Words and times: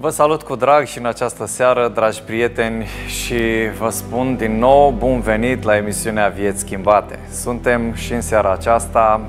Vă 0.00 0.10
salut 0.10 0.42
cu 0.42 0.56
drag 0.56 0.86
și 0.86 0.98
în 0.98 1.06
această 1.06 1.46
seară, 1.46 1.88
dragi 1.94 2.22
prieteni, 2.22 2.86
și 3.06 3.42
vă 3.78 3.88
spun 3.90 4.36
din 4.36 4.58
nou 4.58 4.94
bun 4.98 5.20
venit 5.20 5.62
la 5.62 5.76
emisiunea 5.76 6.28
Vieți 6.28 6.60
Schimbate. 6.60 7.18
Suntem 7.30 7.94
și 7.94 8.12
în 8.12 8.20
seara 8.20 8.52
aceasta 8.52 9.20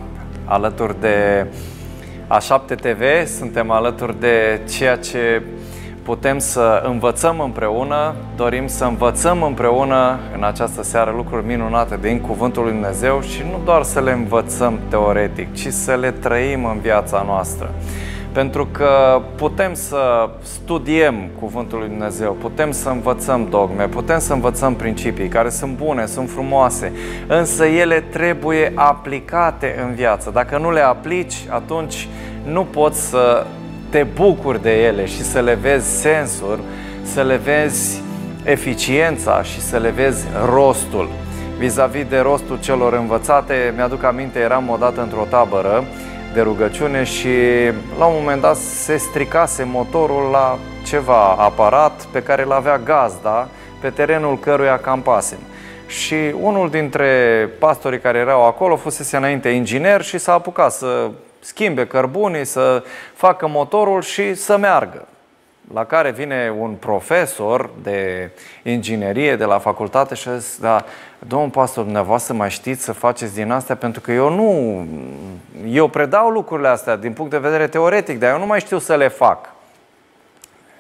alături 0.46 1.00
de 1.00 1.46
A7 2.28 2.76
TV, 2.76 3.28
suntem 3.38 3.72
alături 3.72 4.20
de 4.20 4.62
ceea 4.70 4.96
ce 4.98 5.42
putem 6.04 6.40
să 6.40 6.84
învățăm 6.86 7.40
împreună, 7.40 8.16
dorim 8.36 8.68
să 8.68 8.86
învățăm 8.86 9.44
împreună 9.44 10.20
în 10.36 10.44
această 10.44 10.84
seară 10.84 11.12
lucruri 11.16 11.46
minunate 11.46 11.98
din 12.02 12.20
Cuvântul 12.20 12.64
Lui 12.64 12.72
Dumnezeu 12.72 13.22
și 13.22 13.42
nu 13.42 13.62
doar 13.66 13.84
să 13.84 14.00
le 14.00 14.12
învățăm 14.12 14.80
teoretic, 14.90 15.54
ci 15.54 15.68
să 15.68 15.94
le 15.96 16.12
trăim 16.12 16.66
în 16.66 16.80
viața 16.80 17.24
noastră. 17.26 17.70
Pentru 18.32 18.66
că 18.66 19.22
putem 19.36 19.74
să 19.74 20.30
studiem 20.42 21.30
Cuvântul 21.40 21.80
lui 21.80 21.88
Dumnezeu, 21.88 22.38
putem 22.42 22.72
să 22.72 22.90
învățăm 22.90 23.48
dogme, 23.50 23.88
putem 23.88 24.20
să 24.20 24.34
învățăm 24.34 24.76
principii 24.76 25.28
care 25.28 25.50
sunt 25.50 25.78
bune, 25.78 26.06
sunt 26.06 26.30
frumoase, 26.30 26.92
însă 27.28 27.66
ele 27.66 28.00
trebuie 28.00 28.72
aplicate 28.76 29.80
în 29.88 29.94
viață. 29.94 30.30
Dacă 30.34 30.58
nu 30.58 30.72
le 30.72 30.80
aplici, 30.80 31.36
atunci 31.50 32.08
nu 32.46 32.64
poți 32.64 33.10
să 33.10 33.46
te 33.90 34.06
bucuri 34.16 34.62
de 34.62 34.84
ele 34.84 35.06
și 35.06 35.24
să 35.24 35.40
le 35.40 35.54
vezi 35.54 36.00
sensul, 36.00 36.60
să 37.04 37.22
le 37.22 37.36
vezi 37.36 38.02
eficiența 38.44 39.44
și 39.44 39.62
să 39.62 39.78
le 39.78 39.90
vezi 39.90 40.26
rostul. 40.54 41.10
Vis-a-vis 41.58 42.06
de 42.10 42.18
rostul 42.18 42.60
celor 42.60 42.94
învățate, 42.94 43.74
mi-aduc 43.76 44.04
aminte, 44.04 44.40
eram 44.40 44.70
odată 44.70 45.02
într-o 45.02 45.26
tabără 45.30 45.84
de 46.34 46.42
rugăciune 46.42 47.04
și 47.04 47.28
la 47.98 48.06
un 48.06 48.16
moment 48.20 48.42
dat 48.42 48.56
se 48.56 48.98
stricase 48.98 49.64
motorul 49.64 50.30
la 50.32 50.58
ceva 50.86 51.32
aparat 51.32 52.06
pe 52.12 52.24
care 52.24 52.44
îl 52.44 52.52
avea 52.52 52.78
gazda 52.78 53.48
pe 53.82 53.90
terenul 53.90 54.40
căruia 54.40 54.80
campasem. 54.80 55.40
Și 55.88 56.16
unul 56.42 56.70
dintre 56.70 57.50
pastorii 57.60 58.00
care 58.00 58.18
erau 58.18 58.46
acolo 58.46 58.76
fusese 58.76 59.18
înainte 59.18 59.50
inginer 59.50 60.02
și 60.02 60.18
s-a 60.18 60.34
apucat 60.34 60.72
să 60.72 61.10
schimbe 61.40 61.88
cărbunii, 61.88 62.46
să 62.46 62.84
facă 63.14 63.48
motorul 63.48 64.02
și 64.02 64.34
să 64.34 64.58
meargă. 64.58 65.08
La 65.74 65.86
care 65.86 66.12
vine 66.12 66.54
un 66.60 66.72
profesor 66.72 67.70
de 67.82 68.30
inginerie 68.64 69.36
de 69.36 69.46
la 69.46 69.60
facultate 69.60 70.16
și 70.16 70.28
a 70.28 70.38
zis, 70.38 70.58
da, 70.60 70.86
domnul 71.28 71.50
pastor, 71.50 71.84
dumneavoastră 71.84 72.34
mai 72.34 72.50
știți 72.50 72.84
să 72.84 72.92
faceți 72.92 73.34
din 73.34 73.52
astea? 73.52 73.76
Pentru 73.76 74.02
că 74.02 74.12
eu 74.12 74.30
nu, 74.34 74.86
eu 75.68 75.88
predau 75.88 76.30
lucrurile 76.30 76.68
astea 76.68 76.96
din 76.96 77.14
punct 77.14 77.32
de 77.32 77.38
vedere 77.38 77.68
teoretic, 77.68 78.20
dar 78.20 78.32
eu 78.32 78.40
nu 78.40 78.46
mai 78.46 78.60
știu 78.60 78.80
să 78.80 78.96
le 78.96 79.08
fac. 79.08 79.50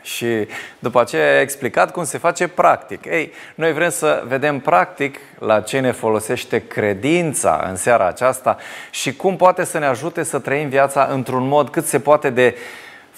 Și 0.02 0.48
după 0.80 1.00
aceea 1.00 1.38
a 1.38 1.42
explicat 1.42 1.92
cum 1.92 2.04
se 2.04 2.18
face 2.18 2.48
practic. 2.48 3.06
Ei, 3.06 3.32
noi 3.56 3.74
vrem 3.74 3.90
să 3.90 4.24
vedem 4.28 4.60
practic 4.60 5.20
la 5.40 5.62
ce 5.62 5.80
ne 5.80 5.92
folosește 5.92 6.68
credința 6.68 7.66
în 7.70 7.76
seara 7.76 8.08
aceasta 8.08 8.58
și 8.92 9.16
cum 9.16 9.36
poate 9.36 9.64
să 9.64 9.78
ne 9.78 9.86
ajute 9.86 10.24
să 10.24 10.40
trăim 10.40 10.70
viața 10.70 11.08
într-un 11.12 11.48
mod 11.48 11.70
cât 11.70 11.86
se 11.86 12.00
poate 12.00 12.30
de 12.30 12.56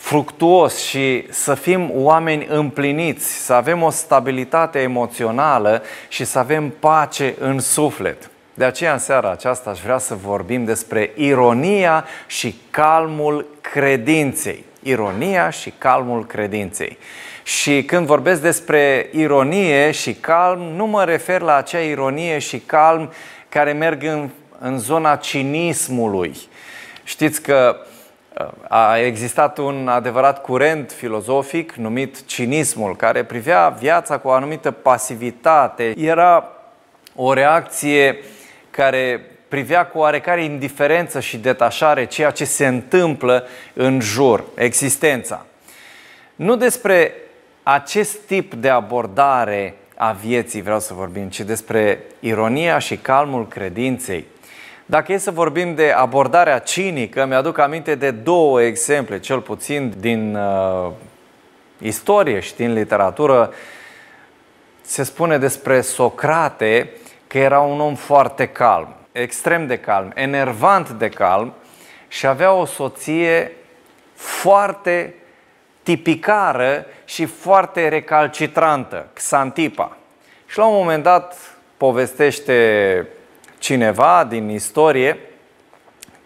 fructuos 0.01 0.77
și 0.77 1.25
să 1.29 1.53
fim 1.53 1.89
oameni 1.93 2.45
împliniți, 2.49 3.45
să 3.45 3.53
avem 3.53 3.81
o 3.81 3.89
stabilitate 3.89 4.79
emoțională 4.79 5.83
și 6.07 6.25
să 6.25 6.39
avem 6.39 6.73
pace 6.79 7.35
în 7.39 7.59
suflet. 7.59 8.29
De 8.53 8.63
aceea, 8.63 8.93
în 8.93 8.99
seara 8.99 9.31
aceasta, 9.31 9.69
aș 9.69 9.79
vrea 9.79 9.97
să 9.97 10.15
vorbim 10.15 10.65
despre 10.65 11.11
ironia 11.15 12.05
și 12.27 12.55
calmul 12.69 13.45
credinței 13.61 14.63
ironia 14.83 15.49
și 15.49 15.73
calmul 15.77 16.25
credinței. 16.25 16.97
Și 17.43 17.83
când 17.83 18.05
vorbesc 18.05 18.41
despre 18.41 19.09
ironie 19.11 19.91
și 19.91 20.13
calm, 20.13 20.59
nu 20.61 20.85
mă 20.85 21.03
refer 21.03 21.41
la 21.41 21.55
acea 21.55 21.79
ironie 21.79 22.39
și 22.39 22.57
calm 22.57 23.11
care 23.49 23.71
merg 23.71 24.03
în, 24.03 24.29
în 24.59 24.79
zona 24.79 25.15
cinismului. 25.15 26.35
Știți 27.03 27.41
că 27.41 27.75
uh, 27.79 27.89
a 28.67 28.97
existat 28.97 29.57
un 29.57 29.87
adevărat 29.87 30.41
curent 30.41 30.91
filozofic 30.91 31.73
numit 31.73 32.25
cinismul, 32.25 32.95
care 32.95 33.23
privea 33.23 33.69
viața 33.69 34.17
cu 34.17 34.27
o 34.27 34.31
anumită 34.31 34.71
pasivitate. 34.71 35.93
Era 35.97 36.51
o 37.15 37.33
reacție 37.33 38.17
care 38.69 39.25
privea 39.47 39.85
cu 39.85 39.97
oarecare 39.97 40.43
indiferență 40.43 41.19
și 41.19 41.37
detașare 41.37 42.05
ceea 42.05 42.31
ce 42.31 42.45
se 42.45 42.67
întâmplă 42.67 43.47
în 43.73 43.99
jur, 43.99 44.43
existența. 44.55 45.45
Nu 46.35 46.55
despre 46.55 47.13
acest 47.63 48.17
tip 48.17 48.53
de 48.53 48.69
abordare 48.69 49.75
a 49.95 50.11
vieții 50.11 50.61
vreau 50.61 50.79
să 50.79 50.93
vorbim, 50.93 51.29
ci 51.29 51.39
despre 51.39 52.03
ironia 52.19 52.79
și 52.79 52.97
calmul 52.97 53.47
credinței. 53.47 54.25
Dacă 54.91 55.13
e 55.13 55.17
să 55.17 55.31
vorbim 55.31 55.75
de 55.75 55.91
abordarea 55.91 56.59
cinică, 56.59 57.25
mi-aduc 57.25 57.57
aminte 57.57 57.95
de 57.95 58.11
două 58.11 58.61
exemple, 58.61 59.19
cel 59.19 59.39
puțin 59.39 59.93
din 59.97 60.35
uh, 60.35 60.91
istorie 61.77 62.39
și 62.39 62.55
din 62.55 62.73
literatură. 62.73 63.53
Se 64.81 65.03
spune 65.03 65.37
despre 65.37 65.81
Socrate 65.81 66.89
că 67.27 67.37
era 67.37 67.59
un 67.59 67.79
om 67.79 67.95
foarte 67.95 68.47
calm 68.47 68.95
extrem 69.11 69.67
de 69.67 69.77
calm, 69.77 70.11
enervant 70.15 70.89
de 70.89 71.09
calm 71.09 71.53
și 72.07 72.27
avea 72.27 72.53
o 72.53 72.65
soție 72.65 73.51
foarte 74.13 75.15
tipicară 75.83 76.85
și 77.05 77.25
foarte 77.25 77.87
recalcitrantă, 77.87 79.07
Xantipa. 79.13 79.97
Și 80.45 80.57
la 80.57 80.65
un 80.65 80.75
moment 80.75 81.03
dat 81.03 81.35
povestește 81.77 83.07
cineva 83.61 84.25
din 84.29 84.49
istorie 84.49 85.17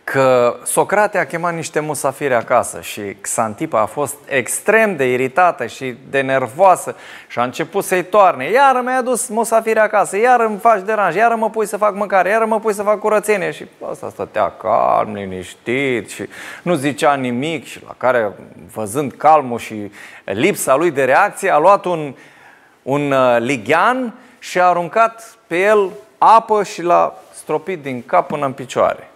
că 0.03 0.55
Socrate 0.63 1.17
a 1.17 1.25
chemat 1.25 1.53
niște 1.53 1.79
musafiri 1.79 2.33
acasă 2.33 2.81
și 2.81 3.01
Xantipa 3.01 3.79
a 3.79 3.85
fost 3.85 4.15
extrem 4.25 4.95
de 4.95 5.11
iritată 5.11 5.65
și 5.65 5.95
de 6.09 6.21
nervoasă 6.21 6.95
și 7.27 7.39
a 7.39 7.43
început 7.43 7.83
să-i 7.83 8.03
toarne. 8.03 8.51
Iar 8.51 8.81
mi-ai 8.83 8.97
adus 8.97 9.27
musafiri 9.27 9.79
acasă, 9.79 10.17
iar 10.17 10.39
îmi 10.39 10.57
faci 10.57 10.81
deranj, 10.81 11.15
iar 11.15 11.33
mă 11.33 11.49
pui 11.49 11.65
să 11.65 11.77
fac 11.77 11.95
mâncare, 11.95 12.29
iar 12.29 12.43
mă 12.43 12.59
pui 12.59 12.73
să 12.73 12.83
fac 12.83 12.99
curățenie. 12.99 13.51
Și 13.51 13.65
ăsta 13.89 14.09
stătea 14.09 14.51
calm, 14.51 15.13
liniștit 15.13 16.09
și 16.09 16.23
nu 16.61 16.73
zicea 16.73 17.13
nimic 17.13 17.65
și 17.65 17.79
la 17.87 17.93
care, 17.97 18.31
văzând 18.73 19.11
calmul 19.11 19.59
și 19.59 19.91
lipsa 20.23 20.75
lui 20.75 20.91
de 20.91 21.03
reacție, 21.03 21.49
a 21.49 21.57
luat 21.57 21.85
un, 21.85 22.15
un 22.81 23.11
uh, 23.11 23.35
lighean 23.39 24.13
și 24.39 24.59
a 24.59 24.65
aruncat 24.65 25.37
pe 25.47 25.59
el 25.59 25.89
apă 26.17 26.63
și 26.63 26.81
l-a 26.81 27.15
stropit 27.45 27.81
din 27.81 28.05
cap 28.05 28.27
până 28.27 28.45
în 28.45 28.53
picioare 28.53 29.09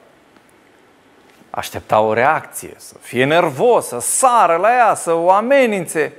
aștepta 1.50 2.00
o 2.00 2.14
reacție, 2.14 2.74
să 2.78 2.96
fie 3.02 3.26
nervos, 3.26 3.88
să 3.88 4.00
sară 4.00 4.56
la 4.56 4.76
ea, 4.76 4.94
să 4.94 5.14
o 5.14 5.32
amenințe, 5.32 6.14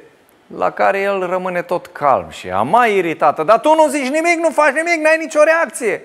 la 0.56 0.70
care 0.70 1.00
el 1.00 1.26
rămâne 1.26 1.62
tot 1.62 1.86
calm 1.86 2.30
și 2.30 2.46
ea 2.46 2.62
mai 2.62 2.96
iritată. 2.96 3.42
Dar 3.42 3.60
tu 3.60 3.74
nu 3.74 3.88
zici 3.88 4.08
nimic, 4.08 4.38
nu 4.38 4.50
faci 4.50 4.72
nimic, 4.72 5.04
n-ai 5.04 5.16
nicio 5.18 5.42
reacție. 5.42 6.02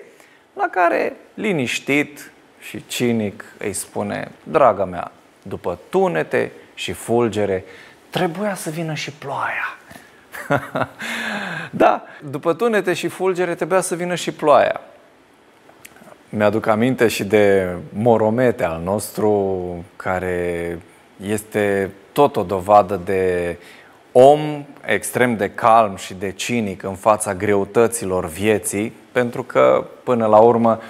La 0.54 0.68
care, 0.72 1.16
liniștit 1.34 2.32
și 2.60 2.84
cinic, 2.88 3.44
îi 3.58 3.74
spune, 3.74 4.32
draga 4.44 4.86
mea, 4.86 5.12
după 5.42 5.80
tunete 5.90 6.52
și 6.74 6.92
fulgere, 6.92 7.64
trebuia 8.10 8.56
să 8.56 8.70
vină 8.70 8.94
și 8.94 9.12
ploaia. 9.12 9.78
da, 11.72 12.04
după 12.30 12.54
tunete 12.54 12.94
și 12.94 13.08
fulgere 13.08 13.56
trebuia 13.56 13.82
să 13.82 13.96
vină 13.96 14.16
și 14.16 14.32
ploaia. 14.32 14.82
Mi-aduc 16.38 16.66
aminte 16.66 17.08
și 17.08 17.24
de 17.24 17.76
Moromete 17.90 18.64
al 18.64 18.82
nostru, 18.84 19.86
care 19.96 20.80
este 21.26 21.92
tot 22.12 22.36
o 22.36 22.44
dovadă 22.44 23.02
de 23.06 23.58
om 24.12 24.66
extrem 24.86 25.36
de 25.38 25.50
calm 25.50 25.96
și 25.96 26.14
de 26.14 26.32
cinic 26.32 26.84
în 26.84 26.96
fața 26.96 27.34
greutăților 27.34 28.26
vieții, 28.26 28.94
pentru 29.12 29.44
că, 29.44 29.86
până 30.04 30.26
la 30.26 30.38
urmă, 30.38 30.82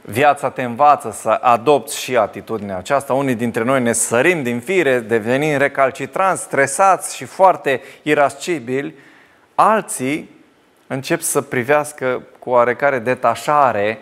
viața 0.00 0.50
te 0.50 0.62
învață 0.62 1.10
să 1.12 1.28
adopți 1.28 2.00
și 2.00 2.16
atitudinea 2.16 2.76
aceasta. 2.76 3.12
Unii 3.12 3.34
dintre 3.34 3.64
noi 3.64 3.82
ne 3.82 3.92
sărim 3.92 4.42
din 4.42 4.60
fire, 4.60 4.98
devenim 4.98 5.58
recalcitranți, 5.58 6.42
stresați 6.42 7.16
și 7.16 7.24
foarte 7.24 7.80
irascibili. 8.02 8.94
Alții 9.54 10.30
încep 10.86 11.20
să 11.20 11.40
privească 11.40 12.22
cu 12.38 12.50
oarecare 12.50 12.98
detașare 12.98 13.98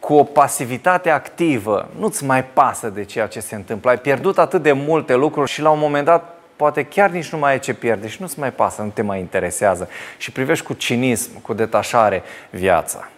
cu 0.00 0.14
o 0.14 0.24
pasivitate 0.24 1.10
activă, 1.10 1.88
nu-ți 1.98 2.24
mai 2.24 2.44
pasă 2.44 2.88
de 2.88 3.04
ceea 3.04 3.26
ce 3.26 3.40
se 3.40 3.54
întâmplă. 3.54 3.90
Ai 3.90 3.98
pierdut 3.98 4.38
atât 4.38 4.62
de 4.62 4.72
multe 4.72 5.14
lucruri 5.14 5.50
și 5.50 5.60
la 5.62 5.70
un 5.70 5.78
moment 5.78 6.04
dat 6.04 6.34
poate 6.56 6.84
chiar 6.84 7.10
nici 7.10 7.28
nu 7.28 7.38
mai 7.38 7.50
ai 7.50 7.58
ce 7.58 7.74
pierde 7.74 8.08
și 8.08 8.20
nu-ți 8.20 8.38
mai 8.38 8.52
pasă, 8.52 8.82
nu 8.82 8.88
te 8.88 9.02
mai 9.02 9.18
interesează 9.18 9.88
și 10.16 10.32
privești 10.32 10.64
cu 10.64 10.72
cinism, 10.72 11.42
cu 11.42 11.52
detașare 11.54 12.22
viața. 12.50 13.08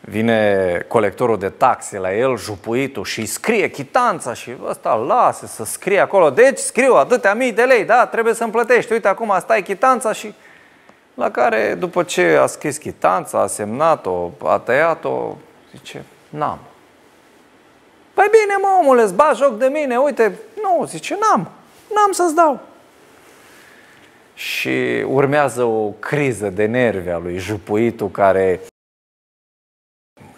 vine 0.00 0.84
colectorul 0.88 1.38
de 1.38 1.48
taxe 1.48 1.98
la 1.98 2.14
el, 2.14 2.36
jupuitul, 2.36 3.04
și 3.04 3.26
scrie 3.26 3.70
chitanța 3.70 4.34
și 4.34 4.52
ăsta 4.68 4.94
lasă 4.94 5.46
să 5.46 5.64
scrie 5.64 6.00
acolo. 6.00 6.30
Deci 6.30 6.58
scriu 6.58 6.94
atâtea 6.94 7.34
mii 7.34 7.52
de 7.52 7.62
lei, 7.62 7.84
da, 7.84 8.06
trebuie 8.06 8.34
să-mi 8.34 8.52
plătești. 8.52 8.92
Uite, 8.92 9.08
acum 9.08 9.34
stai 9.40 9.62
chitanța 9.62 10.12
și... 10.12 10.34
La 11.14 11.30
care, 11.30 11.74
după 11.74 12.02
ce 12.02 12.36
a 12.40 12.46
scris 12.46 12.76
chitanța, 12.76 13.40
a 13.40 13.46
semnat-o, 13.46 14.30
a 14.42 14.58
tăiat-o, 14.58 15.36
zice, 15.76 16.04
n-am. 16.28 16.58
Păi 18.14 18.26
bine, 18.30 18.56
mă, 18.60 18.68
omule, 18.80 19.02
îți 19.02 19.40
joc 19.40 19.58
de 19.58 19.66
mine, 19.66 19.96
uite, 19.96 20.38
nu, 20.62 20.84
zice, 20.84 21.14
n-am, 21.20 21.50
n-am 21.94 22.12
să-ți 22.12 22.34
dau. 22.34 22.60
Și 24.34 25.04
urmează 25.06 25.62
o 25.62 25.88
criză 25.88 26.48
de 26.50 26.66
nervi 26.66 27.08
a 27.08 27.18
lui 27.18 27.36
jupuitul 27.36 28.10
care 28.10 28.60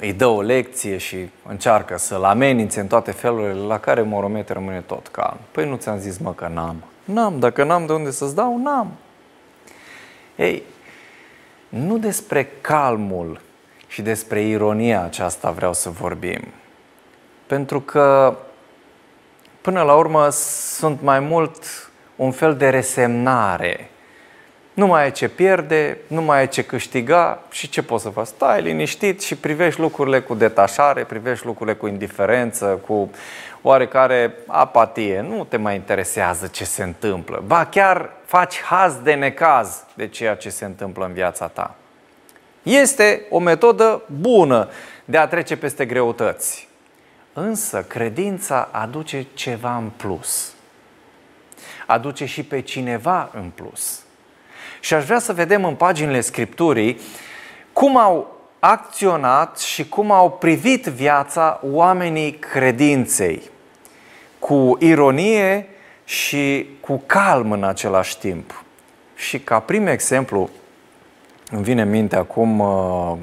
îi 0.00 0.12
dă 0.12 0.26
o 0.26 0.40
lecție 0.40 0.96
și 0.96 1.28
încearcă 1.48 1.96
să-l 1.96 2.24
amenințe 2.24 2.80
în 2.80 2.86
toate 2.86 3.10
felurile, 3.10 3.60
la 3.60 3.80
care 3.80 4.02
Moromete 4.02 4.52
rămâne 4.52 4.80
tot 4.80 5.08
calm. 5.08 5.38
Păi 5.50 5.68
nu 5.68 5.76
ți-am 5.76 5.98
zis, 5.98 6.18
mă, 6.18 6.32
că 6.32 6.50
n-am. 6.52 6.76
N-am, 7.04 7.38
dacă 7.38 7.64
n-am 7.64 7.86
de 7.86 7.92
unde 7.92 8.10
să-ți 8.10 8.34
dau, 8.34 8.58
n-am. 8.58 8.92
Ei, 10.36 10.62
nu 11.68 11.98
despre 11.98 12.50
calmul 12.60 13.40
și 13.86 14.02
despre 14.02 14.40
ironia 14.40 15.02
aceasta 15.02 15.50
vreau 15.50 15.72
să 15.72 15.90
vorbim. 15.90 16.40
Pentru 17.46 17.80
că, 17.80 18.36
până 19.60 19.82
la 19.82 19.94
urmă, 19.94 20.28
sunt 20.30 21.02
mai 21.02 21.20
mult 21.20 21.62
un 22.16 22.30
fel 22.30 22.56
de 22.56 22.68
resemnare 22.68 23.90
nu 24.76 24.86
mai 24.86 25.02
ai 25.02 25.12
ce 25.12 25.28
pierde, 25.28 25.98
nu 26.06 26.22
mai 26.22 26.38
ai 26.38 26.48
ce 26.48 26.62
câștiga 26.62 27.42
și 27.50 27.68
ce 27.68 27.82
poți 27.82 28.02
să 28.02 28.08
faci? 28.08 28.26
Stai 28.26 28.62
liniștit 28.62 29.22
și 29.22 29.36
privești 29.36 29.80
lucrurile 29.80 30.20
cu 30.20 30.34
detașare, 30.34 31.04
privești 31.04 31.46
lucrurile 31.46 31.76
cu 31.76 31.86
indiferență, 31.86 32.80
cu 32.86 33.10
oarecare 33.62 34.34
apatie. 34.46 35.20
Nu 35.20 35.44
te 35.44 35.56
mai 35.56 35.74
interesează 35.74 36.46
ce 36.46 36.64
se 36.64 36.82
întâmplă. 36.82 37.42
Ba 37.46 37.64
chiar 37.64 38.10
faci 38.24 38.60
haz 38.60 38.94
de 39.02 39.14
necaz 39.14 39.84
de 39.94 40.08
ceea 40.08 40.34
ce 40.34 40.48
se 40.48 40.64
întâmplă 40.64 41.04
în 41.04 41.12
viața 41.12 41.46
ta. 41.46 41.74
Este 42.62 43.22
o 43.30 43.38
metodă 43.38 44.02
bună 44.20 44.68
de 45.04 45.18
a 45.18 45.26
trece 45.26 45.56
peste 45.56 45.84
greutăți. 45.84 46.68
Însă 47.32 47.82
credința 47.82 48.68
aduce 48.70 49.26
ceva 49.34 49.76
în 49.76 49.90
plus. 49.96 50.52
Aduce 51.86 52.24
și 52.24 52.42
pe 52.42 52.60
cineva 52.60 53.30
în 53.34 53.50
plus. 53.54 54.05
Și 54.86 54.94
aș 54.94 55.04
vrea 55.04 55.18
să 55.18 55.32
vedem 55.32 55.64
în 55.64 55.74
paginile 55.74 56.20
Scripturii 56.20 57.00
cum 57.72 57.96
au 57.96 58.40
acționat 58.58 59.58
și 59.58 59.88
cum 59.88 60.10
au 60.10 60.30
privit 60.30 60.84
viața 60.84 61.60
oamenii 61.72 62.30
credinței, 62.32 63.42
cu 64.38 64.76
ironie 64.80 65.68
și 66.04 66.66
cu 66.80 67.02
calm 67.06 67.52
în 67.52 67.64
același 67.64 68.18
timp. 68.18 68.64
Și 69.14 69.38
ca 69.38 69.60
prim 69.60 69.86
exemplu, 69.86 70.50
îmi 71.50 71.62
vine 71.62 71.82
în 71.82 71.90
minte 71.90 72.16
acum 72.16 72.58
uh, 72.58 73.16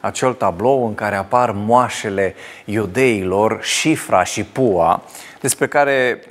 acel 0.00 0.32
tablou 0.32 0.86
în 0.86 0.94
care 0.94 1.16
apar 1.16 1.50
moașele 1.50 2.34
iudeilor, 2.64 3.58
Șifra 3.62 4.24
și 4.24 4.44
Pua, 4.44 5.02
despre 5.40 5.66
care 5.66 6.22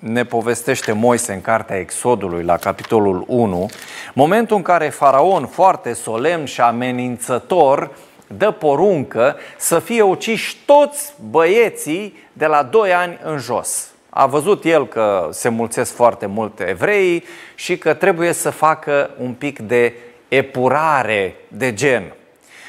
ne 0.00 0.24
povestește 0.24 0.92
Moise 0.92 1.32
în 1.32 1.40
cartea 1.40 1.76
Exodului, 1.76 2.42
la 2.42 2.56
capitolul 2.56 3.24
1, 3.26 3.70
momentul 4.14 4.56
în 4.56 4.62
care 4.62 4.88
faraon, 4.88 5.46
foarte 5.46 5.92
solemn 5.92 6.44
și 6.44 6.60
amenințător, 6.60 7.90
dă 8.26 8.50
poruncă 8.50 9.36
să 9.56 9.78
fie 9.78 10.02
uciși 10.02 10.56
toți 10.66 11.14
băieții 11.30 12.16
de 12.32 12.46
la 12.46 12.62
2 12.62 12.92
ani 12.92 13.18
în 13.22 13.38
jos. 13.38 13.88
A 14.10 14.26
văzut 14.26 14.64
el 14.64 14.86
că 14.86 15.28
se 15.32 15.48
mulțesc 15.48 15.94
foarte 15.94 16.26
mult 16.26 16.60
evrei 16.60 17.24
și 17.54 17.78
că 17.78 17.94
trebuie 17.94 18.32
să 18.32 18.50
facă 18.50 19.10
un 19.18 19.32
pic 19.32 19.58
de 19.58 19.94
epurare 20.28 21.34
de 21.48 21.74
gen 21.74 22.12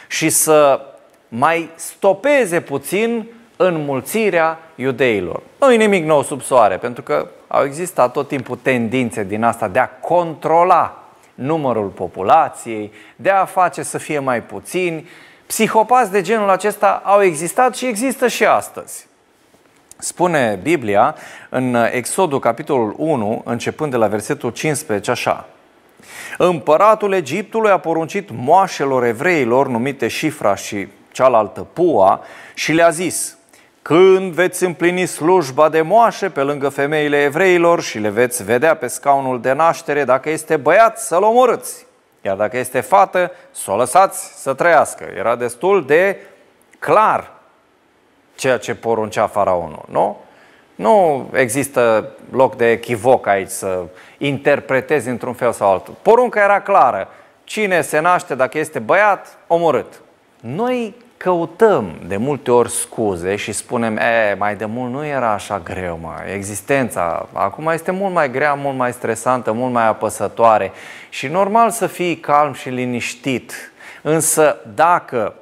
și 0.08 0.30
să 0.30 0.82
mai 1.28 1.70
stopeze 1.76 2.62
puțin 2.62 3.28
înmulțirea 3.62 4.60
iudeilor. 4.76 5.42
Nu 5.60 5.74
e 5.74 5.76
nimic 5.76 6.06
nou 6.06 6.24
sub 6.24 6.42
soare, 6.42 6.78
pentru 6.78 7.04
că 7.04 7.28
au 7.48 7.64
existat 7.64 8.12
tot 8.12 8.28
timpul 8.28 8.60
tendințe 8.62 9.24
din 9.24 9.44
asta 9.44 9.68
de 9.68 9.80
a 9.80 9.90
controla 9.90 11.04
numărul 11.36 11.88
populației, 11.88 12.92
de 13.16 13.30
a 13.30 13.46
face 13.46 13.84
să 13.84 13.98
fie 13.98 14.20
mai 14.20 14.42
puțini. 14.42 15.10
Psihopați 15.46 16.12
de 16.12 16.22
genul 16.22 16.50
acesta 16.50 17.02
au 17.06 17.22
existat 17.22 17.76
și 17.76 17.86
există 17.86 18.28
și 18.28 18.46
astăzi. 18.46 19.08
Spune 19.98 20.60
Biblia 20.62 21.16
în 21.50 21.78
Exodul 21.92 22.40
capitolul 22.40 22.94
1, 22.98 23.42
începând 23.46 23.92
de 23.92 23.98
la 23.98 24.08
versetul 24.08 24.50
15, 24.50 25.12
așa. 25.12 25.46
Împăratul 26.38 27.14
Egiptului 27.14 27.72
a 27.72 27.78
poruncit 27.78 28.30
moașelor 28.34 29.04
evreilor 29.04 29.68
numite 29.68 30.08
Șifra 30.08 30.56
și 30.56 30.88
cealaltă 31.12 31.68
Pua 31.74 32.22
și 32.54 32.72
le-a 32.72 32.90
zis– 32.90 33.36
când 33.82 34.34
veți 34.34 34.64
împlini 34.64 35.06
slujba 35.06 35.70
de 35.70 35.82
moașe 35.82 36.30
pe 36.30 36.42
lângă 36.42 36.70
femeile 36.70 37.24
evreilor 37.24 37.82
și 37.82 38.00
le 38.00 38.10
veți 38.10 38.44
vedea 38.44 38.76
pe 38.76 38.88
scaunul 38.88 39.42
de 39.42 39.54
naștere, 39.54 40.04
dacă 40.04 40.30
este 40.30 40.58
băiat, 40.58 41.00
să-l 41.00 41.24
omorâți. 41.24 41.86
Iar 42.22 42.36
dacă 42.36 42.58
este 42.58 42.82
fată, 42.82 43.32
să 43.52 43.72
o 43.72 43.76
lăsați 43.76 44.42
să 44.42 44.54
trăiască. 44.54 45.04
Era 45.18 45.36
destul 45.36 45.86
de 45.86 46.18
clar 46.80 47.32
ceea 48.36 48.58
ce 48.58 48.76
poruncea 48.76 49.28
faraonul, 49.28 49.86
nu? 49.90 50.18
Nu 50.76 51.30
există 51.34 52.12
loc 52.32 52.56
de 52.56 52.72
echivoc 52.72 53.28
aici 53.28 53.50
să 53.50 53.84
interpretezi 54.18 55.10
într-un 55.10 55.34
fel 55.34 55.52
sau 55.52 55.72
altul. 55.72 55.96
Porunca 56.02 56.44
era 56.44 56.62
clară. 56.62 57.08
Cine 57.44 57.82
se 57.82 58.00
naște, 58.00 58.36
dacă 58.36 58.58
este 58.58 58.80
băiat, 58.80 59.38
omorât. 59.48 60.02
Noi 60.40 60.96
căutăm 61.22 61.94
de 62.08 62.18
multe 62.18 62.52
ori 62.52 62.70
scuze 62.70 63.36
și 63.36 63.52
spunem, 63.52 63.98
e, 63.98 64.36
mai 64.38 64.56
de 64.56 64.66
mult 64.66 64.92
nu 64.92 65.06
era 65.06 65.34
așa 65.34 65.60
greu, 65.60 66.00
mă. 66.02 66.14
existența 66.34 67.28
acum 67.34 67.68
este 67.68 67.92
mult 67.92 68.14
mai 68.14 68.32
grea, 68.32 68.54
mult 68.54 68.78
mai 68.78 68.94
stresantă, 68.94 69.52
mult 69.52 69.74
mai 69.74 69.88
apăsătoare 69.88 70.72
și 71.10 71.28
normal 71.28 71.70
să 71.70 71.88
fii 71.88 72.18
calm 72.18 72.54
și 72.54 72.70
liniștit. 72.70 73.72
Însă 74.02 74.58
dacă 74.76 75.34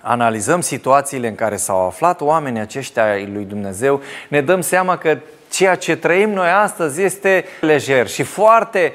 analizăm 0.00 0.60
situațiile 0.60 1.28
în 1.28 1.34
care 1.34 1.56
s-au 1.56 1.86
aflat 1.86 2.20
oamenii 2.20 2.60
aceștia 2.60 3.04
lui 3.32 3.44
Dumnezeu, 3.44 4.00
ne 4.28 4.40
dăm 4.40 4.60
seama 4.60 4.96
că 4.96 5.18
ceea 5.50 5.74
ce 5.74 5.96
trăim 5.96 6.30
noi 6.30 6.48
astăzi 6.48 7.02
este 7.02 7.44
lejer 7.60 8.06
și 8.06 8.22
foarte 8.22 8.92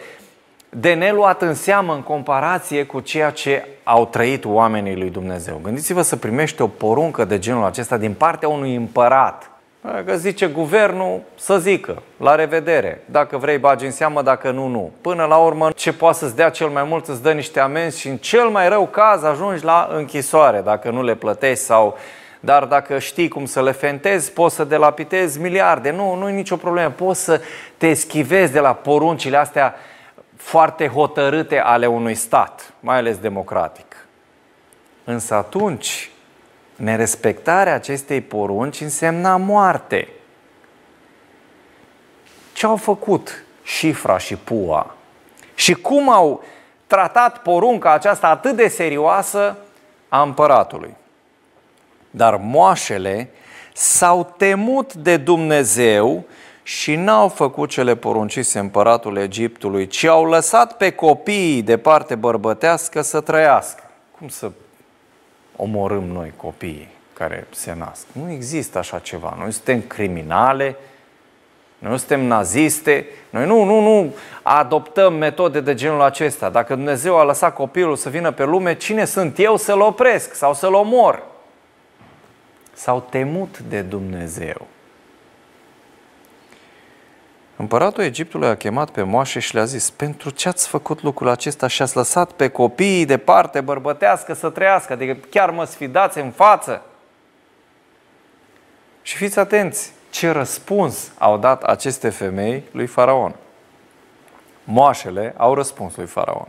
de 0.79 0.93
neluat 0.93 1.41
în 1.41 1.53
seamă 1.53 1.93
în 1.93 2.01
comparație 2.01 2.83
cu 2.85 2.99
ceea 2.99 3.29
ce 3.29 3.67
au 3.83 4.05
trăit 4.05 4.45
oamenii 4.45 4.95
lui 4.95 5.09
Dumnezeu. 5.09 5.59
Gândiți-vă 5.63 6.01
să 6.01 6.15
primești 6.15 6.61
o 6.61 6.67
poruncă 6.67 7.25
de 7.25 7.39
genul 7.39 7.65
acesta 7.65 7.97
din 7.97 8.13
partea 8.13 8.47
unui 8.47 8.75
împărat. 8.75 9.49
Că 10.05 10.15
zice 10.15 10.45
guvernul 10.45 11.21
să 11.35 11.57
zică, 11.57 12.01
la 12.17 12.35
revedere, 12.35 13.01
dacă 13.05 13.37
vrei 13.37 13.57
bagi 13.57 13.85
în 13.85 13.91
seamă, 13.91 14.21
dacă 14.21 14.51
nu, 14.51 14.67
nu. 14.67 14.91
Până 15.01 15.25
la 15.25 15.35
urmă, 15.35 15.69
ce 15.75 15.93
poate 15.93 16.17
să-ți 16.17 16.35
dea 16.35 16.49
cel 16.49 16.67
mai 16.67 16.83
mult, 16.83 17.07
îți 17.07 17.21
dă 17.21 17.31
niște 17.31 17.59
amenzi 17.59 17.99
și 17.99 18.07
în 18.07 18.17
cel 18.17 18.47
mai 18.47 18.69
rău 18.69 18.87
caz 18.87 19.23
ajungi 19.23 19.63
la 19.63 19.89
închisoare, 19.91 20.61
dacă 20.61 20.89
nu 20.89 21.03
le 21.03 21.15
plătești 21.15 21.63
sau 21.63 21.97
dar 22.39 22.65
dacă 22.65 22.99
știi 22.99 23.27
cum 23.27 23.45
să 23.45 23.61
le 23.61 23.71
fentezi, 23.71 24.31
poți 24.31 24.55
să 24.55 24.63
delapitezi 24.63 25.39
miliarde. 25.39 25.91
Nu, 25.91 26.15
nu 26.15 26.29
e 26.29 26.31
nicio 26.31 26.55
problemă. 26.55 26.89
Poți 26.89 27.23
să 27.23 27.41
te 27.77 27.93
schivezi 27.93 28.51
de 28.51 28.59
la 28.59 28.73
poruncile 28.73 29.37
astea 29.37 29.75
foarte 30.35 30.87
hotărâte 30.87 31.59
ale 31.59 31.85
unui 31.85 32.15
stat, 32.15 32.73
mai 32.79 32.97
ales 32.97 33.17
democratic. 33.17 34.07
Însă 35.03 35.33
atunci, 35.33 36.09
nerespectarea 36.75 37.73
acestei 37.73 38.21
porunci 38.21 38.81
însemna 38.81 39.37
moarte. 39.37 40.07
Ce 42.53 42.65
au 42.65 42.75
făcut 42.75 43.43
Șifra 43.63 44.17
și 44.17 44.35
Pua? 44.35 44.95
Și 45.55 45.73
cum 45.73 46.09
au 46.09 46.43
tratat 46.87 47.41
porunca 47.41 47.91
aceasta 47.91 48.27
atât 48.27 48.55
de 48.55 48.67
serioasă 48.67 49.57
a 50.09 50.21
împăratului? 50.21 50.95
Dar 52.11 52.35
moașele 52.35 53.29
s-au 53.73 54.33
temut 54.37 54.93
de 54.93 55.17
Dumnezeu 55.17 56.23
și 56.67 56.95
n-au 56.95 57.27
făcut 57.27 57.69
cele 57.69 57.95
poruncise 57.95 58.59
împăratul 58.59 59.17
Egiptului, 59.17 59.87
ci 59.87 60.03
au 60.03 60.25
lăsat 60.25 60.77
pe 60.77 60.91
copiii 60.91 61.61
de 61.61 61.77
parte 61.77 62.15
bărbătească 62.15 63.01
să 63.01 63.21
trăiască. 63.21 63.83
Cum 64.17 64.27
să 64.27 64.51
omorâm 65.55 66.03
noi 66.03 66.33
copiii 66.35 66.89
care 67.13 67.47
se 67.51 67.75
nasc? 67.77 68.05
Nu 68.11 68.31
există 68.31 68.77
așa 68.77 68.99
ceva. 68.99 69.35
Noi 69.39 69.51
suntem 69.51 69.81
criminale, 69.81 70.75
Noi 71.77 71.91
nu 71.91 71.97
suntem 71.97 72.21
naziste, 72.21 73.05
noi 73.29 73.45
nu, 73.45 73.63
nu, 73.63 73.79
nu 73.79 74.15
adoptăm 74.41 75.13
metode 75.13 75.59
de 75.59 75.73
genul 75.73 76.01
acesta. 76.01 76.49
Dacă 76.49 76.75
Dumnezeu 76.75 77.17
a 77.17 77.23
lăsat 77.23 77.53
copilul 77.53 77.95
să 77.95 78.09
vină 78.09 78.31
pe 78.31 78.43
lume, 78.43 78.75
cine 78.75 79.05
sunt 79.05 79.39
eu 79.39 79.57
să-l 79.57 79.81
opresc 79.81 80.33
sau 80.33 80.53
să-l 80.53 80.73
omor? 80.73 81.23
S-au 82.73 83.05
temut 83.09 83.59
de 83.59 83.81
Dumnezeu. 83.81 84.67
Împăratul 87.57 88.03
Egiptului 88.03 88.47
a 88.47 88.55
chemat 88.55 88.89
pe 88.89 89.01
moașe 89.01 89.39
și 89.39 89.53
le-a 89.53 89.65
zis, 89.65 89.89
pentru 89.89 90.29
ce 90.29 90.47
ați 90.47 90.67
făcut 90.67 91.01
lucrul 91.01 91.29
acesta 91.29 91.67
și 91.67 91.81
ați 91.81 91.95
lăsat 91.95 92.31
pe 92.31 92.47
copiii 92.47 93.05
de 93.05 93.17
parte 93.17 93.61
bărbătească 93.61 94.33
să 94.33 94.49
trăiască, 94.49 94.93
adică 94.93 95.17
chiar 95.29 95.49
mă 95.49 95.65
sfidați 95.65 96.17
în 96.17 96.31
față? 96.31 96.81
Și 99.01 99.15
fiți 99.15 99.39
atenți, 99.39 99.91
ce 100.09 100.29
răspuns 100.29 101.11
au 101.17 101.37
dat 101.37 101.63
aceste 101.63 102.09
femei 102.09 102.63
lui 102.71 102.85
Faraon. 102.85 103.35
Moașele 104.63 105.33
au 105.37 105.53
răspuns 105.53 105.95
lui 105.95 106.05
Faraon. 106.05 106.47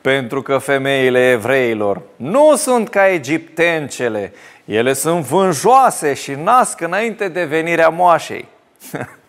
Pentru 0.00 0.42
că 0.42 0.58
femeile 0.58 1.30
evreilor 1.30 2.02
nu 2.16 2.56
sunt 2.56 2.88
ca 2.88 3.08
egiptencele, 3.08 4.32
ele 4.64 4.92
sunt 4.92 5.24
vânjoase 5.24 6.14
și 6.14 6.32
nasc 6.34 6.80
înainte 6.80 7.28
de 7.28 7.44
venirea 7.44 7.88
moașei. 7.88 8.48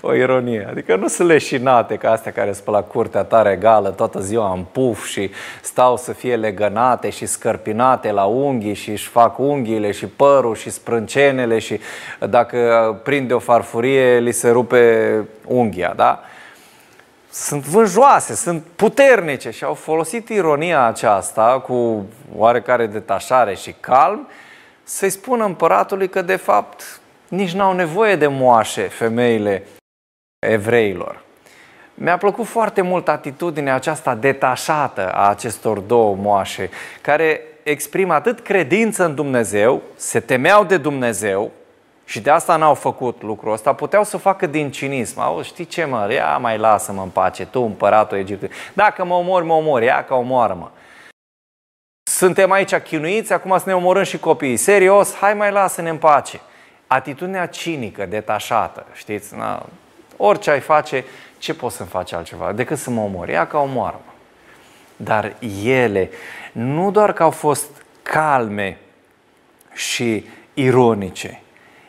o 0.00 0.14
ironie. 0.14 0.66
Adică 0.70 0.96
nu 0.96 1.08
sunt 1.08 1.28
leșinate 1.28 1.96
ca 1.96 2.10
astea 2.10 2.32
care 2.32 2.52
sunt 2.52 2.66
la 2.66 2.82
curtea 2.82 3.22
ta 3.22 3.42
regală 3.42 3.88
toată 3.88 4.20
ziua 4.20 4.52
în 4.52 4.64
puf 4.72 5.06
și 5.06 5.30
stau 5.62 5.96
să 5.96 6.12
fie 6.12 6.36
legănate 6.36 7.10
și 7.10 7.26
scărpinate 7.26 8.10
la 8.10 8.24
unghii 8.24 8.74
și 8.74 8.90
își 8.90 9.08
fac 9.08 9.38
unghiile 9.38 9.90
și 9.90 10.06
părul 10.06 10.54
și 10.54 10.70
sprâncenele 10.70 11.58
și 11.58 11.80
dacă 12.28 13.00
prinde 13.02 13.34
o 13.34 13.38
farfurie 13.38 14.18
li 14.18 14.32
se 14.32 14.50
rupe 14.50 15.24
unghia, 15.46 15.92
da? 15.96 16.20
Sunt 17.30 17.62
vânjoase, 17.62 18.34
sunt 18.34 18.64
puternice 18.76 19.50
și 19.50 19.64
au 19.64 19.74
folosit 19.74 20.28
ironia 20.28 20.86
aceasta 20.86 21.60
cu 21.66 22.06
oarecare 22.36 22.86
detașare 22.86 23.54
și 23.54 23.74
calm 23.80 24.28
să-i 24.82 25.10
spună 25.10 25.44
împăratului 25.44 26.08
că 26.08 26.22
de 26.22 26.36
fapt 26.36 27.00
nici 27.28 27.52
n-au 27.52 27.72
nevoie 27.72 28.16
de 28.16 28.26
moașe 28.26 28.82
femeile 28.82 29.62
evreilor. 30.38 31.24
Mi-a 31.94 32.16
plăcut 32.16 32.46
foarte 32.46 32.80
mult 32.80 33.08
atitudinea 33.08 33.74
aceasta 33.74 34.14
detașată 34.14 35.12
a 35.12 35.28
acestor 35.28 35.78
două 35.78 36.14
moașe, 36.14 36.70
care 37.00 37.40
exprimă 37.62 38.14
atât 38.14 38.40
credință 38.40 39.04
în 39.04 39.14
Dumnezeu, 39.14 39.82
se 39.94 40.20
temeau 40.20 40.64
de 40.64 40.76
Dumnezeu 40.76 41.50
și 42.04 42.20
de 42.20 42.30
asta 42.30 42.56
n-au 42.56 42.74
făcut 42.74 43.22
lucrul 43.22 43.52
ăsta, 43.52 43.72
puteau 43.72 44.04
să 44.04 44.16
facă 44.16 44.46
din 44.46 44.70
cinism. 44.70 45.20
Au, 45.20 45.42
știi 45.42 45.64
ce 45.64 45.84
mă, 45.84 46.12
ia 46.12 46.36
mai 46.38 46.58
lasă-mă 46.58 47.02
în 47.02 47.08
pace, 47.08 47.46
tu 47.46 47.60
împăratul 47.60 48.18
Egiptului. 48.18 48.54
Dacă 48.72 49.04
mă 49.04 49.14
omori, 49.14 49.44
mă 49.44 49.52
omori, 49.52 49.84
ia 49.84 50.04
ca 50.04 50.14
omoară-mă. 50.14 50.70
Suntem 52.10 52.50
aici 52.50 52.74
chinuiți, 52.74 53.32
acum 53.32 53.58
să 53.58 53.64
ne 53.66 53.74
omorâm 53.74 54.02
și 54.02 54.18
copiii. 54.18 54.56
Serios, 54.56 55.14
hai 55.14 55.34
mai 55.34 55.50
lasă-ne 55.50 55.88
în 55.88 55.98
pace 55.98 56.40
atitudinea 56.86 57.46
cinică, 57.46 58.06
detașată, 58.06 58.86
știți? 58.92 59.34
Na, 59.34 59.66
orice 60.16 60.50
ai 60.50 60.60
face, 60.60 61.04
ce 61.38 61.54
poți 61.54 61.76
să-mi 61.76 61.88
faci 61.88 62.12
altceva 62.12 62.52
decât 62.52 62.78
să 62.78 62.90
mă 62.90 63.00
omori? 63.00 63.32
Ia 63.32 63.46
ca 63.46 63.58
omoară 63.58 64.00
-mă. 64.04 64.14
Dar 64.96 65.34
ele 65.64 66.10
nu 66.52 66.90
doar 66.90 67.12
că 67.12 67.22
au 67.22 67.30
fost 67.30 67.68
calme 68.02 68.78
și 69.72 70.26
ironice, 70.54 71.40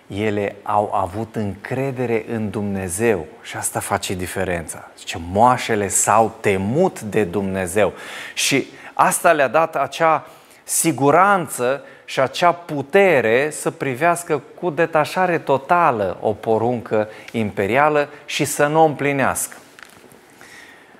ele 0.07 0.55
au 0.63 0.93
avut 0.93 1.35
încredere 1.35 2.25
în 2.29 2.49
Dumnezeu 2.49 3.25
și 3.41 3.57
asta 3.57 3.79
face 3.79 4.13
diferența. 4.13 4.87
Ce 5.03 5.17
moașele 5.31 5.87
s-au 5.87 6.35
temut 6.39 7.01
de 7.01 7.23
Dumnezeu 7.23 7.93
și 8.33 8.67
asta 8.93 9.31
le-a 9.31 9.47
dat 9.47 9.75
acea 9.75 10.27
siguranță 10.63 11.83
și 12.09 12.19
acea 12.19 12.51
putere 12.51 13.49
să 13.51 13.71
privească 13.71 14.41
cu 14.59 14.69
detașare 14.69 15.37
totală 15.37 16.17
o 16.21 16.31
poruncă 16.33 17.07
imperială 17.31 18.09
și 18.25 18.45
să 18.45 18.67
nu 18.67 18.81
o 18.81 18.85
împlinească. 18.85 19.57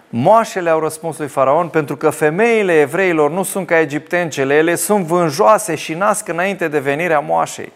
Moașele 0.10 0.70
au 0.70 0.80
răspuns 0.80 1.18
lui 1.18 1.28
Faraon 1.28 1.68
pentru 1.68 1.98
că 1.98 2.10
femeile 2.10 2.80
evreilor 2.80 3.32
nu 3.32 3.44
sunt 3.44 3.68
ca 3.68 3.80
egiptencele, 3.80 4.56
ele 4.56 4.76
sunt 4.76 5.06
vânjoase 5.06 5.76
și 5.76 5.94
nasc 5.94 6.28
înainte 6.28 6.68
de 6.68 6.80
venirea 6.80 7.20
moașei. 7.20 7.72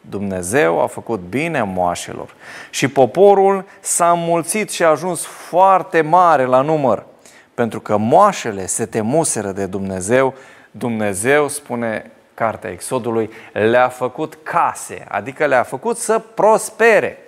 Dumnezeu 0.00 0.80
a 0.80 0.86
făcut 0.86 1.20
bine 1.20 1.62
moașelor 1.62 2.34
și 2.70 2.88
poporul 2.88 3.64
s-a 3.80 4.10
înmulțit 4.10 4.70
și 4.70 4.82
a 4.82 4.88
ajuns 4.88 5.24
foarte 5.24 6.00
mare 6.00 6.44
la 6.44 6.60
număr, 6.60 7.06
pentru 7.54 7.80
că 7.80 7.96
moașele 7.96 8.66
se 8.66 8.86
temuseră 8.86 9.50
de 9.50 9.66
Dumnezeu. 9.66 10.34
Dumnezeu, 10.70 11.48
spune 11.48 12.10
cartea 12.42 12.70
Exodului, 12.70 13.30
le-a 13.52 13.88
făcut 13.88 14.38
case, 14.42 15.04
adică 15.08 15.46
le-a 15.46 15.62
făcut 15.62 15.96
să 15.96 16.18
prospere. 16.18 17.18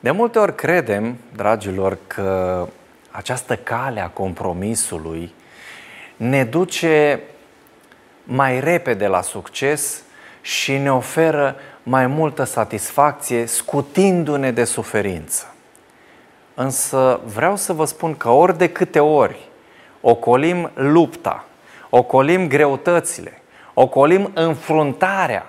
De 0.00 0.10
multe 0.10 0.38
ori 0.38 0.54
credem, 0.54 1.16
dragilor, 1.36 1.98
că 2.06 2.66
această 3.10 3.56
cale 3.56 4.00
a 4.00 4.08
compromisului 4.08 5.34
ne 6.16 6.44
duce 6.44 7.20
mai 8.24 8.60
repede 8.60 9.06
la 9.06 9.20
succes 9.20 10.02
și 10.40 10.76
ne 10.76 10.92
oferă 10.92 11.56
mai 11.82 12.06
multă 12.06 12.44
satisfacție 12.44 13.46
scutindu-ne 13.46 14.50
de 14.50 14.64
suferință. 14.64 15.54
Însă 16.54 17.20
vreau 17.24 17.56
să 17.56 17.72
vă 17.72 17.84
spun 17.84 18.16
că 18.16 18.28
ori 18.28 18.58
de 18.58 18.68
câte 18.68 19.00
ori 19.00 19.48
ocolim 20.00 20.70
lupta, 20.74 21.44
ocolim 21.94 22.48
greutățile, 22.48 23.42
ocolim 23.74 24.30
înfruntarea, 24.34 25.46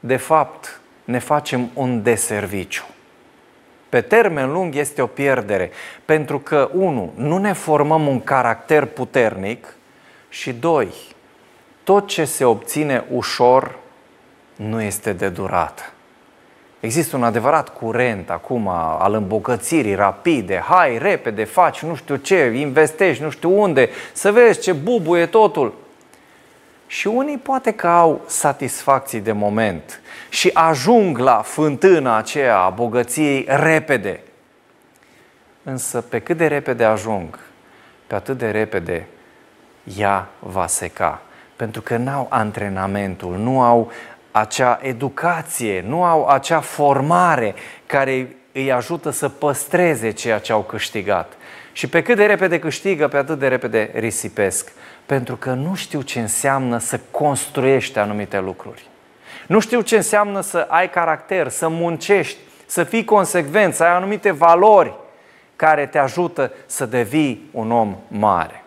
de 0.00 0.16
fapt 0.16 0.80
ne 1.04 1.18
facem 1.18 1.70
un 1.74 2.02
deserviciu. 2.02 2.84
Pe 3.88 4.00
termen 4.00 4.52
lung 4.52 4.74
este 4.74 5.02
o 5.02 5.06
pierdere, 5.06 5.70
pentru 6.04 6.38
că, 6.38 6.70
unu, 6.72 7.12
nu 7.14 7.38
ne 7.38 7.52
formăm 7.52 8.06
un 8.06 8.20
caracter 8.20 8.84
puternic 8.84 9.76
și, 10.28 10.52
doi, 10.52 10.92
tot 11.84 12.06
ce 12.06 12.24
se 12.24 12.44
obține 12.44 13.04
ușor 13.10 13.78
nu 14.56 14.82
este 14.82 15.12
de 15.12 15.28
durată. 15.28 15.82
Există 16.82 17.16
un 17.16 17.22
adevărat 17.22 17.68
curent 17.68 18.30
acum 18.30 18.68
al 18.98 19.14
îmbogățirii 19.14 19.94
rapide. 19.94 20.62
Hai, 20.68 20.98
repede, 20.98 21.44
faci 21.44 21.82
nu 21.82 21.94
știu 21.94 22.16
ce, 22.16 22.52
investești 22.54 23.22
nu 23.22 23.30
știu 23.30 23.60
unde, 23.60 23.88
să 24.12 24.32
vezi 24.32 24.60
ce 24.60 24.72
bubuie 24.72 25.26
totul. 25.26 25.74
Și 26.86 27.06
unii 27.06 27.38
poate 27.38 27.70
că 27.72 27.86
au 27.86 28.20
satisfacții 28.26 29.20
de 29.20 29.32
moment 29.32 30.00
și 30.28 30.50
ajung 30.52 31.18
la 31.18 31.42
fântâna 31.44 32.16
aceea 32.16 32.58
a 32.58 32.70
bogăției 32.70 33.44
repede. 33.48 34.20
Însă 35.62 36.00
pe 36.00 36.18
cât 36.18 36.36
de 36.36 36.46
repede 36.46 36.84
ajung, 36.84 37.38
pe 38.06 38.14
atât 38.14 38.38
de 38.38 38.50
repede 38.50 39.06
ea 39.96 40.28
va 40.38 40.66
seca. 40.66 41.22
Pentru 41.56 41.80
că 41.80 41.96
n-au 41.96 42.26
antrenamentul, 42.30 43.36
nu 43.36 43.60
au 43.62 43.90
acea 44.32 44.78
educație, 44.82 45.84
nu 45.86 46.04
au 46.04 46.26
acea 46.26 46.60
formare 46.60 47.54
care 47.86 48.36
îi 48.52 48.72
ajută 48.72 49.10
să 49.10 49.28
păstreze 49.28 50.10
ceea 50.10 50.38
ce 50.38 50.52
au 50.52 50.60
câștigat. 50.60 51.32
Și 51.72 51.86
pe 51.86 52.02
cât 52.02 52.16
de 52.16 52.26
repede 52.26 52.58
câștigă, 52.58 53.08
pe 53.08 53.16
atât 53.16 53.38
de 53.38 53.48
repede 53.48 53.90
risipesc. 53.94 54.72
Pentru 55.06 55.36
că 55.36 55.50
nu 55.50 55.74
știu 55.74 56.00
ce 56.00 56.20
înseamnă 56.20 56.78
să 56.78 57.00
construiești 57.10 57.98
anumite 57.98 58.40
lucruri. 58.40 58.86
Nu 59.46 59.60
știu 59.60 59.80
ce 59.80 59.96
înseamnă 59.96 60.40
să 60.40 60.66
ai 60.68 60.90
caracter, 60.90 61.48
să 61.48 61.68
muncești, 61.68 62.38
să 62.66 62.84
fii 62.84 63.04
consecvent, 63.04 63.74
să 63.74 63.84
ai 63.84 63.94
anumite 63.94 64.30
valori 64.30 64.94
care 65.56 65.86
te 65.86 65.98
ajută 65.98 66.52
să 66.66 66.86
devii 66.86 67.48
un 67.50 67.70
om 67.70 67.96
mare. 68.08 68.64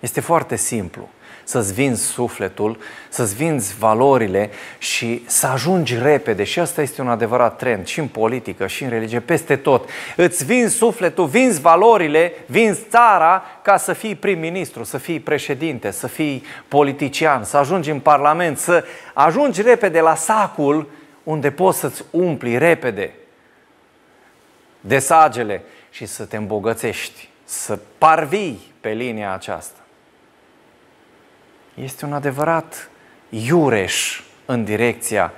Este 0.00 0.20
foarte 0.20 0.56
simplu 0.56 1.08
să-ți 1.46 1.72
vinzi 1.72 2.02
sufletul, 2.02 2.78
să-ți 3.08 3.34
vinzi 3.34 3.76
valorile 3.78 4.50
și 4.78 5.22
să 5.26 5.46
ajungi 5.46 5.98
repede. 5.98 6.44
Și 6.44 6.58
asta 6.58 6.82
este 6.82 7.00
un 7.00 7.08
adevărat 7.08 7.56
trend 7.56 7.86
și 7.86 7.98
în 7.98 8.08
politică, 8.08 8.66
și 8.66 8.84
în 8.84 8.90
religie, 8.90 9.20
peste 9.20 9.56
tot. 9.56 9.88
Îți 10.16 10.44
vinzi 10.44 10.76
sufletul, 10.76 11.26
vinzi 11.26 11.60
valorile, 11.60 12.32
vinzi 12.46 12.80
țara 12.88 13.42
ca 13.62 13.76
să 13.76 13.92
fii 13.92 14.14
prim-ministru, 14.14 14.84
să 14.84 14.98
fii 14.98 15.20
președinte, 15.20 15.90
să 15.90 16.06
fii 16.06 16.42
politician, 16.68 17.44
să 17.44 17.56
ajungi 17.56 17.90
în 17.90 18.00
parlament, 18.00 18.58
să 18.58 18.84
ajungi 19.14 19.62
repede 19.62 20.00
la 20.00 20.14
sacul 20.14 20.90
unde 21.22 21.50
poți 21.50 21.78
să-ți 21.78 22.04
umpli 22.10 22.58
repede 22.58 23.12
desagele 24.80 25.62
și 25.90 26.06
să 26.06 26.24
te 26.24 26.36
îmbogățești, 26.36 27.28
să 27.44 27.78
parvii 27.98 28.72
pe 28.80 28.90
linia 28.90 29.32
aceasta 29.32 29.80
este 31.80 32.04
un 32.04 32.12
adevărat 32.12 32.90
iureș 33.28 34.22
în 34.44 34.64
direcția 34.64 35.32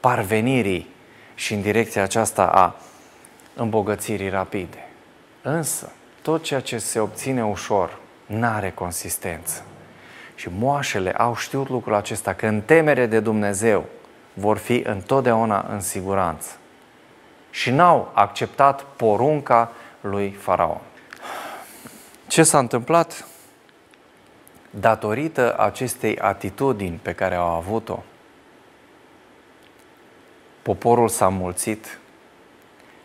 parvenirii 0.00 0.88
și 1.34 1.54
în 1.54 1.60
direcția 1.60 2.02
aceasta 2.02 2.46
a 2.46 2.74
îmbogățirii 3.54 4.28
rapide. 4.28 4.88
Însă, 5.42 5.92
tot 6.22 6.42
ceea 6.42 6.60
ce 6.60 6.78
se 6.78 6.98
obține 6.98 7.44
ușor 7.44 7.98
n-are 8.26 8.70
consistență. 8.70 9.62
Și 10.34 10.48
moașele 10.58 11.12
au 11.12 11.36
știut 11.36 11.68
lucrul 11.68 11.94
acesta, 11.94 12.32
că 12.32 12.46
în 12.46 12.60
temere 12.60 13.06
de 13.06 13.20
Dumnezeu 13.20 13.84
vor 14.34 14.56
fi 14.56 14.82
întotdeauna 14.86 15.66
în 15.70 15.80
siguranță. 15.80 16.50
Și 17.50 17.70
n-au 17.70 18.10
acceptat 18.14 18.84
porunca 18.96 19.72
lui 20.00 20.30
Faraon. 20.30 20.80
Ce 22.26 22.42
s-a 22.42 22.58
întâmplat? 22.58 23.26
Datorită 24.70 25.58
acestei 25.58 26.18
atitudini 26.18 26.98
pe 27.02 27.12
care 27.12 27.34
au 27.34 27.46
avut-o, 27.46 28.02
poporul 30.62 31.08
s-a 31.08 31.28
mulțit 31.28 31.98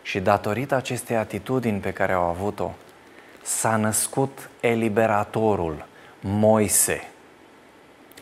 și 0.02 0.20
datorită 0.20 0.74
acestei 0.74 1.16
atitudini 1.16 1.80
pe 1.80 1.92
care 1.92 2.12
au 2.12 2.22
avut-o, 2.22 2.70
s-a 3.42 3.76
născut 3.76 4.48
eliberatorul, 4.60 5.86
Moise, 6.20 7.08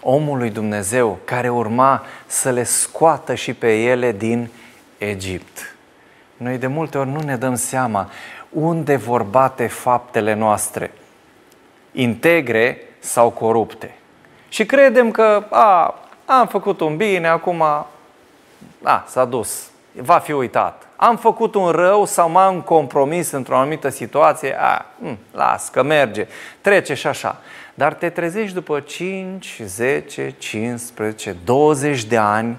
omul 0.00 0.38
lui 0.38 0.50
Dumnezeu 0.50 1.18
care 1.24 1.48
urma 1.48 2.04
să 2.26 2.50
le 2.50 2.62
scoată 2.62 3.34
și 3.34 3.54
pe 3.54 3.82
ele 3.82 4.12
din 4.12 4.50
Egipt. 4.98 5.76
Noi 6.36 6.58
de 6.58 6.66
multe 6.66 6.98
ori 6.98 7.08
nu 7.08 7.20
ne 7.20 7.36
dăm 7.36 7.54
seama 7.54 8.10
unde 8.48 8.96
vor 8.96 9.22
bate 9.22 9.66
faptele 9.66 10.34
noastre, 10.34 10.92
integre 11.92 12.78
sau 13.04 13.30
corupte. 13.30 13.94
Și 14.49 14.66
credem 14.66 15.11
că 15.11 15.44
a, 15.50 15.94
am 16.25 16.46
făcut 16.46 16.80
un 16.80 16.96
bine, 16.96 17.28
acum 17.28 17.62
a, 18.82 19.04
s-a 19.06 19.25
dus, 19.25 19.70
va 19.92 20.18
fi 20.18 20.32
uitat. 20.32 20.87
Am 20.96 21.16
făcut 21.16 21.54
un 21.54 21.70
rău 21.70 22.04
sau 22.04 22.30
m-am 22.30 22.61
compromis 22.61 23.30
într-o 23.30 23.56
anumită 23.56 23.88
situație, 23.88 24.56
a, 24.61 24.87
m- 25.06 25.16
las 25.32 25.68
că 25.68 25.82
merge, 25.82 26.26
trece 26.61 26.94
și 26.94 27.06
așa. 27.06 27.37
Dar 27.75 27.94
te 27.94 28.08
trezești 28.08 28.54
după 28.54 28.80
5, 28.80 29.61
10, 29.64 30.34
15, 30.38 31.37
20 31.44 32.04
de 32.04 32.16
ani 32.16 32.56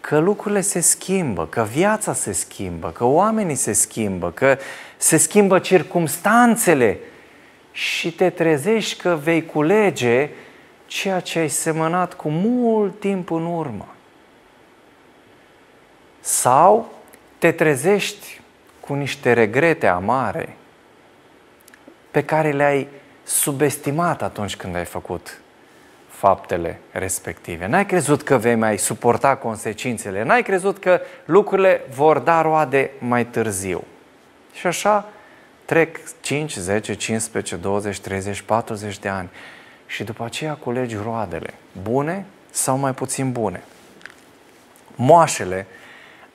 că 0.00 0.18
lucrurile 0.18 0.60
se 0.60 0.80
schimbă, 0.80 1.46
că 1.46 1.66
viața 1.72 2.12
se 2.12 2.32
schimbă, 2.32 2.90
că 2.90 3.04
oamenii 3.04 3.54
se 3.54 3.72
schimbă, 3.72 4.30
că 4.30 4.58
se 4.96 5.16
schimbă 5.16 5.58
circumstanțele 5.58 6.98
și 7.72 8.12
te 8.12 8.30
trezești 8.30 9.00
că 9.00 9.18
vei 9.22 9.46
culege 9.46 10.30
ceea 10.86 11.20
ce 11.20 11.38
ai 11.38 11.48
semănat 11.48 12.14
cu 12.14 12.28
mult 12.28 13.00
timp 13.00 13.30
în 13.30 13.46
urmă. 13.46 13.94
Sau 16.20 16.92
te 17.38 17.52
trezești 17.52 18.40
cu 18.80 18.94
niște 18.94 19.32
regrete 19.32 19.86
amare 19.86 20.56
pe 22.10 22.24
care 22.24 22.50
le-ai 22.50 22.88
subestimat 23.22 24.22
atunci 24.22 24.56
când 24.56 24.76
ai 24.76 24.84
făcut 24.84 25.40
faptele 26.08 26.80
respective. 26.90 27.66
N-ai 27.66 27.86
crezut 27.86 28.22
că 28.22 28.36
vei 28.36 28.54
mai 28.54 28.78
suporta 28.78 29.36
consecințele, 29.36 30.22
n-ai 30.22 30.42
crezut 30.42 30.78
că 30.78 31.00
lucrurile 31.24 31.80
vor 31.94 32.18
da 32.18 32.40
roade 32.40 32.90
mai 32.98 33.26
târziu. 33.26 33.84
Și 34.52 34.66
așa 34.66 35.08
trec 35.64 35.98
5, 36.20 36.56
10, 36.56 36.94
15, 36.94 37.56
20, 37.56 38.00
30, 38.00 38.40
40 38.40 38.98
de 38.98 39.08
ani 39.08 39.28
și 39.86 40.04
după 40.04 40.24
aceea 40.24 40.54
culegi 40.54 40.96
roadele, 40.96 41.54
bune 41.82 42.26
sau 42.50 42.76
mai 42.76 42.94
puțin 42.94 43.32
bune. 43.32 43.62
Moașele 44.94 45.66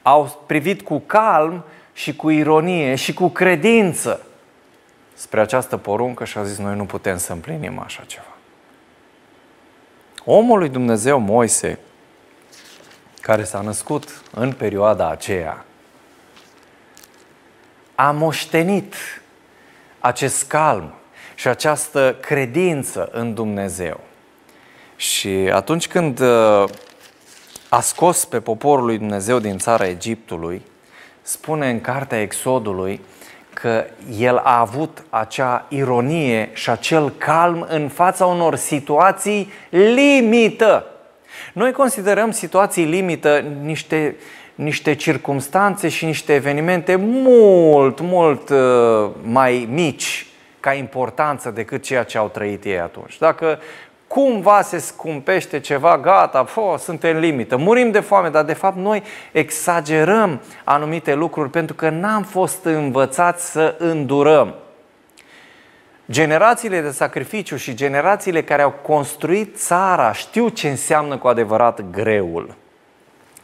au 0.02 0.44
privit 0.46 0.82
cu 0.82 1.00
calm 1.00 1.64
și 1.94 2.16
cu 2.16 2.30
ironie 2.30 2.96
și 2.96 3.14
cu 3.14 3.30
credință 3.30 4.26
spre 5.14 5.42
această 5.42 5.78
poruncă 5.78 6.26
și 6.26 6.38
au 6.38 6.44
zis, 6.44 6.58
noi 6.58 6.76
nu 6.76 6.86
putem 6.86 7.18
să 7.18 7.32
împlinim 7.32 7.80
așa 7.80 8.04
ceva. 8.04 8.36
Omul 10.26 10.60
lui 10.60 10.70
Dumnezeu, 10.70 11.20
Moise, 11.20 11.80
care 13.22 13.44
s-a 13.44 13.62
născut 13.62 14.22
în 14.32 14.52
perioada 14.52 15.10
aceea, 15.10 15.66
a 18.00 18.12
moștenit 18.12 18.96
acest 20.00 20.48
calm 20.48 20.94
și 21.36 21.48
această 21.48 22.16
credință 22.22 23.10
în 23.12 23.34
Dumnezeu. 23.34 24.00
Și 24.96 25.30
atunci 25.30 25.88
când 25.88 26.20
uh, 26.20 26.64
a 27.70 27.80
scos 27.80 28.26
pe 28.26 28.40
poporul 28.40 28.86
lui 28.86 28.98
Dumnezeu 28.98 29.40
din 29.40 29.58
țara 29.58 29.88
Egiptului, 29.88 30.62
spune 31.22 31.70
în 31.70 31.82
cartea 31.82 32.22
Exodului 32.22 33.02
că 33.54 33.86
el 34.18 34.38
a 34.38 34.60
avut 34.60 35.04
acea 35.10 35.66
ironie 35.70 36.50
și 36.54 36.70
acel 36.70 37.10
calm 37.10 37.66
în 37.70 37.90
fața 37.90 38.26
unor 38.26 38.56
situații 38.56 39.52
limită. 39.70 40.86
Noi 41.54 41.72
considerăm 41.72 42.32
situații 42.32 42.86
limită 42.86 43.40
niște, 43.62 44.16
niște 44.58 44.94
circumstanțe 44.94 45.88
și 45.88 46.06
niște 46.06 46.34
evenimente 46.34 46.96
mult, 46.96 48.00
mult 48.00 48.50
uh, 48.50 49.10
mai 49.22 49.68
mici 49.72 50.28
ca 50.60 50.74
importanță 50.74 51.50
decât 51.50 51.84
ceea 51.84 52.04
ce 52.04 52.18
au 52.18 52.28
trăit 52.28 52.64
ei 52.64 52.80
atunci. 52.80 53.18
Dacă 53.18 53.60
cumva 54.08 54.62
se 54.62 54.78
scumpește 54.78 55.60
ceva, 55.60 55.98
gata, 55.98 56.44
fo, 56.44 56.78
suntem 56.78 57.18
limită, 57.18 57.58
murim 57.58 57.92
de 57.92 58.00
foame, 58.00 58.30
dar 58.30 58.44
de 58.44 58.54
fapt 58.54 58.78
noi 58.78 59.04
exagerăm 59.32 60.42
anumite 60.64 61.14
lucruri 61.14 61.50
pentru 61.50 61.76
că 61.76 61.90
n-am 61.90 62.24
fost 62.24 62.66
învățați 62.66 63.52
să 63.52 63.76
îndurăm. 63.78 64.56
Generațiile 66.12 66.82
de 66.82 66.90
sacrificiu 66.90 67.56
și 67.56 67.74
generațiile 67.74 68.44
care 68.44 68.62
au 68.62 68.72
construit 68.72 69.58
țara 69.58 70.12
știu 70.12 70.50
ce 70.50 70.70
înseamnă 70.70 71.18
cu 71.18 71.28
adevărat 71.28 71.82
greul. 71.92 72.56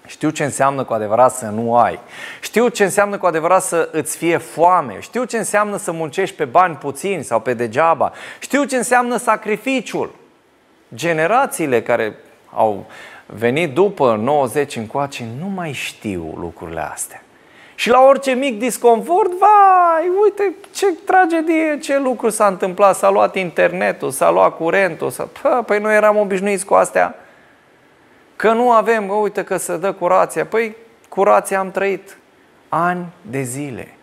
Știu 0.06 0.30
ce 0.30 0.44
înseamnă 0.44 0.84
cu 0.84 0.94
adevărat 0.94 1.32
să 1.32 1.46
nu 1.46 1.78
ai. 1.78 2.00
Știu 2.42 2.68
ce 2.68 2.84
înseamnă 2.84 3.18
cu 3.18 3.26
adevărat 3.26 3.62
să 3.62 3.89
îți 3.92 4.18
fie 4.18 4.38
foame. 4.38 4.98
Știu 5.00 5.24
ce 5.24 5.38
înseamnă 5.38 5.78
să 5.78 5.92
muncești 5.92 6.36
pe 6.36 6.46
bani 6.46 6.76
puțini 6.76 7.24
sau 7.24 7.39
pe 7.39 7.54
degeaba. 7.54 8.12
Știu 8.39 8.63
ce 8.63 8.76
înseamnă 8.76 9.18
sacrificiul 9.18 10.16
generațiile 10.96 11.82
care 11.82 12.16
au 12.54 12.86
venit 13.26 13.74
după 13.74 14.16
90 14.22 14.76
încoace 14.76 15.26
nu 15.39 15.48
mai 15.48 15.72
știu 15.72 16.34
lucrurile 16.39 16.89
astea. 16.92 17.24
Și 17.76 17.89
la 17.89 18.02
orice 18.02 18.32
mic 18.32 18.60
disconfort, 18.60 19.32
vai, 19.39 20.12
uite 20.24 20.56
ce 20.74 20.86
tragedie, 21.06 21.80
ce 21.82 22.00
lucru 22.00 22.30
s-a 22.30 22.48
întâmplat, 22.48 22.96
s-a 22.96 23.10
luat 23.10 23.36
internetul, 23.36 24.12
s-a 24.12 24.32
luat 24.32 24.56
curentul, 24.56 25.10
s-a... 25.10 25.30
Pă, 25.42 25.63
păi 25.66 25.80
noi 25.80 25.96
eram 25.96 26.18
obișnuiți 26.18 26.66
cu 26.66 26.74
astea. 26.74 27.16
Că 28.44 28.52
nu 28.52 28.72
avem, 28.72 29.08
bă, 29.08 29.14
uite 29.14 29.44
că 29.44 29.58
se 29.58 29.78
dă 29.78 29.94
curația. 29.94 30.46
Păi 30.46 30.76
curația 31.10 31.60
am 31.60 31.72
trăit 31.72 32.18
ani 32.70 33.06
de 33.22 33.42
zile. 33.42 33.94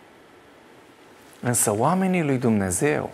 Însă 1.41 1.75
oamenii 1.79 2.23
lui 2.23 2.37
Dumnezeu 2.37 3.11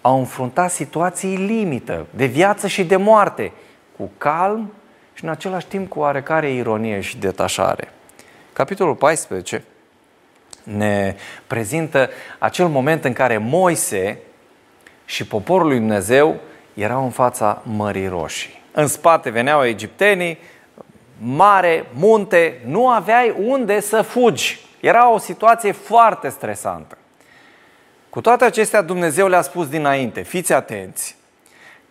au 0.00 0.18
înfruntat 0.18 0.70
situații 0.70 1.36
limită, 1.36 2.06
de 2.10 2.26
viață 2.26 2.66
și 2.66 2.84
de 2.84 2.96
moarte, 2.96 3.52
cu 3.96 4.10
calm 4.18 4.72
și 5.14 5.24
în 5.24 5.30
același 5.30 5.66
timp 5.66 5.88
cu 5.88 5.98
oarecare 5.98 6.50
ironie 6.50 7.00
și 7.00 7.18
detașare. 7.18 7.92
Capitolul 8.52 8.94
14 8.94 9.64
ne 10.62 11.16
prezintă 11.46 12.10
acel 12.38 12.68
moment 12.68 13.04
în 13.04 13.12
care 13.12 13.38
Moise 13.38 14.18
și 15.04 15.26
poporul 15.26 15.66
lui 15.66 15.78
Dumnezeu 15.78 16.36
erau 16.74 17.04
în 17.04 17.10
fața 17.10 17.62
Mării 17.64 18.08
Roșii. 18.08 18.59
În 18.72 18.86
spate 18.86 19.30
veneau 19.30 19.64
egiptenii, 19.64 20.38
mare, 21.18 21.86
munte, 21.94 22.60
nu 22.66 22.88
aveai 22.88 23.34
unde 23.38 23.80
să 23.80 24.02
fugi. 24.02 24.60
Era 24.80 25.10
o 25.10 25.18
situație 25.18 25.72
foarte 25.72 26.28
stresantă. 26.28 26.98
Cu 28.10 28.20
toate 28.20 28.44
acestea, 28.44 28.82
Dumnezeu 28.82 29.28
le-a 29.28 29.42
spus 29.42 29.68
dinainte, 29.68 30.22
fiți 30.22 30.52
atenți, 30.52 31.16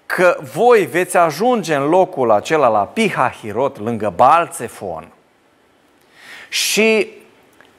că 0.05 0.37
voi 0.53 0.85
veți 0.85 1.17
ajunge 1.17 1.75
în 1.75 1.89
locul 1.89 2.31
acela 2.31 2.67
la 2.67 2.85
Pihahirot, 2.85 3.79
lângă 3.79 4.13
Balțefon, 4.15 5.11
și 6.49 7.07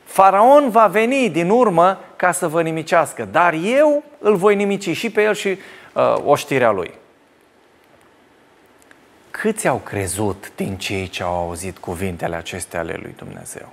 Faraon 0.04 0.70
va 0.70 0.86
veni 0.86 1.30
din 1.30 1.50
urmă 1.50 1.98
ca 2.16 2.32
să 2.32 2.48
vă 2.48 2.62
nimicească, 2.62 3.28
dar 3.30 3.54
eu 3.64 4.02
îl 4.18 4.36
voi 4.36 4.54
nimici 4.54 4.96
și 4.96 5.10
pe 5.10 5.22
el 5.22 5.34
și 5.34 5.48
uh, 5.92 6.14
oștirea 6.24 6.70
lui. 6.70 6.90
Câți 9.40 9.68
au 9.68 9.76
crezut 9.76 10.52
din 10.56 10.76
cei 10.76 11.08
ce 11.08 11.22
au 11.22 11.34
auzit 11.34 11.78
cuvintele 11.78 12.36
acestea 12.36 12.80
ale 12.80 12.98
lui 13.02 13.14
Dumnezeu? 13.16 13.68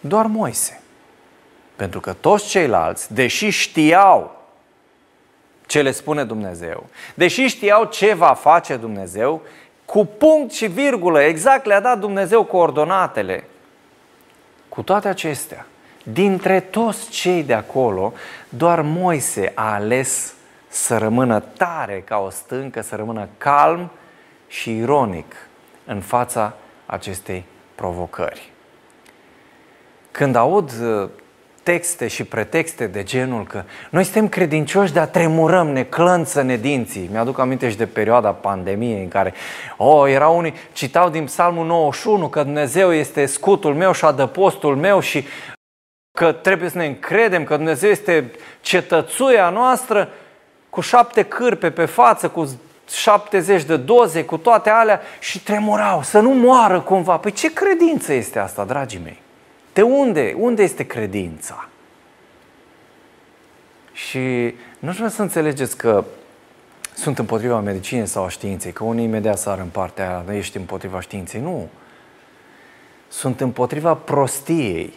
Doar 0.00 0.26
Moise. 0.26 0.80
Pentru 1.76 2.00
că 2.00 2.12
toți 2.12 2.48
ceilalți, 2.48 3.14
deși 3.14 3.48
știau 3.48 4.42
ce 5.66 5.82
le 5.82 5.90
spune 5.90 6.24
Dumnezeu, 6.24 6.86
deși 7.14 7.46
știau 7.46 7.84
ce 7.84 8.14
va 8.14 8.32
face 8.32 8.76
Dumnezeu, 8.76 9.42
cu 9.84 10.04
punct 10.04 10.52
și 10.52 10.66
virgulă, 10.66 11.20
exact 11.22 11.64
le-a 11.64 11.80
dat 11.80 11.98
Dumnezeu 11.98 12.44
coordonatele. 12.44 13.44
Cu 14.68 14.82
toate 14.82 15.08
acestea, 15.08 15.66
dintre 16.02 16.60
toți 16.60 17.08
cei 17.08 17.42
de 17.42 17.54
acolo, 17.54 18.12
doar 18.48 18.80
Moise 18.80 19.52
a 19.54 19.72
ales 19.72 20.34
să 20.68 20.98
rămână 20.98 21.40
tare 21.40 22.02
ca 22.06 22.18
o 22.18 22.30
stâncă, 22.30 22.80
să 22.80 22.96
rămână 22.96 23.28
calm 23.38 23.90
și 24.54 24.76
ironic 24.76 25.34
în 25.84 26.00
fața 26.00 26.54
acestei 26.86 27.44
provocări. 27.74 28.52
Când 30.10 30.36
aud 30.36 30.70
uh, 30.82 31.08
texte 31.62 32.06
și 32.06 32.24
pretexte 32.24 32.86
de 32.86 33.02
genul 33.02 33.44
că 33.44 33.62
noi 33.90 34.04
suntem 34.04 34.28
credincioși, 34.28 34.92
dar 34.92 35.06
tremurăm, 35.06 35.68
ne 35.68 35.82
clănță 35.82 36.42
ne 36.42 36.56
dinții. 36.56 37.08
Mi-aduc 37.10 37.38
aminte 37.38 37.70
și 37.70 37.76
de 37.76 37.86
perioada 37.86 38.32
pandemiei 38.32 39.02
în 39.02 39.08
care, 39.08 39.34
oh, 39.76 40.10
erau 40.10 40.36
unii, 40.36 40.54
citau 40.72 41.08
din 41.08 41.24
Psalmul 41.24 41.66
91 41.66 42.28
că 42.28 42.42
Dumnezeu 42.42 42.92
este 42.92 43.26
scutul 43.26 43.74
meu 43.74 43.92
și 43.92 44.04
adăpostul 44.04 44.76
meu 44.76 45.00
și 45.00 45.24
că 46.18 46.32
trebuie 46.32 46.68
să 46.68 46.78
ne 46.78 46.86
încredem 46.86 47.44
că 47.44 47.56
Dumnezeu 47.56 47.90
este 47.90 48.30
cetățuia 48.60 49.50
noastră 49.50 50.08
cu 50.70 50.80
șapte 50.80 51.22
cârpe 51.22 51.70
pe 51.70 51.84
față, 51.84 52.28
cu 52.28 52.60
70 52.88 53.62
de 53.62 53.76
doze, 53.76 54.24
cu 54.24 54.36
toate 54.36 54.70
alea 54.70 55.00
și 55.20 55.42
tremurau, 55.42 56.02
să 56.02 56.20
nu 56.20 56.30
moară 56.30 56.80
cumva. 56.80 57.16
Păi 57.16 57.32
ce 57.32 57.52
credință 57.52 58.12
este 58.12 58.38
asta, 58.38 58.64
dragii 58.64 59.00
mei? 59.04 59.22
De 59.72 59.82
unde? 59.82 60.34
Unde 60.38 60.62
este 60.62 60.86
credința? 60.86 61.68
Și 63.92 64.54
nu 64.78 64.90
vreau 64.90 65.08
să 65.08 65.22
înțelegeți 65.22 65.76
că 65.76 66.04
sunt 66.94 67.18
împotriva 67.18 67.60
medicinei 67.60 68.06
sau 68.06 68.24
a 68.24 68.28
științei, 68.28 68.72
că 68.72 68.84
unii 68.84 69.04
imediat 69.04 69.38
sar 69.38 69.58
în 69.58 69.68
partea 69.68 70.08
aia, 70.08 70.36
ești 70.36 70.56
împotriva 70.56 71.00
științei. 71.00 71.40
Nu. 71.40 71.68
Sunt 73.08 73.40
împotriva 73.40 73.94
prostiei, 73.94 74.92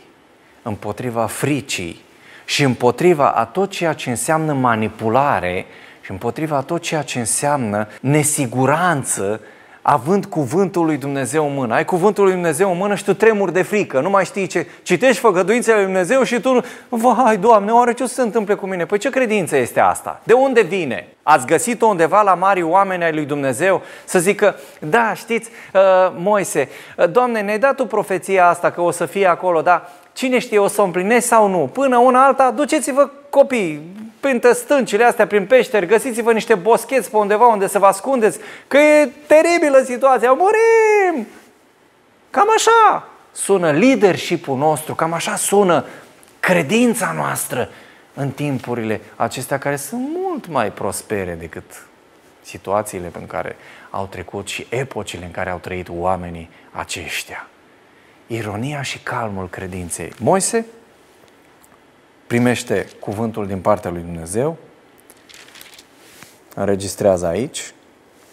împotriva 0.61 1.25
fricii 1.25 2.01
și 2.45 2.63
împotriva 2.63 3.31
a 3.31 3.45
tot 3.45 3.69
ceea 3.69 3.93
ce 3.93 4.09
înseamnă 4.09 4.53
manipulare 4.53 5.65
și 6.07 6.13
împotriva 6.13 6.61
tot 6.61 6.81
ceea 6.81 7.01
ce 7.01 7.19
înseamnă 7.19 7.87
nesiguranță 8.01 9.41
având 9.81 10.25
cuvântul 10.25 10.85
lui 10.85 10.97
Dumnezeu 10.97 11.47
în 11.47 11.53
mână. 11.53 11.73
Ai 11.73 11.85
cuvântul 11.85 12.23
lui 12.23 12.33
Dumnezeu 12.33 12.71
în 12.71 12.77
mână 12.77 12.95
și 12.95 13.03
tu 13.03 13.13
tremuri 13.13 13.53
de 13.53 13.61
frică, 13.61 13.99
nu 13.99 14.09
mai 14.09 14.25
știi 14.25 14.47
ce. 14.47 14.67
Citești 14.83 15.19
făgăduințele 15.19 15.75
lui 15.75 15.85
Dumnezeu 15.85 16.23
și 16.23 16.39
tu, 16.39 16.59
vai, 16.89 17.37
Doamne, 17.37 17.71
oare 17.71 17.93
ce 17.93 18.03
o 18.03 18.05
să 18.05 18.13
se 18.13 18.21
întâmple 18.21 18.53
cu 18.53 18.65
mine? 18.65 18.85
Păi 18.85 18.97
ce 18.97 19.09
credință 19.09 19.57
este 19.57 19.79
asta? 19.79 20.19
De 20.23 20.33
unde 20.33 20.61
vine? 20.61 21.07
Ați 21.23 21.45
găsit-o 21.45 21.85
undeva 21.85 22.21
la 22.21 22.33
mari 22.33 22.61
oameni 22.61 23.03
ai 23.03 23.13
lui 23.13 23.25
Dumnezeu 23.25 23.81
să 24.05 24.19
zică, 24.19 24.55
da, 24.79 25.13
știți, 25.13 25.49
uh, 25.73 25.81
Moise, 26.17 26.69
uh, 26.97 27.09
Doamne, 27.11 27.41
ne-ai 27.41 27.59
dat 27.59 27.75
tu 27.75 27.85
profeția 27.85 28.47
asta 28.47 28.71
că 28.71 28.81
o 28.81 28.91
să 28.91 29.05
fie 29.05 29.27
acolo, 29.27 29.61
dar 29.61 29.89
cine 30.13 30.39
știe, 30.39 30.59
o 30.59 30.67
să 30.67 30.81
o 30.81 30.83
împlinesc 30.83 31.27
sau 31.27 31.47
nu? 31.47 31.69
Până 31.73 31.97
una 31.97 32.25
alta, 32.25 32.51
duceți-vă 32.51 33.09
copii, 33.29 33.81
printre 34.19 34.53
stâncile 34.53 35.03
astea, 35.03 35.27
prin 35.27 35.45
peșteri, 35.45 35.85
găsiți-vă 35.85 36.33
niște 36.33 36.55
boscheți 36.55 37.09
pe 37.09 37.17
undeva 37.17 37.47
unde 37.47 37.67
să 37.67 37.79
vă 37.79 37.85
ascundeți, 37.85 38.39
că 38.67 38.77
e 38.77 39.11
teribilă 39.27 39.81
situația, 39.85 40.31
murim! 40.31 41.27
Cam 42.29 42.47
așa 42.55 43.07
sună 43.31 43.71
leadership-ul 43.71 44.57
nostru, 44.57 44.95
cam 44.95 45.13
așa 45.13 45.35
sună 45.35 45.85
credința 46.39 47.11
noastră 47.15 47.69
în 48.13 48.29
timpurile 48.29 49.01
acestea 49.15 49.57
care 49.57 49.75
sunt 49.75 50.07
mult 50.13 50.47
mai 50.47 50.71
prospere 50.71 51.35
decât 51.39 51.87
situațiile 52.41 53.11
în 53.19 53.27
care 53.27 53.55
au 53.89 54.05
trecut 54.05 54.47
și 54.47 54.67
epocile 54.69 55.25
în 55.25 55.31
care 55.31 55.49
au 55.49 55.57
trăit 55.57 55.87
oamenii 55.89 56.49
aceștia. 56.71 57.47
Ironia 58.27 58.81
și 58.81 58.99
calmul 58.99 59.49
credinței. 59.49 60.13
Moise 60.19 60.65
primește 62.27 62.87
cuvântul 62.99 63.47
din 63.47 63.59
partea 63.59 63.91
lui 63.91 64.01
Dumnezeu, 64.01 64.57
înregistrează 66.55 67.25
aici, 67.25 67.73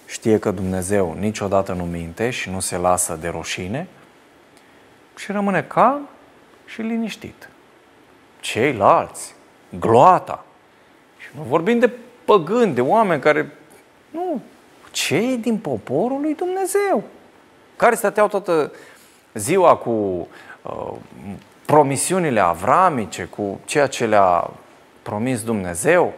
știe 0.07 0.39
că 0.39 0.51
Dumnezeu 0.51 1.17
niciodată 1.19 1.73
nu 1.73 1.85
minte 1.85 2.31
și 2.31 2.51
nu 2.51 2.61
se 2.61 2.77
lasă 2.77 3.19
de 3.21 3.29
roșine 3.29 3.87
și 5.17 5.33
rămâne 5.33 5.63
calm 5.63 6.09
și 6.67 6.81
liniștit. 6.81 7.49
Ceilalți, 8.41 9.35
gloata, 9.79 10.45
și 11.19 11.29
nu 11.37 11.43
vorbim 11.43 11.79
de 11.79 11.91
păgâni, 12.25 12.75
de 12.75 12.81
oameni 12.81 13.21
care, 13.21 13.53
nu, 14.11 14.41
cei 14.91 15.37
din 15.37 15.59
poporul 15.59 16.21
lui 16.21 16.35
Dumnezeu, 16.35 17.03
care 17.77 17.95
stăteau 17.95 18.29
toată 18.29 18.73
ziua 19.35 19.77
cu 19.77 19.91
uh, 20.63 20.93
promisiunile 21.67 22.41
avramice, 22.41 23.25
cu 23.25 23.61
ceea 23.65 23.87
ce 23.87 24.07
le-a 24.07 24.51
promis 25.03 25.43
Dumnezeu. 25.43 26.13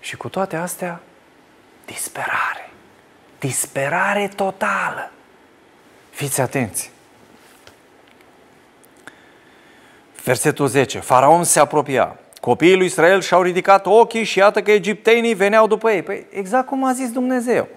Și 0.00 0.16
cu 0.16 0.28
toate 0.28 0.56
astea, 0.56 1.00
disperare. 1.86 2.70
Disperare 3.38 4.28
totală. 4.36 5.10
Fiți 6.10 6.40
atenți. 6.40 6.90
Versetul 10.24 10.66
10. 10.66 10.98
Faraon 10.98 11.44
se 11.44 11.60
apropia. 11.60 12.18
Copiii 12.40 12.76
lui 12.76 12.86
Israel 12.86 13.20
și-au 13.20 13.42
ridicat 13.42 13.86
ochii 13.86 14.24
și 14.24 14.38
iată 14.38 14.62
că 14.62 14.70
egiptenii 14.70 15.34
veneau 15.34 15.66
după 15.66 15.90
ei. 15.90 16.02
Păi 16.02 16.26
exact 16.30 16.66
cum 16.66 16.84
a 16.84 16.92
zis 16.92 17.12
Dumnezeu. 17.12 17.68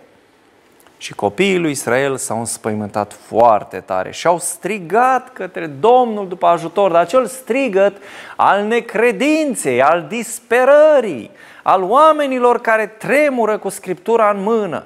Și 1.03 1.13
copiii 1.13 1.57
lui 1.57 1.71
Israel 1.71 2.17
s-au 2.17 2.39
înspăimântat 2.39 3.13
foarte 3.13 3.79
tare 3.79 4.11
și 4.11 4.27
au 4.27 4.39
strigat 4.39 5.33
către 5.33 5.65
Domnul 5.65 6.27
după 6.27 6.45
ajutor, 6.45 6.91
dar 6.91 7.01
acel 7.01 7.25
strigăt 7.25 7.97
al 8.35 8.63
necredinței, 8.63 9.81
al 9.81 10.05
disperării, 10.09 11.31
al 11.63 11.83
oamenilor 11.83 12.61
care 12.61 12.85
tremură 12.85 13.57
cu 13.57 13.69
Scriptura 13.69 14.29
în 14.29 14.41
mână, 14.41 14.83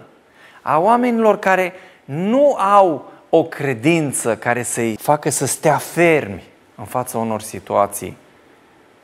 a 0.61 0.79
oamenilor 0.79 1.39
care 1.39 1.73
nu 2.05 2.55
au 2.55 3.11
o 3.29 3.43
credință 3.43 4.35
care 4.37 4.63
să-i 4.63 4.97
facă 5.01 5.29
să 5.29 5.45
stea 5.45 5.77
fermi 5.77 6.43
în 6.75 6.85
fața 6.85 7.17
unor 7.17 7.41
situații 7.41 8.17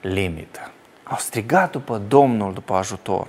limită. 0.02 0.72
Au 1.04 1.18
strigat 1.18 1.72
după 1.72 2.02
Domnul, 2.08 2.54
după 2.54 2.74
ajutor. 2.74 3.28